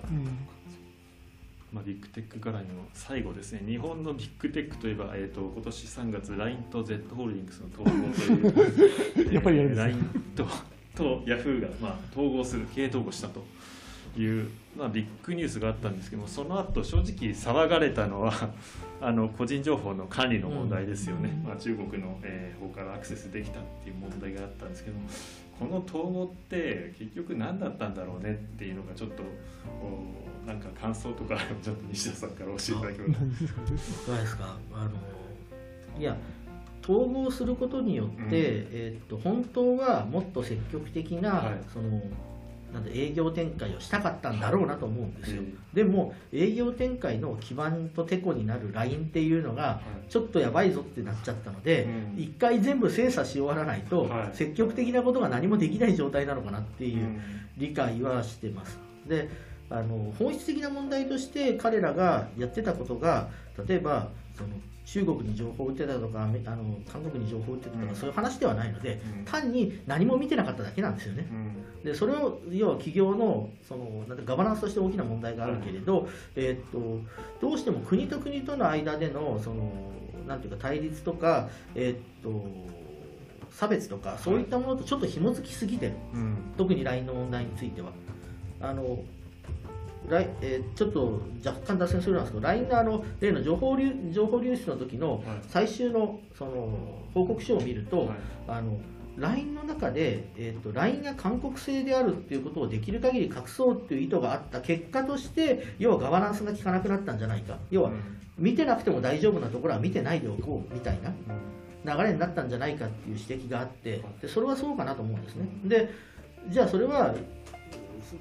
[1.73, 9.93] まあ、ビッグテック絡みの最後ですね、日本のビッグテックといえば、えー、と今年3月、LINE と Z ホールディングスの統合という、 やっぱりやるんですね。
[9.93, 10.47] LINE と
[10.99, 13.45] と Yahoo が、まあ、統合する、経営統合したと
[14.21, 18.33] いう、まあ、ビッグニュースがあったんですけどもその後正直騒がれたのは
[19.01, 24.97] あの個人情報の管理の問題ですよね、うん、まあ、中国の、えー、方からアクセスできたっていう問題があったんですけど
[25.59, 29.23] この統合って結局何だったんだろうねっていうのがちょっと
[30.47, 33.53] なんか感想とか ちょっと西田さんから教えていただけますか？
[33.53, 34.57] いかがですか？
[34.73, 34.91] あの
[36.01, 36.17] いや
[36.89, 42.01] 統合することによって、うん、えー、っと本当はもっと積極的な、はい、その
[42.73, 51.87] なんで営業展開をしたかったんだろうなと思うんですよ、はい、でも営業展開の基盤とてこになるラインっていうのがちょっとやばいぞってなっちゃったので、
[52.17, 57.21] 一、回全部精査し終わらないと、積極的なことが何もできない状態なのかなっていう
[57.57, 58.79] 理解はしてます。
[59.07, 59.31] で
[59.71, 63.29] あの本質的な問題として彼らがやってたことが
[63.67, 64.51] 例えばその
[64.91, 66.35] 中国に情報を売ってたとかあの
[66.91, 71.27] 韓国に情報を売ってたとか、そういう話ではないので、単に何も見てなかっただけなんですよね。
[71.85, 79.71] でそれを要は企業のそのなんガバナンスとして大きな問題があるけれど、えー、っとどうしても国と国との間でのその
[80.27, 82.45] なんていうか対立とか、えー、っと
[83.51, 85.93] 差別とかそういったものとちょっと紐づきすぎてる、
[86.57, 87.93] 特に LINE の問題については。
[88.61, 88.99] あの
[90.41, 96.79] えー、ちょっと若干脱線するんですけど LINE のあの例の情報流情報流出の時の最終のその
[97.15, 98.09] 報告書を見ると、はい、
[98.49, 98.79] あの
[99.19, 107.59] LINE の中で、えーと、LINE が韓国製であるっていうことをできる限り隠そうっていう意図があった結果として要はガバナンスが効かなくなったんじゃないか。
[107.71, 107.91] 要は、
[108.39, 111.13] 見てなくても大丈夫なところは見てないでおこうみたいな
[111.97, 115.49] 流れになったんじゃないかっていう指摘があってでそれはそうかなと思うんですね。
[115.65, 115.91] で
[116.49, 117.15] じゃあそれは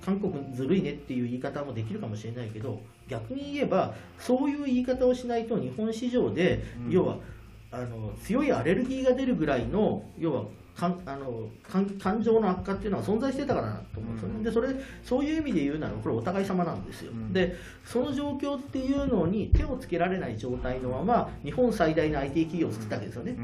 [0.04, 7.18] 韓国ずるいねっていう言い方もできるかもしれないけど逆に言えばそういう言い方をしないと日本市場で、うん、要は
[7.72, 10.44] あの強いアレルギーが出るぐらいの要は
[10.78, 11.50] かんあの
[12.00, 14.30] 感情の悪化っていうのは存在してたからなと思うんですよ。
[14.30, 14.70] ね、うん、でそれ
[15.04, 23.36] そういう意味で言うならこれお互い様なんですよ、うん、でその状況っていうのに手をつけられない状態のまま日本最大の IT 企業を作ったわけですよね、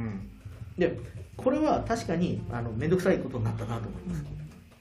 [0.77, 0.99] で
[1.35, 4.23] これは確かにあの面倒くさいことになったなと思います、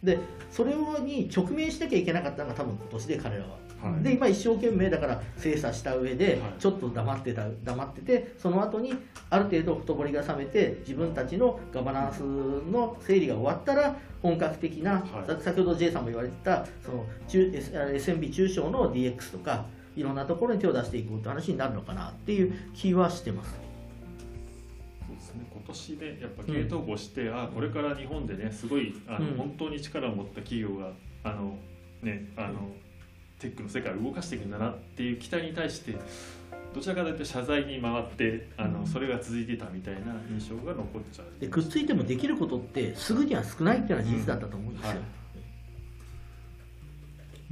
[0.02, 0.18] で
[0.50, 3.62] それに直面しなきゃいけなかったのが多分今年で彼らは。
[3.82, 8.94] はい、で今一生懸命だから精査した上でちょっと黙ってた黙っててその後に
[9.28, 19.66] ある程度ほとぼりが冷めて自分たちのガバナンスの整理が終わったら本格的な、はい、先ほど J さんも言われてたその中 SMB 中小の DX とか
[19.96, 23.71] いろんなところに手を出していこうって話になるのかなっていう気はしてます。
[25.50, 30.90] 今年でやっぱ系統合して、うん、あこれから日本でねすごいあの、うん、本当に力を持った企業が
[31.24, 31.56] あの
[32.02, 32.70] ねあの
[33.38, 35.96] テックの世界を動かしていくんだなっていう期待に対して
[36.74, 41.40] どちらかというと謝罪に回ってあのそれが続いてたみたいな印象が残っちゃう。
[41.40, 45.21] でくっついてもできることってすぐには少ないっていうのは事実だったと思うんですよ、うんはい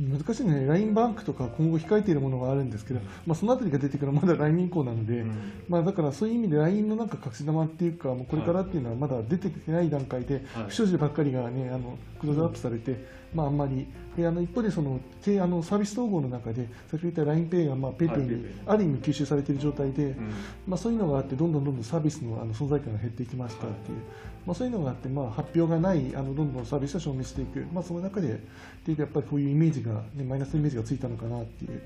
[0.01, 13.05] 難しいね、LINE バンクとか今後控えているものがあるんですけど、まあ、そのあたりが出てくるのはまだ来年以降なので、うん、まあ、だからそういう意味で LINE のなんか隠し玉っていうか、もうこれからっていうのはまだ出てきてない段階で、不祥事ばっかりが、ね、あのクローズアップされて、
[13.35, 13.86] まあ、あんまり、
[14.16, 20.32] であの一方でそのあのサービス統合の中で、先ほど言った LINEPay がまあ PayPay にある意味吸収されている状態で、うん、
[20.66, 23.98] まあ、そういうのがあって、どんどんどんどんサービスのあの存在感が減っていきましたっていう。
[24.47, 28.36] まあ、そういうのがあって、まあ、発表がないあのどんどんサービスを証明していく、まあ、その中でっ
[28.85, 31.82] ていうやっぱりこういうイメージが、ね、マイナスイメージがついたのかなっていう。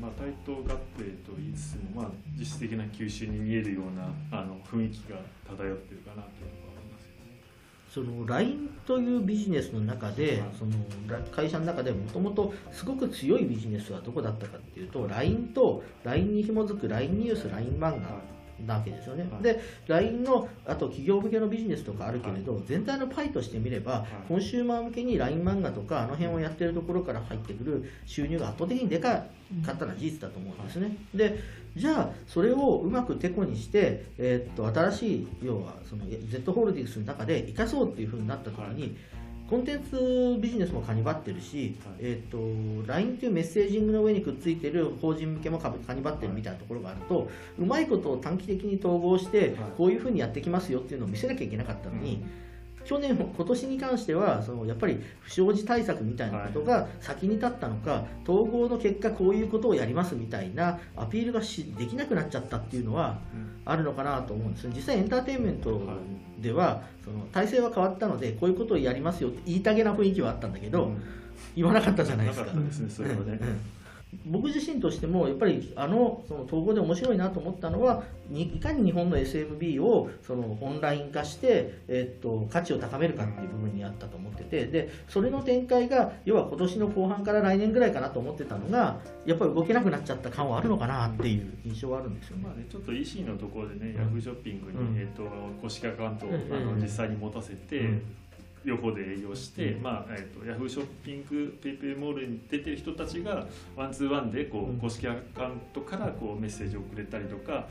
[0.00, 6.28] まあ、対等合併と言いつつも、まあ、実質的な吸収に見えるようなあの雰囲気が漂ってるかなと
[7.98, 10.72] その LINE というビジネスの中で、その
[11.32, 18.20] 会社の中でもともとすごく強いビジネスはどこだったかっていうと LINE と LINE に紐づく LINE ニュース LINE 漫画
[18.66, 29.24] なわけですよね、はい、で LINE のあと企業向けのビジネスとかあるけれど、はい、全体のパイとしてみれば、はい、コンシューマー向けに LINE 漫画とかあの辺をやってるところから入ってくる収入が圧倒的にでか
[29.64, 31.40] かったのは事実だと思うんですね、で
[31.74, 38.96] じゃあそれをうまくてこにして、えー、っと新しい要はその Z ホールディングスの中で生かそうっていうふうになった時に、
[39.48, 52.47] コンテンツビジネスもカニバってるし、はい、えーと、LINE というメッセージングの上にくっついてる法人向けもカニバってるみたいなところがあると、うまいことを短期的に統合して、こういうふうにやってきますよっていうのを見せなきゃいけなかったのに、うん
[52.88, 63.18] 去年、今年に関してはそのやっぱり不祥事対策みたいなことが先に立ったのか、統合の結果こういうことをやりますみたいなアピールがしできなくなっちゃったっていうのは
[63.66, 64.68] あるのかなと思うんです。
[64.68, 65.82] 実際エンターテインメント
[66.40, 70.90] ではその体制は変わったのでこういうことをやりますよって言いたげな雰囲気はあったんだけど、
[71.54, 72.52] 言わなかったじゃないですか。
[74.26, 92.44] 僕自身としてもやっぱりあのその統合で面白いなと思ったのはいかに日本の SMB をそのオンライン化して、えっと、価値を高めるかっていう部分にあったと思っててでそれの展開が要は今年の後半から来年ぐらいかなと思ってたのがやっぱり動けなくなっちゃった感はあるのかなっていう印象はあるんですよね。
[92.44, 95.22] まあねちょっと EC のところでね、ヤフーショッピングに、えっと、
[95.60, 97.80] 公式アカウントを、あの実際に持たせて、
[98.64, 107.66] 横で営業して、うん、まあえーと、ヤフーショッピングペイペイモールに出てる人たちがワンツーワンでこう公式アカウントからこうメッセージをくれたりとか、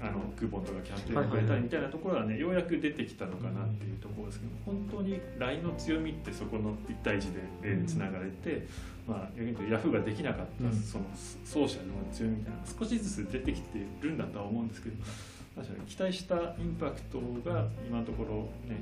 [0.00, 8.66] うん、あのクーポンとかキャンペーンをくれたりみたいなところはね、ようやく出てきたのかなっていうところですけど本当に LINE の強みってそこの1対1でつながれて、
[9.06, 11.04] まあ、逆に言うとヤフーができなかったその
[11.44, 14.96] ソーシャルの強みみたいな少しずつ出てきてるんだとは思うんですけど
[15.56, 18.80] 確かに期待したインパクトが今のところね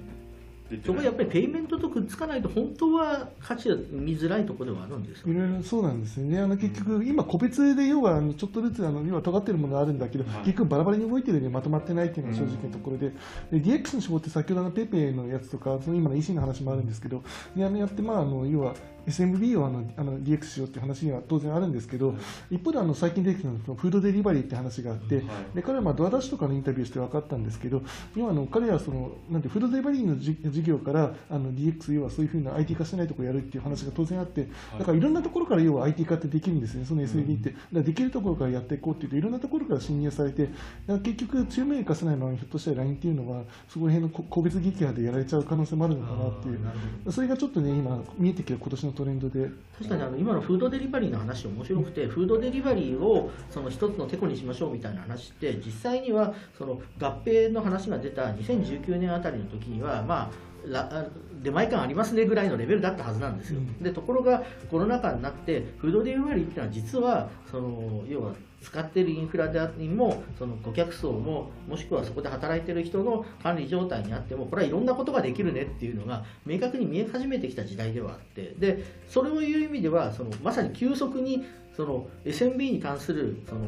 [0.84, 6.38] そこはやっぱりペイメントとくっつかないと本当は価値が見づらいところではあるんですいろいろそうなんですよね。
[6.40, 13.12] あの結局今個別で要はちょっとずつあの要は尖ってるものがあるんだけど、はい、結局バラバラに動いてるようにまとまってないっていうのが正直なところで
[13.50, 17.22] で DX の手法って先ほどのペイペイのやつとかその今の EC の話もあるんですけど
[17.56, 18.74] であのやってまああの要は
[19.08, 22.14] SMB をあのあの DX しようっていう話には当然あるんですけど、
[22.50, 25.22] 一方であの最近出てきたのフードデリバリーって話があって、
[25.54, 27.82] で彼はまあドアダッシュとかのインタビューして分かったんですけど、
[28.16, 34.48] 要はあの彼はそのなんてフードデリバリーの事業からあの DX、要はそういうふうな IT 化してないところをやるっていう話が当然あって、
[34.78, 37.54] だからいろんなところから要は IT 化ってできるんですね、その SMB って。
[37.72, 40.48] だできるところからやっていこうっていうと、いろんなところから侵入されて、
[40.86, 49.48] 結局強みを生かせないままひょっとしたら LINE っていうのは、そこら辺の個別撃破でやられちゃう可能性もあるのかなっていう、それがちょっとね、今見えてきる今年のトレンドで。
[49.78, 61.06] 確かにあの今のフードデリバリーの話面白くて、フードデリバリーをその一つのてこにしましょうみたいな話って実際にはその合併の話が出た2019年あたりの時にはまあ
[61.42, 81.44] 出前感ありますねぐらいのレベルだったはずなんですよ、でところがコロナ禍になってフードデリバリーっていうのは実はその要は使っているインフラでありもその顧客層ももしくはそこで働いている人の管理状態にあってもこれはいろんなことができるねっていうのが明確に見え始めてきた時代ではあってでそれを言う意味ではそのまさに急速に
[81.76, 83.62] その SMB に関するその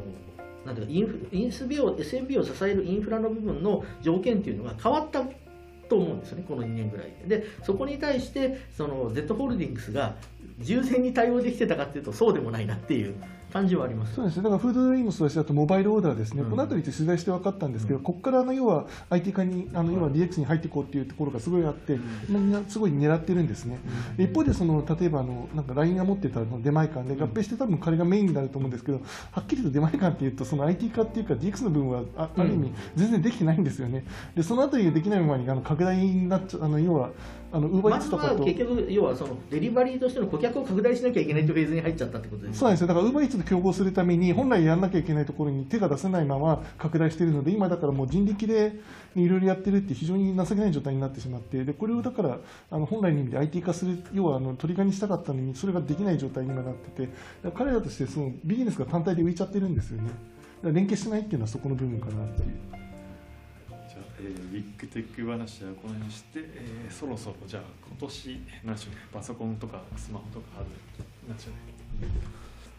[0.67, 5.23] なんていうかインフインスビを SMB を支えるインフラの部分の条件っていうのが変わった
[5.89, 7.39] と思うんですよねこの2年ぐらいで。
[7.39, 10.17] でそこに対してその Z ホールディングスが
[10.59, 13.15] 従前に対応できてたかっていうとそうでもないなっていう
[13.53, 14.15] 感じはあります。
[14.15, 14.37] そうです。
[14.37, 21.99] ね、だからフードドリームスとしてだとモバイルオーダーですね、うん、この辺りって取材して分かったんですけど、うん、ここからあの要は IT 化に、あの要は DX に入っていこうっていうところがすごいあって、
[22.29, 23.79] みんなすごい狙ってるんですね。
[24.19, 29.01] うん、一方でその、例えばあのなんか LINE が持ってた出前館で合併して多分彼がメインになると思うんですけど、
[29.33, 34.05] はっきりと出前館っていうと、その IT 化っていうか DX の部分はあある意味全然できてないんですよね。
[34.35, 37.11] でその辺りができないままにあの拡大になっちゃあの要は
[37.53, 42.87] あのウーバーイーツとかと、結局要はそのデリバリーとしての顧客を拡大しなきゃいけないというフェーズに入っちゃったってことです、ね、そうなんですよ。
[42.87, 48.79] だからウーバーイーツと競合するために本来やらなきゃいけないところに手が出せないまま拡大しているので今だからもう人力で
[49.17, 52.39] いろいろやってるって非常に情けない状態になってしまってでこれをだから
[52.71, 57.13] あの本来の意味で IT 化する要はあの取り替えにしたかったのにそれができない状態に今なってて
[57.57, 60.11] 彼らとしてそのビジネスが単体で浮いちゃってるんですよね。
[60.63, 62.80] 連携してないっていうのはそこの部分かなっていう。
[64.23, 70.67] えー、ビッグテック話はこの辺にして、えー、そろそろじゃあ今年何でしょうねパソコンとかスマホとかある
[71.29, 72.11] なんでしょうね。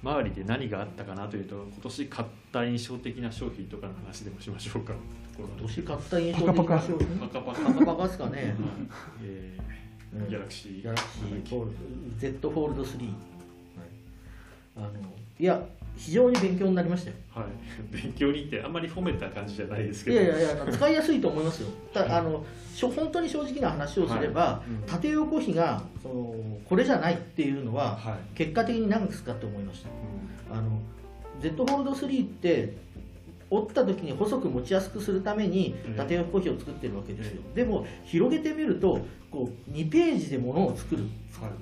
[0.03, 4.93] 周りで何があったかなというと今年買った印象的な商品とかの話でもしましょうか。
[5.38, 7.07] 今年買った印象的な商品？
[7.19, 8.55] パカパカパカパカですかね、
[9.23, 13.11] えー、ギャラクシーギャラクシー Z フォールド3、はい、
[14.77, 14.89] あの
[15.39, 15.63] いや
[15.97, 17.15] 非常に勉強になりましたよ。
[17.30, 17.45] はい、
[18.03, 20.22] 勉強にってあんまり褒めた感じじゃないですけど。
[20.22, 21.69] いやいやいや使いやすいと思いますよ。
[21.93, 22.45] たあの
[22.95, 24.72] 本当に正直な話をすれば、はい。
[24.72, 26.35] うん、縦横比がその
[26.65, 29.89] これじゃないっていうのは、はい、結果的に何ですかって思いました。
[30.51, 30.81] うん、あの
[31.39, 32.73] Z ホールド3って
[33.51, 41.03] 折った時に細く持ちやすくするために縦横比を作ってるわけですよ、でも広げてみるとこう2ページでものを作る、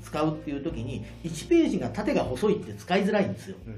[0.04, 3.74] 使うっていう時に1ページが縦が細いって使いづらいんですよ、よ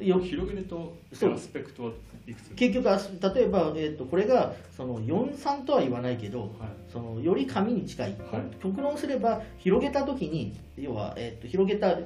[0.00, 1.92] 広げるとアスペクトは
[2.26, 2.54] いくつ？
[2.54, 6.50] 結局例えば、えーと、これがその43とは言わないけど、はい、
[6.92, 11.98] そのより紙に近い、はい、極論すれば広げた時に要は、えーと、広げた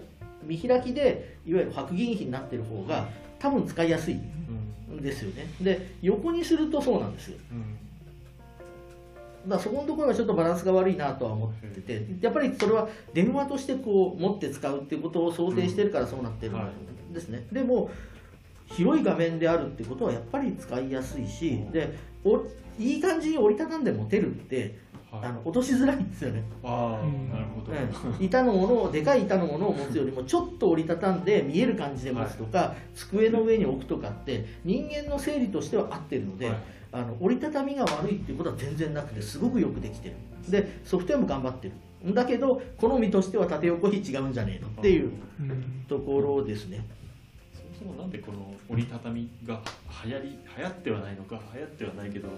[0.42, 3.08] 見開きでいわゆる白銀比になってる方が
[3.38, 7.78] 多分使いやすいんですよね、で横にするとそうなんですよ、うん
[9.46, 17.46] だそこのところがちょっとバランスが悪いなとは思ってて、やっぱりそれは電話としてこう持って使うっていうことを想定してるからそうなってるんですね。
[17.52, 17.90] でも
[18.66, 22.38] 広い画面であるってことはやっぱり使いやすいし、でお
[22.78, 25.24] いい感じに折りたたんで持てるってはい。
[25.26, 27.00] あの落としづらいんですよね、あ
[27.30, 36.56] なるほど、うん板のものをでかい板のものを持つよりもちょっと折りたたんで見える感じで持つとか、机の上に置くとかって人間の整理としては合ってるので、はい
[36.94, 40.14] あの折りたたみが悪いっていうことは全然なくてすごくよくできてる。
[40.48, 41.74] でソフトウェアも頑張ってる。
[42.10, 45.10] んだけど好みとしては縦横比違うんじゃねえのっていう
[45.40, 45.84] うん。
[45.88, 46.86] ところですね。
[47.52, 49.60] そもそもなんでこの折りたたみが
[50.04, 52.28] 流行り流行ってはないのか流行ってはないけど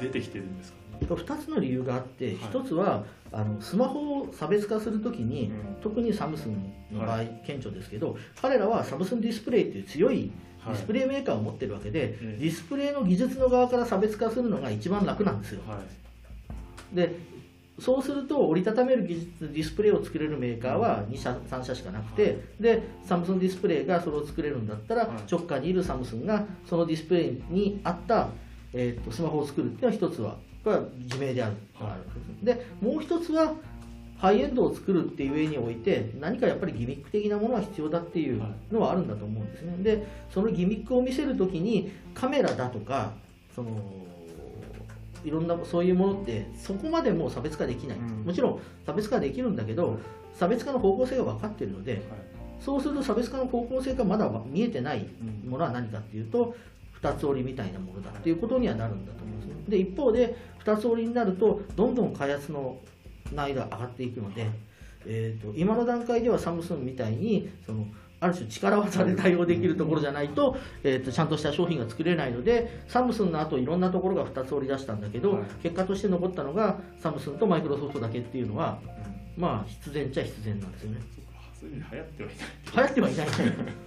[0.00, 0.78] 出てきてるんですか？
[1.00, 2.34] ね2つの理由があって、はい。
[2.36, 5.76] 1つはあのスマホを差別化するときに、うん。
[5.82, 6.54] 特にサムスン
[6.90, 10.30] の場合、は顕著ですけど彼らはサムスンディスプレイっていう強い
[10.66, 15.62] ディスプレイメーカーを持ってるわけで、ええディスプレイの技術の側から差別化するのが一番楽なんですよ。
[15.66, 15.78] は
[16.92, 16.96] い。
[16.96, 17.14] で
[17.78, 28.28] そうすると折りたためる技術ディスプレイを作れるメーカーは2社3社しかなくて、でサムスンディスプレイがそれを作れるんだったら、はい直下にいるサムスンがそのディスプレイに合った、
[28.72, 31.96] えー、とスマホを作るっていうのは一つはこれは自明である、は
[32.42, 32.44] い。
[32.44, 33.54] でもう一つは
[34.18, 38.42] ハイエンドを作るっていう上において何かやっぱりギミック的なものは必要だっていう
[38.72, 39.76] のはあるんだと思うんですね。
[39.82, 43.12] でそのギミックを見せるときにカメラだとか
[43.54, 43.70] その
[45.24, 48.24] いろんなそういうものってそこまでもう差別化できない、うん。
[48.24, 49.98] もちろん差別化できるんだけど
[50.34, 52.02] 差別化の方向性が分かっているので
[52.60, 55.06] そうすると差別化の方向性がまだ見えてない
[55.44, 56.56] うんものは何かっていうと
[56.92, 59.54] 二つ折りみたいなものだっていうことにはなるんだと思うんですね。
[59.68, 62.76] で一方で二つ折りになるとどんどん開発の
[63.32, 64.46] 難易度が上がっていくので、
[65.06, 67.86] えー、と今の段階ではサムスンみたいにその
[68.20, 75.42] ある種力技で対応できるところじゃないと,、えー、とちゃんとした商品が作れないのでサムスンの後いろんなところが2つ折り出したんだけど、はい。
[75.62, 78.80] 結果として残ったのがサムスンとマイクロソフトだけっていうのは
[79.36, 81.17] まあ必然っちゃ必然なんですよね
[81.58, 82.46] そういう意味で流行ってはいない。
[82.76, 83.28] 流行ってはいない。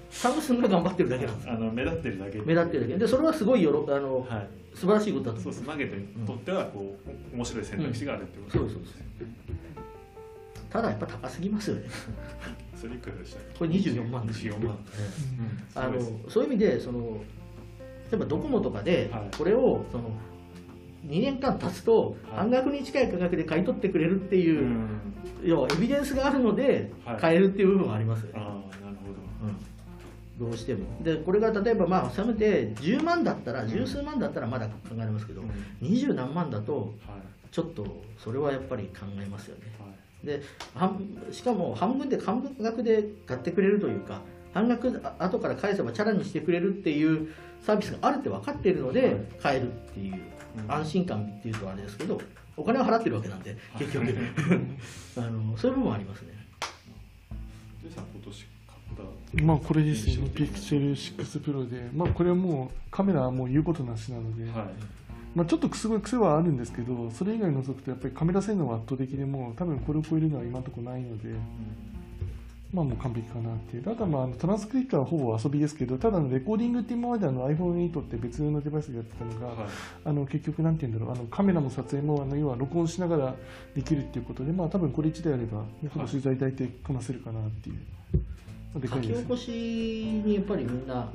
[0.10, 1.50] サムスンが頑張ってるだけなんです。
[1.50, 2.38] あの目立ってるだけ。
[2.40, 2.98] 目立ってるだけ。
[2.98, 4.50] でそれはすごいよろあの、はい。
[4.74, 5.68] 素晴らしいことだと思うそうです。
[5.68, 6.96] マーケットにとってはこ
[7.34, 8.64] う、面白い選択肢があるってこと。
[8.64, 8.96] ですそうです。
[10.70, 11.84] ただやっぱ高すぎますよね。
[12.76, 14.26] それいくらでしたこれ24万。
[14.26, 14.78] ですよ24万
[15.76, 16.34] あのすごいです。
[16.34, 17.24] そういう意味でその
[18.10, 19.38] 例えばドコモとかではい。
[19.38, 20.12] これをその
[21.06, 22.38] 2年間経つとはい。
[22.38, 24.90] 半額に近い価格で買い取ってくれるっていうう、ん。
[25.44, 27.18] 要はエビデンスがあるのではい。
[27.18, 28.22] 買えるっていう部分はあります。
[28.22, 28.44] よね、ああ
[28.86, 29.14] なるほど。
[30.40, 30.86] うん、どうしても。
[31.04, 35.50] でこれが例えばまあせめて10万だったら十数万だったらまだ考えますけどうん。
[35.82, 37.22] 二十何万だとはい。
[37.52, 37.86] ちょっと
[38.18, 39.64] それはやっぱり考えますよね。
[39.80, 39.88] は
[40.24, 40.28] い。
[40.28, 40.42] で
[40.76, 41.00] 半
[41.32, 44.22] しかも半分で半額で買ってくれるというか
[44.54, 47.30] 半額あ後から返せばチャラにしてくれるっていう
[47.62, 49.16] サービスがあるって分かっているので、はい。
[49.42, 50.14] 買えるっていう。
[50.14, 50.22] うん
[50.68, 52.20] 安心感っていうとあれですけど
[52.58, 54.06] お金を払ってるわけなんで結局。
[55.18, 56.30] あのそういう部分はありますね。
[57.82, 64.54] ジェイさん今年買ったまあこれですよね、ピクセル6 Pro で、まあこれはもうカメラはもう言うことなしなので、はい。
[65.34, 71.30] まあちょっとすごい癖はあるんですけど、それ以外除くとやっぱりカメラ性能は圧倒的でもう多分これを超えるのは今のところないので、
[72.74, 73.92] まあもう完璧かなっていう。
[73.92, 79.56] あとはまああのトランスクリプトはほぼ遊びですけど、ただのレコーディングって今まであの iPhone8 って別のデバイスでやってたのが、はい。
[80.06, 83.36] あの結局なんて言うんだろう、あのカメラも撮影もあの要は録音しながら
[83.76, 87.76] できるっていうことで、まあ多分これ1台あれば、ほぼ取材大体こなせるかなっていう。
[88.74, 89.16] まあでかいですね。
[89.16, 89.52] 書き起こし
[90.26, 91.10] にやっぱりみんな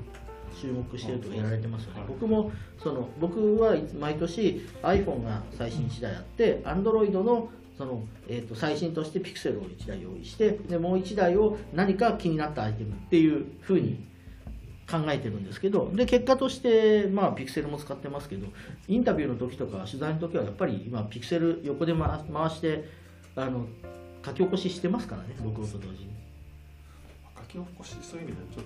[0.61, 2.09] 注目してるとかやられてますよね、はい。
[2.09, 2.51] 僕も
[2.83, 14.07] その僕は毎年 iPhone が最新1台あって Android のその、えー、と最新として Pixel を1台用意してでもう1台を何か気になったアイテムっていうふうに
[14.91, 18.47] 考えてるんですけどで結果として、まあ、ピクセルも使ってますけど
[18.89, 22.89] インタビューの時とか取材の時はやっぱり今ピクセル横で回回して
[23.35, 23.67] あの
[24.25, 26.17] 書き起こししてますからね録音と同時に。
[27.37, 28.65] 書き起こしそういう意味ではちょっ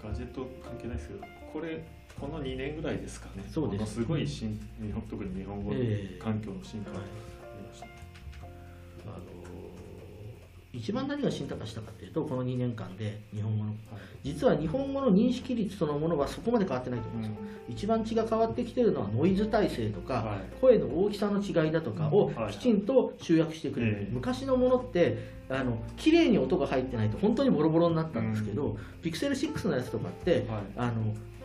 [0.00, 1.20] とガジェット関係ないですけど
[1.52, 1.84] これ
[2.18, 3.44] この2年ぐらいですかね。
[3.50, 3.94] そうです。
[3.94, 5.72] すごい新日本特に日本語
[6.22, 7.31] 環境の進化があはい
[9.06, 9.16] あの
[10.74, 13.70] 一番何が進化したかというとこの2年間で日本語の。
[13.70, 13.78] はい。
[14.24, 17.36] 実は日本語の認識率そのものはそこまで変わってないと思うんですよ、
[17.68, 20.60] 一番血が変わってきてるのはノイズ耐性とか、はい。
[20.60, 22.52] 声の大きさの違いだとかをはい。
[22.52, 24.12] きちんと集約してくれる、ええ。
[24.12, 25.18] 昔のものって
[25.50, 30.62] あの綺麗に音が入ってないと本当にボロボロになったんですけど、ピクセル6のやつとかって、はい。
[30.78, 30.92] あの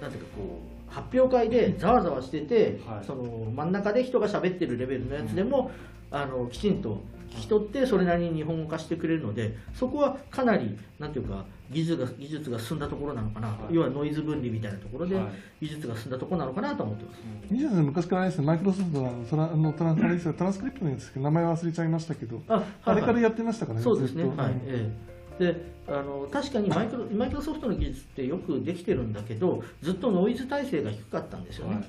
[0.02, 3.06] なんていうかこう発表会でざわざわしてて、はい。
[3.06, 5.72] その真ん中で人が喋ってるレベルのやつでも、
[6.12, 7.02] あのきちんと
[7.38, 13.76] 聞き取ってそれなりに日本語化してくれるのでそこはかなりなんていうか技術が技術が進んだところなのかな、はい。
[13.76, 15.26] 要はノイズ分離みたいなところではい。
[15.62, 17.20] 技術が進んだところなのかなと思ってます。
[17.52, 24.54] 西田さん昔からあれですね、マイクロソフトのトラあのトランあれですよトランスクリプトのやつですけど、名前忘れちゃいましたけど、ああれからややってましたからね、そうですね、はい。
[24.66, 24.92] え
[25.40, 31.82] え、であの確かにマイクロマイクロソフトの技術ってよくできてるんだけどずっとノイズ耐性が低かったんですよね、は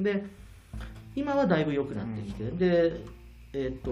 [0.00, 0.24] で
[1.16, 3.00] 今はだいぶ良くなってきて、で
[3.52, 3.90] えっ、と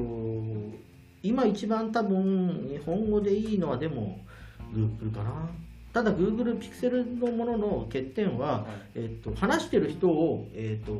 [1.23, 4.20] 今一番多分日本語でいいのはでも
[4.74, 5.51] Google かな。
[5.93, 8.99] ただ Google ピクセルのものの欠点は、はい。
[9.01, 10.93] えっと話してる人を、えっと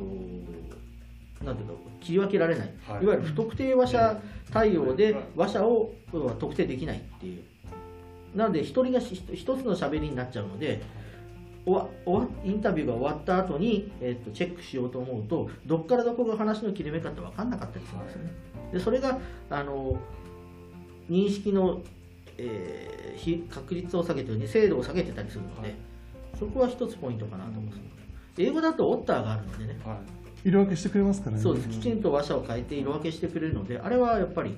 [1.43, 3.03] なんていうか切り分けられない、はい。
[3.03, 4.21] い、わゆる不特定話者
[4.51, 5.93] 対応で話者を
[6.39, 7.43] 特定できないっていう。
[8.35, 10.81] なので一人がし一つの喋りになっちゃうので
[11.65, 18.31] おわおわインタビューが終わった後に、えっとチェックしようと思うとどっからどこが話の切れ目かって分かんなかったりするんですよね
[18.73, 19.19] でそれが
[19.49, 19.97] あの
[21.09, 21.81] 認識の、
[22.37, 25.75] えーひ確率を下げてるに精度を下げてたりするので、
[26.37, 27.79] そこは一つポイントかなと思います
[28.37, 29.79] 英語だとオッターがあるのでね。
[29.85, 30.49] はい。
[30.49, 31.41] 色分けしてくれますからね。
[31.41, 31.69] そうです。
[31.69, 34.57] きちんと話者を変えて色分けしてくれるのであれはやっぱり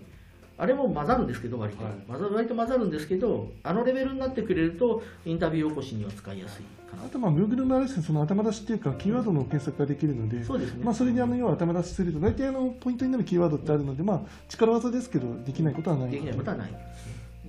[0.57, 1.93] あれも混ざるんですけど割と、はい。
[2.07, 6.63] 混ざ割と混ざるんですけどあのレベルになってくれるとインタビュー起こしには使いやすい
[7.03, 16.11] あとまあ Google のあれですねその頭出しっていうかキーワードの検索ができるので、そうですね、まあ、それであの要は頭出しすると大体あのポイントになるキーワードってあるので、まあ、力技ですけどできないことはない。
[16.11, 16.71] できないことはない。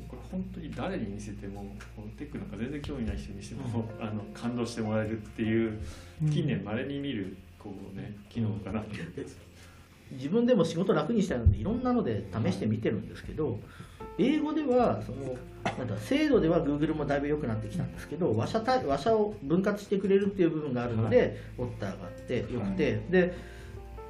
[0.09, 1.65] これ本当に誰に見せても
[2.19, 5.81] テックなんか全然興味ない人にしてもあの感動してもらえるっていう
[6.23, 9.01] うん近年まれに見るこうね機能かなって
[10.13, 13.59] 自分でも仕事楽にしたいのでいろんなので試してみてるんですけど
[14.19, 15.37] 英語ではその
[15.79, 23.35] なんだ精度では Google もだいぶ良くなってきたんですけど話者対話者を分割してくれるっていう部分があるので、オッターがあってよくて、で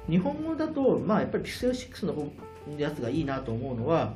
[0.07, 2.31] 日本語だと、まあ、やっぱり Pixel 6の方
[2.77, 4.13] やつがいいなと思うのは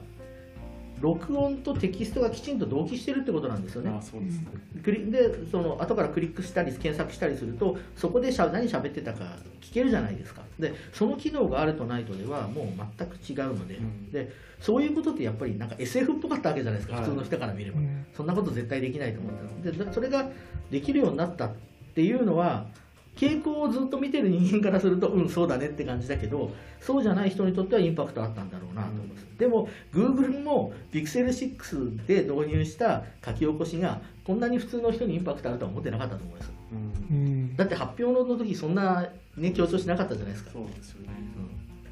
[1.01, 3.89] 録音とテキストがきちんと同期してるってことなんですよね。
[3.89, 4.01] あ。
[4.01, 4.47] そうですね。
[4.83, 10.43] クリでその後からクリックしたり検索したりするとそこでしゃ何喋ってたか聞けるじゃないですか。
[10.59, 12.65] でその機能があるとないとではもう
[12.97, 14.11] 全く違うので,、うん。
[14.11, 17.05] でそういうことってやっぱりなんか SF っぽかったわけじゃないですか、はい。
[17.05, 18.05] 普通の人から見れば、うん。
[18.15, 20.29] そんなこと絶対できないと思ってたのででそれが
[20.69, 21.51] できるようになったっ
[21.93, 22.67] ていうのは
[23.15, 36.51] 傾向をずっと見てる人間からするとうんそうだねって感じだけどそうじゃない人にとってはインパクトあったんだろうなと思います、でも Google も Pixel6 で導入した書き起こしがこんなに普通の人にインパクトあるとは思ってなかったと思います。
[36.71, 37.15] うん。
[37.15, 41.07] うんだって発表の時そんな、ね、強調しなかったじゃないですか、そうですよね。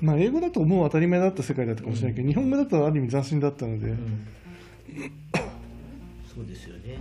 [0.01, 4.27] まあ、英語だともう当たり前だった世界だったかもしれないけど、日本語だとある意味斬新だったので、うん。
[6.33, 6.97] そうですよね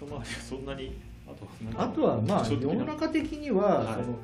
[0.00, 0.96] ガジェット周りはそんなに
[1.26, 4.04] あとなんかあとはまあ世の中的には、はい。
[4.04, 4.18] その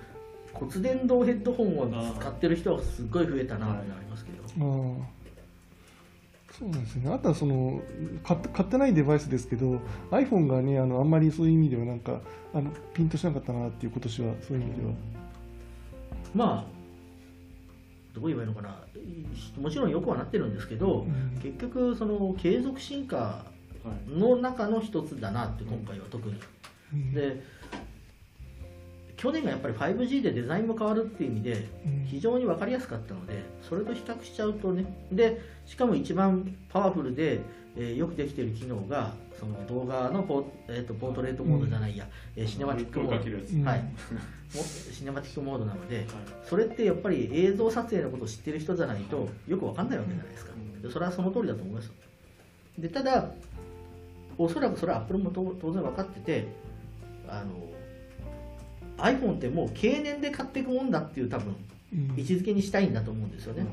[0.53, 4.47] 骨伝導ヘッドホンを使ってる人がすっごい増えたなってなりますけど、
[6.53, 7.81] そうなんですよね、あとはその
[8.23, 9.81] 買って買ってないデバイスですけど、
[10.11, 12.21] iPhone がね、あのあんまりそういう意味ではなんか
[12.53, 14.93] あのピンとしなかったなっていう、今年はそういう意味では。
[16.35, 16.73] まあ
[18.15, 18.77] どう言えばいいのかな。
[19.59, 21.41] もちろんよくはなってるんですけど、うん。
[21.43, 23.52] 結局その継続進化はい
[24.09, 26.35] の中の一つだなって今回は特に。
[26.93, 27.13] うん。
[27.15, 27.43] で
[29.17, 32.05] 去年がやっぱり 5G でデザインも変わるっていう意味でうん。
[32.07, 34.85] 非常に分かりやすかったのでそれと比較しちゃうとね。
[35.11, 37.41] でしかも一番パワフルで、
[37.77, 42.07] えーよくできている機能がその動画のポ,、えーとポートレートモードじゃないや、
[42.37, 43.69] えーシネマティックモード。
[43.71, 46.07] はい、もシネマティックモードなのではい。
[46.49, 50.53] それってやっぱり映像撮影のことを知ってる人じゃないとよく分かんないわけじゃないですか。
[50.53, 50.83] うん。
[50.83, 51.87] でそれはその通りだと思います。
[51.87, 51.93] よ
[52.79, 53.31] でただ
[54.39, 56.47] おそらくそれはアップルも当当然分かってて
[57.29, 57.51] あの
[58.99, 61.57] iPhone ってもう経年で買っていくもんだっていう多分
[61.93, 62.15] うん。
[62.17, 63.67] 位置づけにしたいんだと思うんですよね、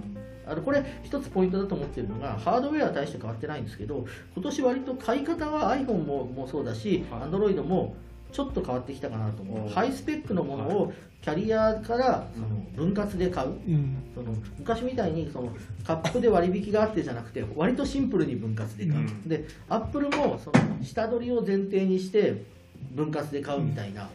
[0.45, 4.05] あのこれ一つポイントだと思ってるのがハードウェアは大して変わってないんですけど
[4.35, 7.21] 今年割と買い方は iPhone ももそうだし、はい。
[7.21, 7.95] Android も
[8.31, 9.69] ちょっと変わってきたかなと思う。
[9.69, 12.47] ハイスペックのものをキャリアからその
[12.87, 13.49] 分割で買う。
[13.49, 13.97] うん。
[14.15, 15.51] その昔みたいにその
[15.85, 19.27] カップで割引があってじゃなくて割とシンプルに分割で買う、うん。
[19.27, 22.43] でアップルもその下取りを前提にして
[22.91, 24.09] 分割で買うみたいな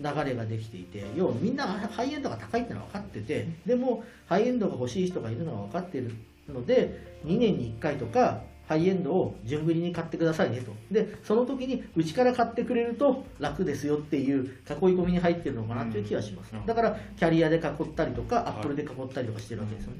[0.00, 6.14] 流れができていて要はみんなハイエンドが高いってのは分かっててでもハイエンドが欲しい人がいるのは分かっている
[6.48, 10.72] ので2年に1回とかハイエンドを順繰りに買ってくださいねと。
[10.90, 16.66] でその時にうちから買ってくれると楽ですよっていう囲い込みに入ってるのかなという気はします、うん。
[16.66, 17.62] だからキャリアで囲っ
[17.94, 19.98] たりとかアップルで囲ったりとかしてるわけですよね、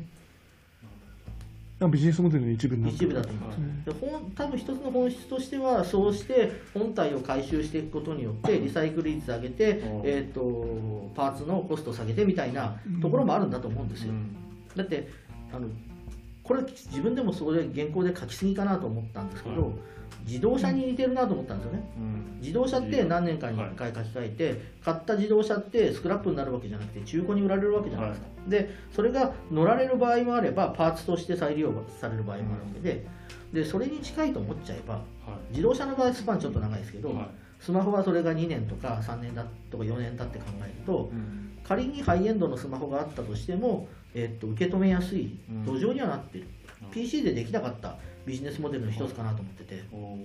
[1.79, 10.03] まあビジネスモデルの一部に一部だと思います、で本多分一つの本質としてはそうして本体を回収していくことによってリサイクル率上げて、うん。
[10.05, 14.13] えー、とパーツのコストを下げてみたいなところもあるんだと思うんですよ、
[14.75, 15.09] だって
[15.53, 15.69] あの
[16.47, 19.73] これ自分でもそれ原稿で書きすぎかなと思ったんですけど、はい。
[20.27, 21.83] 自動車に似てるなと思ったんですよね。
[22.41, 33.07] 自動車って何年かに1回書き換えて、買った自動車ってスクラップになるわけじゃなくて中古に売られるわけじゃないですか、でそれが乗られる場合もあればパーツとして再利用される場合もあるわけで
[33.53, 35.03] でそれに近いと思っちゃえばはい。
[35.51, 37.29] 自動車の場合スパンちょっと長いですけど、はい。
[37.61, 41.59] スマホはそれが2年とか3年だとか4年だって考えるとうん。
[41.65, 46.47] 仮にハイエンドのスマホがあったとしても、えっと受け止めやすい土壌にはなってる、
[46.83, 46.91] うん。
[46.91, 50.21] PC でできなかったビジネスモデルの一つかなと思ってて、おーなる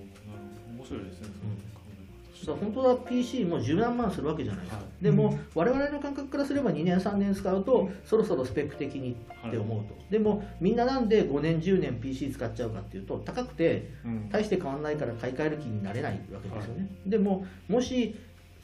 [0.66, 0.78] ほど。
[0.78, 2.32] 面白いですね、その考え方。
[2.32, 4.64] としてだから本当は PC も十何万するわけじゃない。
[4.64, 5.04] ですか、はい。
[5.04, 9.14] でも我々の感覚からすれば2年3年使うとそろそろスペック的に
[9.46, 14.28] って思うと、でもみんななんで5年10年 PC 使っちゃうかっていうと高くてうん。
[14.30, 18.16] 大して変わらないから買い替える気になれないわけですよね、でももし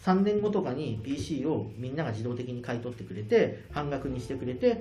[0.02, 4.78] 3年後とかに PC をみんなが自動的に買い取ってくれて半額にしてくれてはい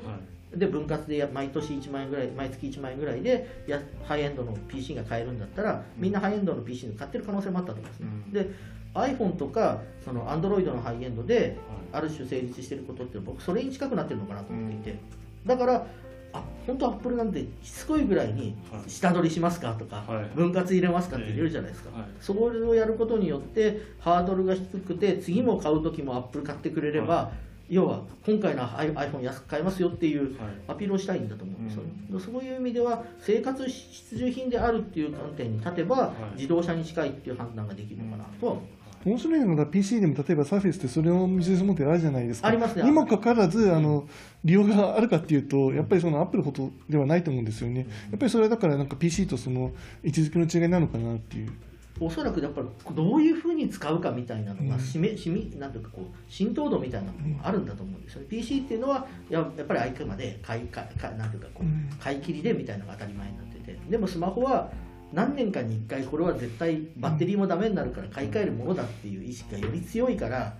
[0.55, 7.99] で分割でや毎年1万円ぐらい毎月1万円ぐらいでやハイエンドの PC が買えるんだったらみんなハイエンドの PC を買ってる可能性もあったと思います。
[7.99, 8.31] ね、うん。
[8.31, 8.49] で
[8.93, 11.57] iPhone とかその Android のハイエンドで
[11.91, 14.99] はある種成立してることって僕それに近くなってるのかなと思っていて、
[15.45, 15.85] だから
[16.33, 18.89] あ本当アップルなんてしつこいぐらいにはい。
[18.89, 20.25] 下取りしますかとか、はい。
[20.35, 22.07] 分割入れますかって入れるじゃないですか、はい。
[22.19, 27.31] それをやることによってハードルが低くて次も買う時もアップル買ってくれれば、は
[27.69, 30.51] 要は今回の iPhone 安く買えますよっていうはい。
[30.67, 31.61] アピールをしたいんだと思う。
[31.61, 31.67] ん。
[31.67, 31.89] ですよね、
[32.19, 36.35] そういう意味では生活必需品であるっていう観点に立てば、い。
[36.35, 42.47] 自動車に近いっていう判断ができるのかなとは思います面白いのが PC でも例えばサーフェスってそれのビジネスモデルあるじゃないですか。
[42.47, 44.07] ありますねにもかかわらずあの
[44.43, 47.87] 利用があるかっていうとやっぱりそのアップルほどではないと思うんですよね。
[48.09, 49.71] やっぱりそれはだからなんか PC とその
[50.03, 51.51] 位置づけの違いなのかなっていう。
[51.99, 54.81] おそらくやっぱりどういうふうに使うかみたいなのが、うん。
[54.81, 61.67] しめしみなんていうかこう浸透度みたいなのがあるんだと思うんですよね、PC っていうのはややっぱりあくまで買いかかなんていうかこうん。
[61.67, 63.77] う買い切りでみたいなのが当たり前になってて。
[63.89, 64.71] でもスマホは
[65.13, 70.57] 何年かに1回これは絶対バッテリーもダメになるから買い替えるものだっていう意識がより強いから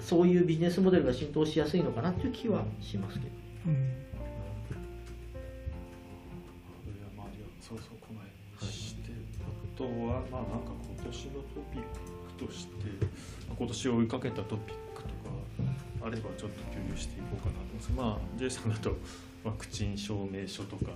[0.00, 3.30] そういうビジネスモデルが浸透しやすいのかなっていう気はしますけど。
[3.66, 4.07] うん
[9.78, 11.82] とはまあなんか今年のトピッ
[12.36, 12.72] クとして
[13.46, 17.90] まあ今年追いかけたトピックとかあればちょっと共有していこうかなと思うんです。
[17.92, 18.96] まあ J さんだと
[19.44, 20.90] ワクチン証明書とか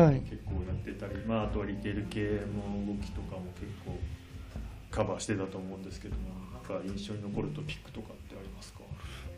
[0.00, 0.20] はい。
[0.20, 3.98] 結構やってたり、まあ、あとはリテール系の動きとかも結構
[4.90, 8.78] カバーしてたと思うんですけどもなんか印象に残るトピックとかってありますか？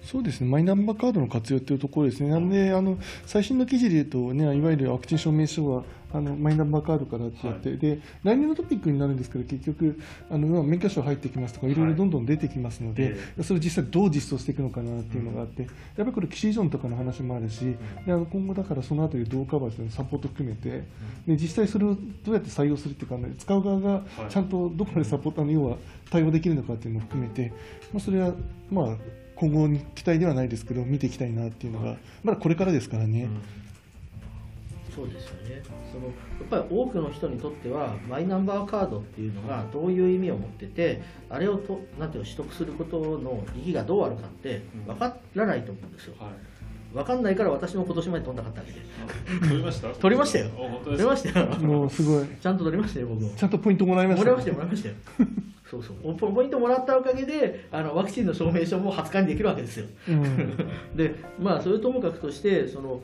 [0.02, 9.98] そうですね、マイナンバーカードの活用というところですね、なんで、あの最新の記事で言うと、ね、いわゆるワクチン証明書はあのマイナンバーカードからってやって、で来年のトピックになるんですけど、結局、
[10.30, 11.74] あのまあ免許証入ってきますとか、い。
[11.74, 17.76] ろいろどんどん出てきますので、えそれを実際どう実装していくのかなっていうのがあって、やっぱりこれ、騎士依存とかの話もあるし、
[18.06, 20.84] であの今後、だからそのあたりどうカバーするのサポート含めて、
[21.26, 25.76] で実際それをどうやって採用するっていうか、ね、使う側がちゃんとどこまでサポート、あの要は
[26.10, 27.52] 対応できるのかっていうのを含めて、
[27.92, 28.32] まあ、それは、
[28.70, 28.96] まあ、
[29.36, 33.28] 今後に期待ではないですけど、見ていきたいなっていうのが、まだこれからですからね。
[34.94, 35.62] そうですよね。
[35.92, 36.12] そのや
[36.44, 46.14] っぱり多くの人にとってはマイナンバーカードっていうのがどういう意味を持っててあれをとなんていうの取得することの意義がどうあるかって分からないと思うんですよ。
[46.18, 46.30] はい。
[46.92, 48.80] 分かんないから私も今年まで取んなかったわけで。
[49.40, 49.88] あ取りました？
[49.90, 50.50] 取りましたよ。
[50.84, 51.46] 取りましたよ。
[51.60, 53.30] もうすごい、ちゃんと取りましたよ僕も。
[53.36, 54.24] ちゃんとポイントもらいました。
[54.24, 54.94] もらいましたよもらいましたよ。
[55.70, 56.16] そうそう。
[56.16, 59.86] ポポイントもらったおかげであのワクチンの証明書も20日にできるわけですよ。
[60.08, 60.56] うん。
[60.96, 63.00] でまあそれともかくとしてその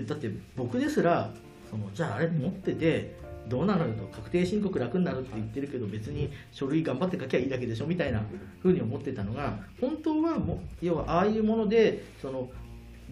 [0.00, 1.30] だって僕ですら
[1.70, 3.14] そのじゃああれ持ってて
[3.48, 8.22] どうなのよと確定申告楽になるって言ってるけど別に書類頑張って書きゃいいだけでしょみたいな
[8.60, 12.48] ふうに思ってたのが本当はも要はああいうものでその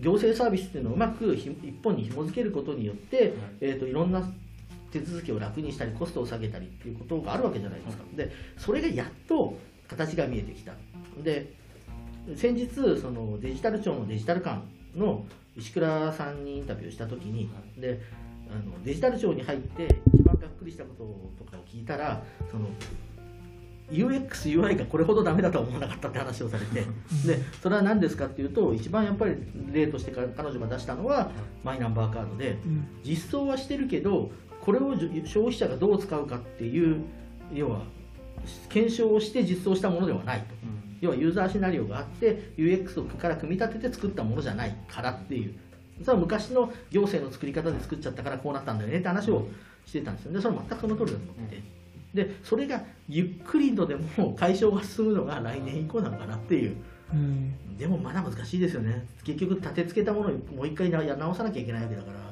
[0.01, 4.23] 行政サービスっていうのをうまくひ一本に紐付けることによって、えー、といろんな
[4.93, 8.05] 手続きを楽にしたりコストを下げたりっていうことがあるわけじゃないですか。
[8.16, 9.59] でそれがやっと
[9.89, 10.73] 形が見えてきた。
[11.23, 11.52] で
[12.36, 12.69] 先日
[13.01, 14.62] そのデジタル庁のデジタル官
[14.97, 15.24] の
[15.57, 18.01] 石倉さんにインタビューした時に、で
[18.51, 20.95] あのデジタル庁に入って一番がっくりしたこ
[21.39, 22.69] ととかを聞いたらその
[23.91, 26.87] UX、UI がこれほどダメだとは思わなかったって話をされて、
[27.27, 29.35] でそれは何ですかっていうと、一番やっぱり
[29.73, 31.31] 例としてか彼女が出したのは、
[31.65, 34.95] マイナンバーカードで、うん実装はしてるけど、これを
[35.25, 37.03] 消費者がどう使うかっていう、
[37.53, 37.83] 要は
[38.69, 40.60] 検証をして実装したものではないと。
[41.01, 45.55] 要はユーザーシナリオがあって UX から組み立てて作ったものじゃないからっていう。
[46.05, 49.47] それは昔の行政の作り方で作っちゃったからこうなったんだよねって話を
[49.85, 50.33] してたんですよ。
[50.33, 51.57] でそれは全くその通りだと思って。
[51.57, 51.63] て、
[52.15, 56.77] でそれがゆっくりとでも解消が進むのが来年以降なのかなっていう。
[57.13, 57.77] うん。
[57.77, 59.07] でもまだ難しいですよね。
[59.25, 62.30] 結局立て付けたものをもう一回な直さなきゃいけないわけだから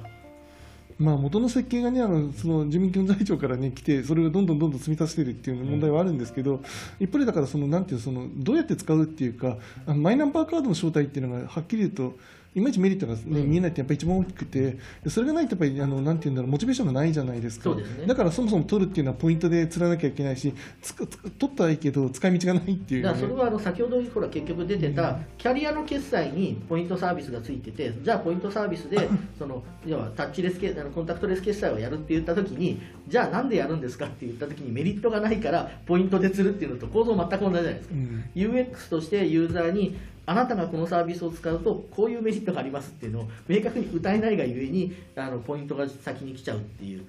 [0.98, 6.60] まあ、元の設計がね、あのその住民基本台帳から、ね、来て、それをどんどんどんどん積み足してるっていう問題はあるんですけど、
[6.98, 12.16] 一方でだからその、なんていうその、どうやって使うっていうか、マイナンバーカードの正体っていうのが、はっきり言うと、
[12.54, 17.74] いまいちメリットが、ね、見えないってやっぱり一番大きくてそれがないとやっぱりあのなんていうんだろうモチベーションがないじゃないですか。
[17.74, 17.82] ね。
[18.06, 29.08] だからそもそも取るっていうのはポイントで釣らなきゃいけないしつ取ったらいいけど使い道がないっていう、ね、だからそれはあの先ほどほら結局出てたキャリアの決済にポイントサービスがついててじゃあポイントサービスで
[29.38, 38.24] その要はタッチレス決あのコンタクトレス決済をやるって言った時にじゃあなんでやるんですかって言った時にメリットがないからポイントで釣るっていうのと構造全く同じじゃないですか、うん。
[38.34, 39.96] UX としてユーザーに
[40.28, 47.06] あなたがこのサービスを使うとこういうメリットがありますっていうのを明確に歌えないがゆえにあのポイントが先に来ちゃうっていう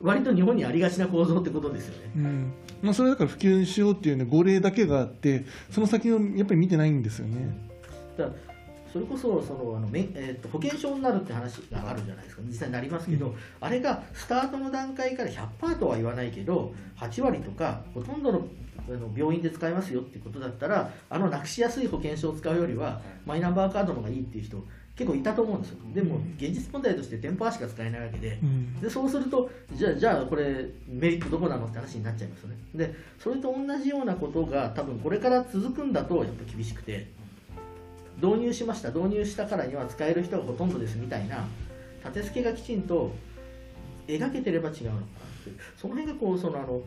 [0.00, 2.12] 割と日本にありがちな構造ってことですよね。
[2.16, 7.52] うんまあ、それだから普及しようっていう、ね、号令だけがあってその先をやっぱり見てないんですよね。
[8.16, 8.28] だ
[8.92, 18.46] それこそそのあのめ、えー、と保険証になるって話があるじゃないですか実際になりますけど、あれがスタートの段階から100%とは言わないけど8割とかほとんどの
[18.88, 24.62] あの病院で使えますよっていうことだったらあのなくしやすい保険証を使うよりはマイナンバーカードの方がいいっていう人
[24.96, 25.78] 結構いたと思うんですよ。
[25.94, 28.80] でも現実問題として店舗しか使えないわけでうん。
[28.80, 32.56] でそうするとじゃあじゃあこれメリットどこなのって話になっちゃいますよね。
[32.74, 37.10] でそれと同じようなことが多分これから続くんだとやっぱ厳しくて
[38.20, 41.46] 導入しました導入したからには使える人がほとんどですみたいな
[42.04, 43.14] 立て付けがきちんと
[44.06, 45.12] 描けてれば違うのかなって。
[45.76, 46.82] その辺がこうそのあの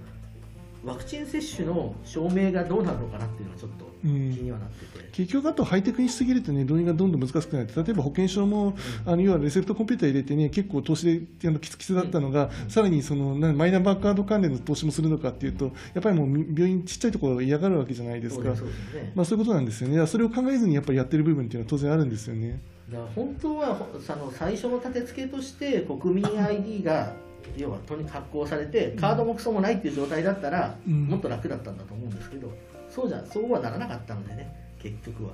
[0.85, 11.05] ワクチン接種の証明がどうなるのかなっていうのはちょっと気にはなってて、結局、あとハイテクにしすぎるとね、導入がどんどん難しくなって、例えば保険証も、あの要はレセプトコンピューター入れてね、結構投資
[11.39, 18.55] であのキツキツだったのが、さらにそのなマイナンバーカード関連の投資もするのかっていうと、やっぱりもう病院、ちっちゃいところを嫌がるわけじゃないですか。
[18.55, 20.05] そうねまあ、そういうことなんですよね。
[20.05, 22.61] それを考えずにやっぱりやってる部分っていうのは当然あるんですよね。
[22.91, 27.13] だから本当はほその最初の立て付けとして国民 ID が
[27.57, 31.05] 要はとにかく発行されてカードもクソもないっていう状態だったらうん。
[31.07, 32.51] もっと楽だったんだと思うんですけど
[32.89, 35.31] そうじゃそうはならなかったのでね結局は。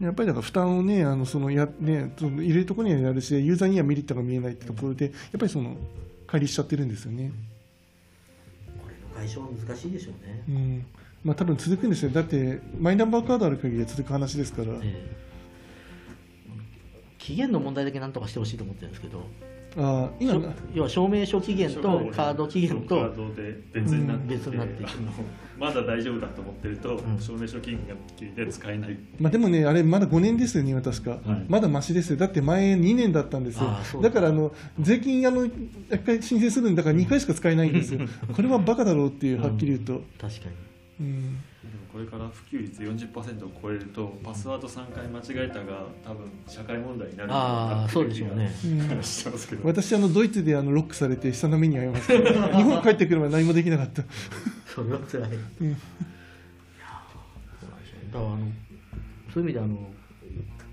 [0.00, 5.76] やっぱりだから負担をね、あのそのやねその入れるところにはやるし、ユーザーにはメリットが見えないってところで、やっぱりその、
[6.28, 7.32] 乖離しちゃってるんですよね。
[8.80, 10.86] これの解消は難しいでしょうね、うん。
[11.24, 12.10] まあ多分続くんですよ。
[12.10, 14.74] だって、マイナンバーカードある限りは続く話ですから。
[14.74, 15.28] ええ。
[17.18, 19.26] 期限の問題だけなんとかしてほしいと思ってるんですけど
[19.76, 21.82] あ今要は証明書期限と
[22.14, 24.84] カード期限カとードで別になってて、うん別になって
[25.58, 27.20] まだ大丈夫だと思ってると、ん。
[27.20, 28.96] 証明書期限が切れて使えない。
[29.18, 31.44] まあ、でもね、あれ、まだ5年ですよね、確か、はい。
[31.48, 34.00] まだましですよ、だって前、2年だったんですよ。
[34.00, 34.10] だ。
[34.12, 38.00] からあの税金あの、1回申請するんだから2回しか使えないんですよ、
[38.34, 40.02] これはバカだろうっていう、はっきり言うと。
[40.20, 40.54] 確かに。
[41.00, 41.38] うん
[41.92, 52.14] これから普及率40%を超えるとパスワード3回間違えたが多分社会問題になるああそうでしょうねうん話してますけど私あの、ドイツであのロックされて、下の目に遭いました、
[52.56, 54.04] 日本帰ってくるまで何もできなかった。
[54.66, 55.30] それは辛い。
[55.30, 55.76] い やうんー
[57.60, 58.38] そうなんですよだからあの
[59.32, 59.90] そういう意味であの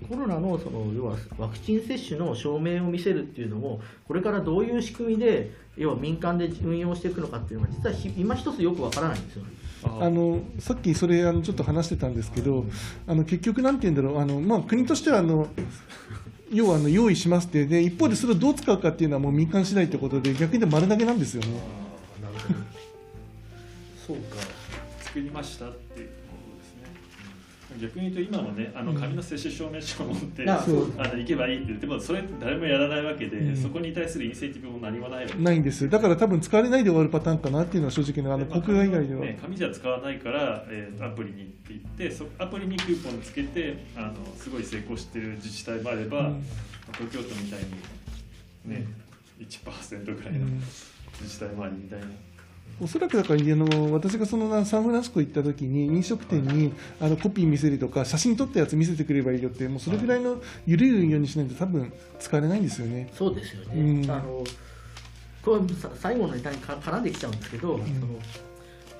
[0.08, 9.50] コロナのその要はワクチン接種の証明を見せるっていうのもこれからどういう仕組みで要は民間で運用していくのかっていうのが実はひ今一つよくわからないんですよね。
[9.84, 12.64] あのさっきそれあのちょっと話してたんですけど、
[13.06, 15.48] あの結局、なんて言うんだろう、あのまあ、国としてはあの
[16.52, 21.48] 要はあの用意しますってで、一方でそれをどう使うかっていうのはもう民間次第ということで、逆に丸投げなんですよね。
[22.22, 22.58] なるほど。
[24.06, 24.36] そうか。
[25.00, 25.85] 作りました
[27.80, 30.54] 逆に言うと今もねあの紙の接種証明書を持って、うあ
[31.08, 33.56] の行けばいいって言ってもそれ誰もやらないわけで、うん。
[33.56, 35.88] そこに対するインセンティブも何もないわけないんです。
[35.88, 46.44] だから多分使われないで終わるパターンかなっていうのは正直なあのまあ国外以外では、ね、紙じゃ使わないから、えーアプリにって言ってそアプリにクーポンつけてあのすごい成功してる自治体もあれば、うん。
[46.92, 47.60] 東京都みたい
[48.64, 48.86] にね
[49.40, 50.62] 1%ぐらいのうん。
[51.20, 52.06] 自治体もありみたいな。
[52.78, 63.10] おそらくだからあの私がそのサンフランシスコ行った時に飲食店にあのコピー見せるとか写真撮ったやつ見せてくればいいよってもうそれぐらいの緩い運用にしないと多分使われないんですよね。
[63.14, 63.80] そうですよね。
[63.80, 64.44] うんあの
[65.42, 67.86] これさ最後のネタにか絡んできちゃうんですけど、その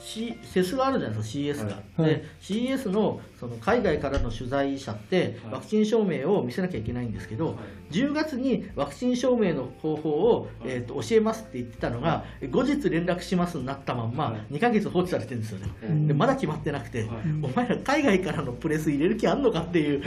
[0.06, 2.10] C セスがあるじゃないですか CS が、はい。
[2.14, 7.56] で CS のその海外からの取材者ってはいワクチン証明を見せなきゃいけないんですけど、はい。
[7.90, 10.50] 10月にワクチン証明の方法を、はい。
[10.66, 14.54] えー、と教えますって言ってたのが後日連絡しますになったまんまはい。
[14.54, 16.06] 2ヶ月放置されてるんですよね、うん。
[16.06, 17.08] でまだ決まってなくて、はい。
[17.42, 20.02] お前ら海外からのプレス入れる気あんのかっていう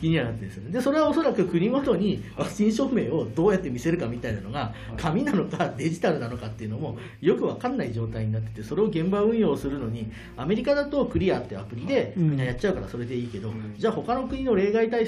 [0.00, 0.70] 気にはなってるんですよね。
[0.70, 13.74] でそれはおそらく国ごとにワクチン証明をどうやって見せるかみたいなのが紙なのかデジタルなのかっていうのもよくわかんない状態になっててそれを現場運用するのにアメリカだとクリアってアプリでみんなやっちゃうからそれでいいけど、うん。
[13.76, 15.06] じゃあ他の国の例外対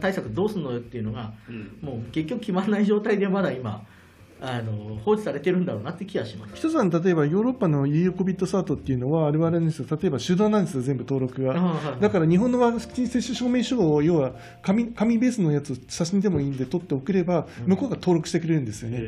[0.00, 1.78] 対策どうすんのよっていうのがうん。
[1.80, 3.84] もう結局決まらない状態でまだ今
[4.42, 6.52] あの放置されてるんだろうなって気がします。
[6.54, 11.54] 一つは例えばヨーロッパの EU コビットサートっていうのはあれはあれなんですよ例えば手段なんですよ全部登録が。
[12.00, 19.04] だから日本のワクチン接種証明書を要は紙紙ベースのやつ写真でもいいんで取って送れば向こうが登録してくれるんですよね。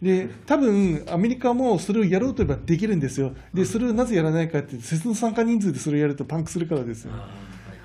[0.00, 3.32] で多分アメリカもそれをやろうと言えばできるんですよ。
[3.52, 7.12] でそれをなぜやらないかって節の参加人数でそれをやるとパンクするからですよ。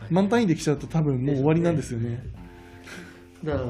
[0.10, 2.24] 満単位で来ちゃうと多分もう終わりなんですよね。
[3.46, 3.66] だから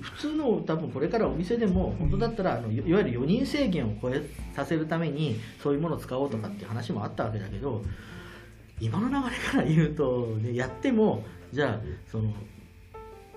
[0.00, 4.22] 普通の多分これからお店でも本当だったらあのいわゆる4人制限を超え
[4.54, 7.82] させるためにそういうものを使おうとかっていう話もあったわけだけど
[8.80, 11.80] 今の流れから言うと、ね、やってもじゃあ
[12.10, 12.32] その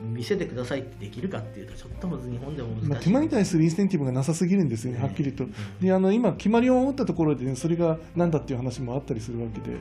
[0.02, 5.46] 見せてくださいってできるかっていうとちょっとまず日本でも難しい、まあ、手間に対するインセンティブがなさすぎるんですよね、はっきりと。
[5.82, 9.78] であの今決まりを守ったところで、ね、それが何だっていう話もあったりするわけで。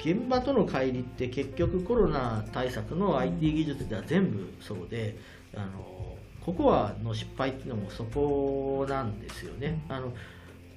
[0.00, 5.16] 現場との乖離って結局コロナ対策の IT 技術では全部そうで
[5.54, 9.82] あのココアの失敗っていうのもそこなんですよね。
[9.88, 10.12] あの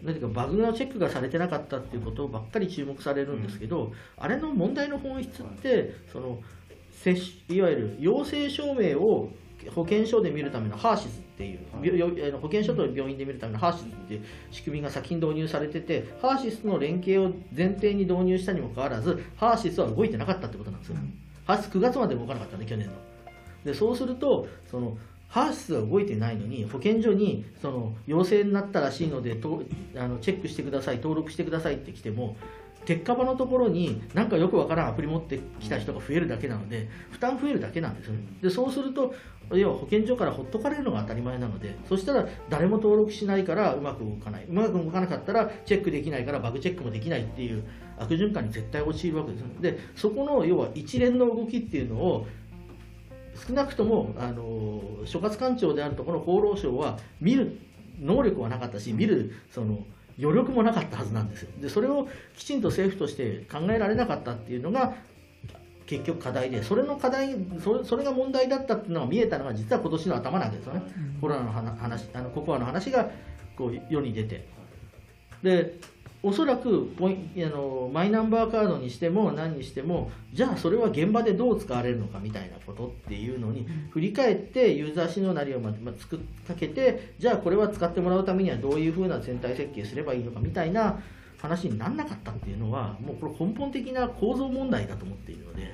[0.03, 6.39] 何かバグのチェックがされてなかったっていうことばっかり注目されるんですけど、うん、あれの問題の本質ってその
[7.49, 9.31] いわゆる陽性証明を
[9.73, 11.60] 保険証で見るためのハーシスっていう、
[12.38, 20.97] 保険証と病院で見るためのハーシスっていう仕組みが先に導入されててハーシスの連携を前提に導入したにもかかわらずハーシスは動いてなかったってことなんですよ、
[21.45, 22.93] ハーシス9月まで動かなかったね去年の。
[23.65, 24.97] でそうするとその
[25.30, 29.64] ハーシスは動いてないのに保健所にその陽性になったらしいのでと
[29.95, 32.38] あのチェックしてください登録してくださいって来ても
[32.85, 39.14] 鉄火場のところになんかよくわからんアプリ持ってきた人が増えるだけなので負担増えるだけなんですよでそうすると
[39.51, 44.45] 要は保健所からほっとかれるのが当たり前なのでそしたら誰も登録しないからうまく動かない。
[44.45, 47.64] うまく動かなかったらチェックできないからバグチェックもできないっていう
[47.97, 52.27] 悪循環に絶対陥るわけですでそこの要は一連の動きっていうのを
[53.47, 57.60] 少なくともあの所轄官庁であるところ厚労省は見る
[57.99, 59.85] 能力はなかったし見るその
[60.19, 61.49] 余力もなかったはずなんですよ。
[61.60, 64.94] でそれをきちんと政府として考えられなかったっていうのが
[65.85, 70.81] 結局課題でそれの課題それそれが問題だったっていうのが見えたのが実は今年の頭なんですよね、
[71.19, 73.10] コロナの話あのココアの話が
[73.57, 74.48] こう世に出て。
[75.41, 75.77] で
[76.25, 91.01] おそらくポイあのマイナンバーカードにしても何にしてもじゃあそれは現場でどう使われるのかみたいなことっていうのに振り返ってユーザー指導なりをまま作っかけてじゃあこれは使ってもらうためにはどういうふうな全体設計すればいいのかみたいな
[91.39, 95.73] 話にならなかったっていうのはもうこれ根本的な構造問題だと思っているので。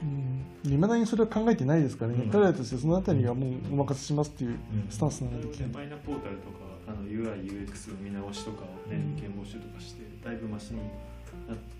[0.65, 4.57] いまだにそれは考えてないですからね、彼らとしてそのあたりはもうお任せしますっていう
[4.89, 10.79] スタンスなので、マイナポータルとかあの UI、UX の見直しとかを、ね、意見募集とかして、だいぶマシに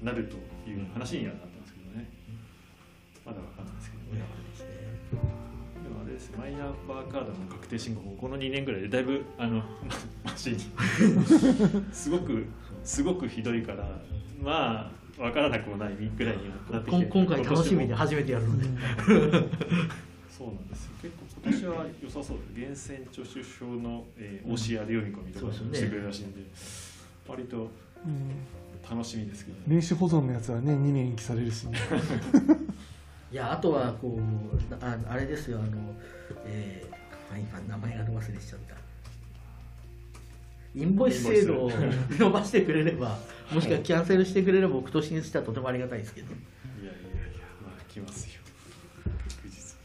[0.02, 0.38] なると
[0.70, 2.10] いう話にはなったんですけどね、
[3.26, 4.24] まだわかんないですけどね。
[5.84, 9.64] でもあれですマイナンバーカードの確定申告もこの2年ぐらいでだいぶあの
[10.24, 10.60] マシに
[11.92, 12.46] すごく
[12.84, 14.02] すごくひどいから
[14.42, 18.66] まあ分からなくもないぐらいになってきて今回楽しみで初めてやるので。
[20.30, 20.92] そうなんですよ。
[21.02, 26.42] 結構今年は良さそうで源泉著書証の、えー、OCR 読み込みとかしてくれるらしいんで、
[27.28, 27.70] 割と
[28.90, 31.78] 楽しみですけど、ね、練習保存のやつはね2年延期されるしね。
[33.32, 35.78] いやあとはこうああれですよあの、
[36.46, 38.76] えー、今名前が忘れしちゃった。
[40.76, 41.72] インボイス制度を
[42.12, 43.18] 伸ばしてくれれば
[43.52, 46.28] もしくはキャンセルしてくれれば僕としてはとてもありがたいですけど。
[46.28, 48.42] いやいやいやまあ来ますよ。
[49.44, 49.76] 確実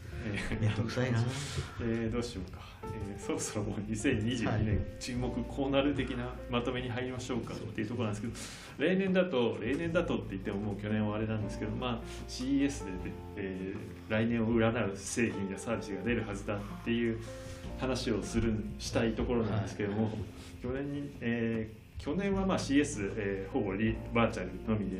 [0.61, 1.19] めんどくさいな。
[1.81, 2.59] えー、どうしようか、
[2.93, 8.47] えー、そろそろもう2022年、注目こうなる的なまとめに入りましょうかっていうところなんです
[8.77, 17.19] けど例年だと例年だとって言ってももう去年はあれなんですけどまあ CES で、えー、来年を占う製品やサービスが出るはずだっていう
[17.79, 20.13] 話をするしたいところなんですけども、はい。
[20.61, 24.97] 去年に、えー、去年はまあ CS、えー、ほぼリバーチャルのみで,、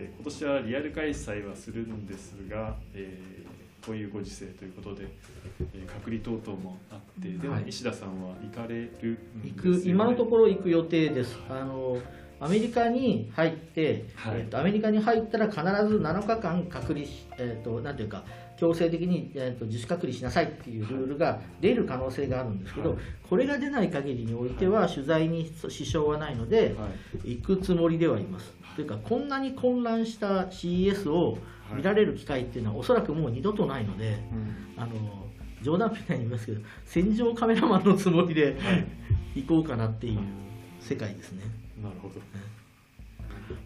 [0.00, 3.37] で今年はリアル開催はするんですが、えー、
[3.88, 5.08] こういうご時世ということで、
[5.74, 11.38] えー、隔離等々もあって、では西田さんは行かれる、ね、行く今のところ行く予定です。
[11.48, 11.96] あの
[12.38, 18.24] アメリカに入って、はい、えーと、アメリカに入ったら必ず7日間隔離し、えーと、なんていうか
[18.58, 22.98] 強制的に、えーと、自主隔離しなさいっていうルールが出る可能性があるんですけど、はい、
[23.28, 26.88] これが出ない限りにおいては取材に支障はないので、は
[27.24, 28.52] い、行くつもりではいます。
[28.76, 31.38] というかこんなに混乱した CES を
[31.72, 34.18] 見られる機会っていうのはおそらくもう二度とないので、
[34.76, 34.92] あの
[35.62, 38.56] 冗談みたいに言いますけど戦場カメラマンのつもりで
[39.34, 40.20] 行こうかなっていう
[40.80, 41.42] 世界ですね。
[41.82, 42.14] なるほど。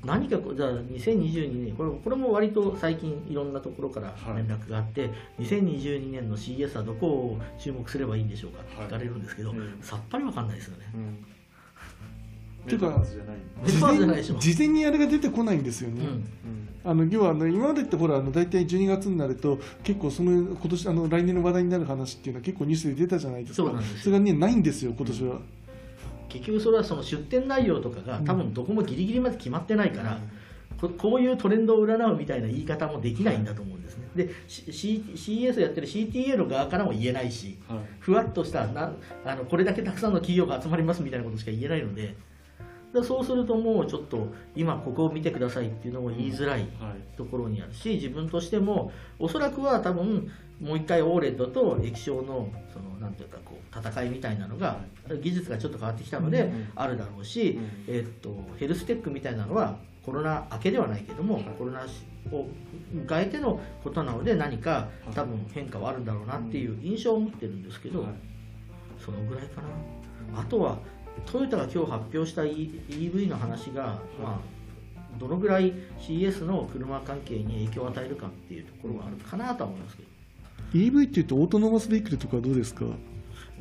[0.04, 9.78] 何かこうじゃあ2022年これこれも割と最近いろんなところから連絡があって、2022年の CS はどこを注目すればいいんでしょうかって聞かれるんですけど、はいうん。
[9.82, 10.84] さっぱりわかんないですよね。
[10.94, 11.26] うん
[12.66, 14.38] ていメタバースじゃないでしょ。
[14.38, 16.04] 事前にあれが出てこないんですよね。
[16.04, 16.08] うん。
[16.08, 16.24] うん
[16.84, 23.68] あの要はあの今までってほらあの大体12月になると結構その今年あの来年の話題になる話っていうのは結構ニュースで出たじゃないですか。
[23.68, 25.38] そうなんですそれがねないんですよ今年は、
[26.28, 30.18] 結局それはその出店内容とかが多分どこもギリギリまで決まってないから、
[30.80, 34.08] ここういうトレンドを占うみたいな言い方もできないんだと思うんですね。
[34.16, 37.78] で、C C CS やってる CTA の側からも言えないし、はい。
[38.00, 38.92] ふわっとしたな
[39.24, 42.16] あのこれだけたくさんの企業が集まりますみたいなことしか言えないので、
[42.92, 46.68] でそうするともうちょっと今ここを見てくださいっていうのも言いづらいはい
[47.16, 54.80] ところにあるし自分としてもおそらくは多分もう一回オーレットと液晶のそのなんていうかこう戦いみたいなのが
[55.22, 61.86] 技術がちょっと変わってきたのでうんあるだろうし、うんえっとヘルステックみたいなのはコロナ明けではないけどもコロナ
[62.30, 62.46] を
[62.92, 68.10] 迎えてのことなので何か多分変化はあるんだろうなっていう印象を持ってるんですけど、はい。
[69.04, 70.40] そのぐらいかな。
[70.40, 70.78] あとは
[71.26, 80.08] トヨタが今日発表した E- EV の話が、まあ、どのぐらい CS の車関係に影響を与えるかっていうところがあるかなとは思いますけど。
[80.74, 82.84] EV っていうとオートノマスビークルとかどうですか？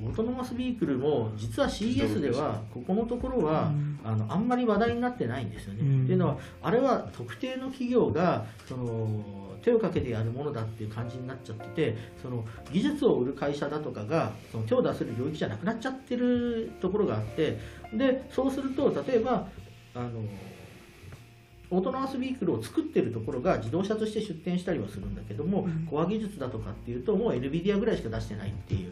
[0.04, 3.72] オートノマスビークルも実は CS ではここのところは
[4.04, 5.82] あのあんまり話題になってないんですよね。
[5.82, 6.04] うん。
[6.04, 9.24] っていうのはあれは特定の企業がその
[9.62, 17.60] 手をかけてやるものだっていう感じになっちゃっててその技術を売る会社だとかがその手を出せる領域じゃなくなっちゃってるところがあって
[17.94, 19.48] でそうすると例えば
[19.94, 20.22] あの
[21.72, 28.92] オートノマスビークルを作ってるところが自動車として出展したりはするんだけども、コア技術だとかっていうともう NVIDIA ぐらいしか出してないっていう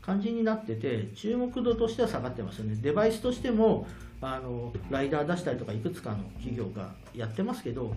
[0.00, 2.78] 感じになってて注目度としては下がってますよね。
[2.80, 3.88] デバイスとしても
[4.20, 7.94] あのライダー出したりとかいくつかの企業がやってますけど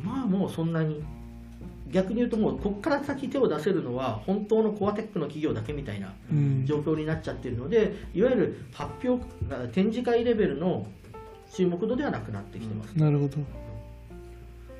[0.00, 1.04] まあもうそんなに
[1.90, 6.66] 逆に言うともうここから先手を出せるのは本当のコアテックの企業だけみたいなうん。
[6.66, 9.24] 状況になっちゃってるのでいわゆる発表
[9.72, 10.86] 展示会レベルの
[11.52, 12.92] 注目度ではなくなってきてます。
[12.92, 13.38] なるほど。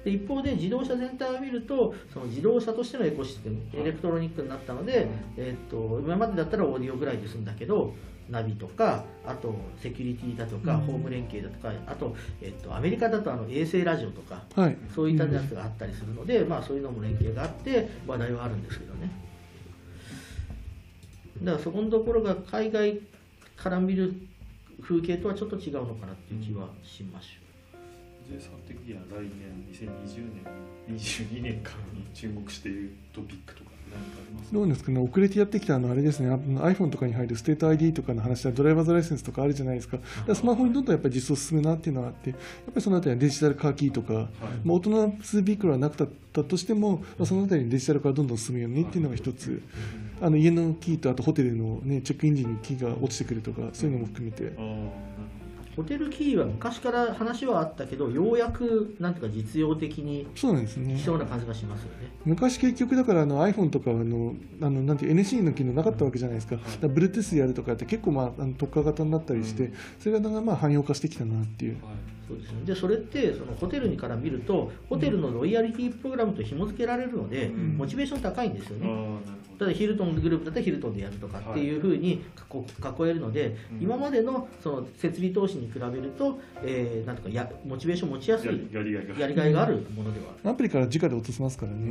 [0.04, 7.94] で一方で自動車全体を見るとその自動車としてのエコシステムエレクトロニックになったので、えっと今までだったらオーディオぐらいで済んだけど
[8.30, 10.80] ナビとかあとセキュリティだとか、うん。
[10.82, 14.76] ホーム連携だとかあと、えっとアメリカだとあの衛星ラジオとかはい。
[14.94, 19.10] そういったやつがあったりするので、まあ、そういうのも連携があって話題はあるんですけどね。
[21.42, 23.00] だからそこのところが海外
[23.56, 24.14] から見る
[24.82, 27.48] 風景とはちょっと違うのかなっていう気はしましょ
[28.30, 30.34] J さん的には来年2020
[30.86, 33.67] 年22年間に注目しているトピックとか
[34.52, 39.98] どうですかね遅れてやってきたあのあれですね iPhone とかに入るステート ID とかの話は driver's license とかあるじゃないですか。
[39.98, 44.12] だからスマホにどんどんやっぱり実装進むなっていうのがあってやっぱりそのあたりは digital car key とか、
[44.64, 45.96] まあ、 autonomous vehicle はなく
[46.32, 49.62] たとしても、まあ、そのあたりにデジタル化がどんどん進むよねっていうのが一つ。
[50.20, 54.52] あの家のキーとあとホテルの、ね、チェックイン時にキーが落ちてくるとかそういうのも含めて
[55.78, 60.96] ホテルキーは昔から話はあったけどようやくなんていうか実用的にそうなんですね。
[60.96, 62.10] 来そうな感じがしますよね。
[62.24, 69.74] 昔結局だからあの iPhone とかあのあのなんていう NC の機能なかったわけじゃないですか,、だから Bluetooth やるとかって結構、まあ、あの特化型になったりして、うん。
[70.00, 71.74] それがだんだんまあ汎用化してきたなっていう。
[71.74, 71.82] はい
[72.26, 77.78] そうですね、でそれってそのホテルにから見るとホテルのロイヤリティプログラムと紐付けられるので、うん。
[77.78, 78.86] モチベーション高いんですよね。
[79.58, 82.22] ただヒルトングループだったらヒルトンでやるとかっていうふうに囲囲
[83.10, 83.82] えるので、うん。
[83.82, 89.18] 今までのその設備投資に比べると、えーなんとかやモチベーション持ちやすいやりやりがいが。
[89.18, 90.50] やりがいがあるものではある。
[90.50, 91.88] アプリから直で落とせますからね、うん。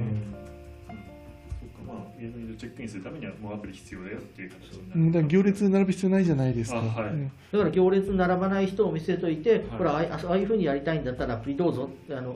[1.60, 5.02] そうかまあ家のチェックインするためにはもうアプリ必要だよっていう形になる。
[5.02, 5.11] うん。
[5.11, 7.10] だから行列に並ぶ必要ないじゃないですか、あはい。
[7.11, 7.31] うん。
[7.52, 9.61] だから行列に並ばない人を見せといて、はい。
[9.77, 12.34] ほらああいあああいうふうにやりたいんだったらアプリどうぞあの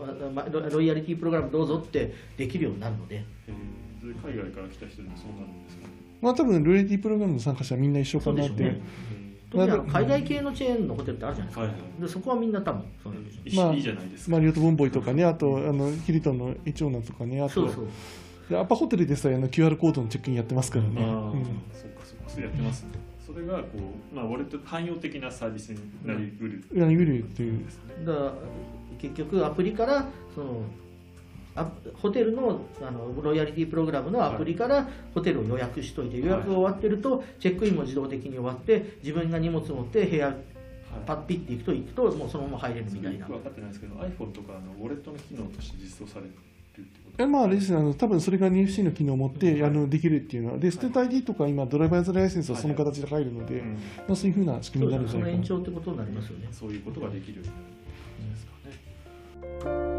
[0.52, 3.24] ロロイヤリティプログラムどうぞってできるようになるので。
[3.48, 3.54] えー。
[3.54, 5.88] それ海外から来た人でもそうなるんですか？
[5.88, 8.80] ねまあ多分ルレディプログラムの参加者はみんな一緒かなって、
[9.54, 12.02] 海外系のチェーンのホテルってあるじゃないですか、はいはい。
[12.02, 17.50] でそこはみんな多分そうなんでしょうねまあいいじゃないですか、マリオットボンボイとかね、あとあのヒルトンのイチョーナとかね、あと。
[17.50, 17.88] そうそう
[18.50, 21.02] でアパホテルでさえあの QR コードのチェックインやってますからね。
[21.02, 21.44] ああ、うん。
[21.74, 22.30] そうかそうか。
[22.30, 22.90] そうやってますね。
[23.26, 23.66] それがこ
[24.12, 26.64] うまあ割と汎用的なサービスになりうる。
[26.74, 27.64] いやゆるっていう。
[27.64, 28.06] ですね。
[28.06, 28.34] だから
[29.00, 30.06] 結局アプリから
[30.36, 30.54] そのあ
[32.02, 40.36] ホテルのあのロイヤリティプログラムのアプリからホテルを予約しといて、予約が終わってるとチェックインも自動的に終わって自分が荷物持って部屋
[41.06, 43.20] パッピッて行くと行くともうそのまま入れるみたいな。
[43.20, 46.32] よく分かってないですけど iPhone とかのウォレットの機能として実装されるっ
[46.74, 53.74] てことえまあですねあの多分それが NFC の機能を持ってあのできるっていうのはでステート ID とか今 driver's license はその形で入るので、うん。
[54.08, 55.38] まあ、そういうふうな仕組みになるんじゃないかな。
[55.38, 56.48] の延長ってことになりますよね。
[56.52, 57.56] そういうことができるようにな
[58.20, 58.46] るんです
[59.86, 59.91] か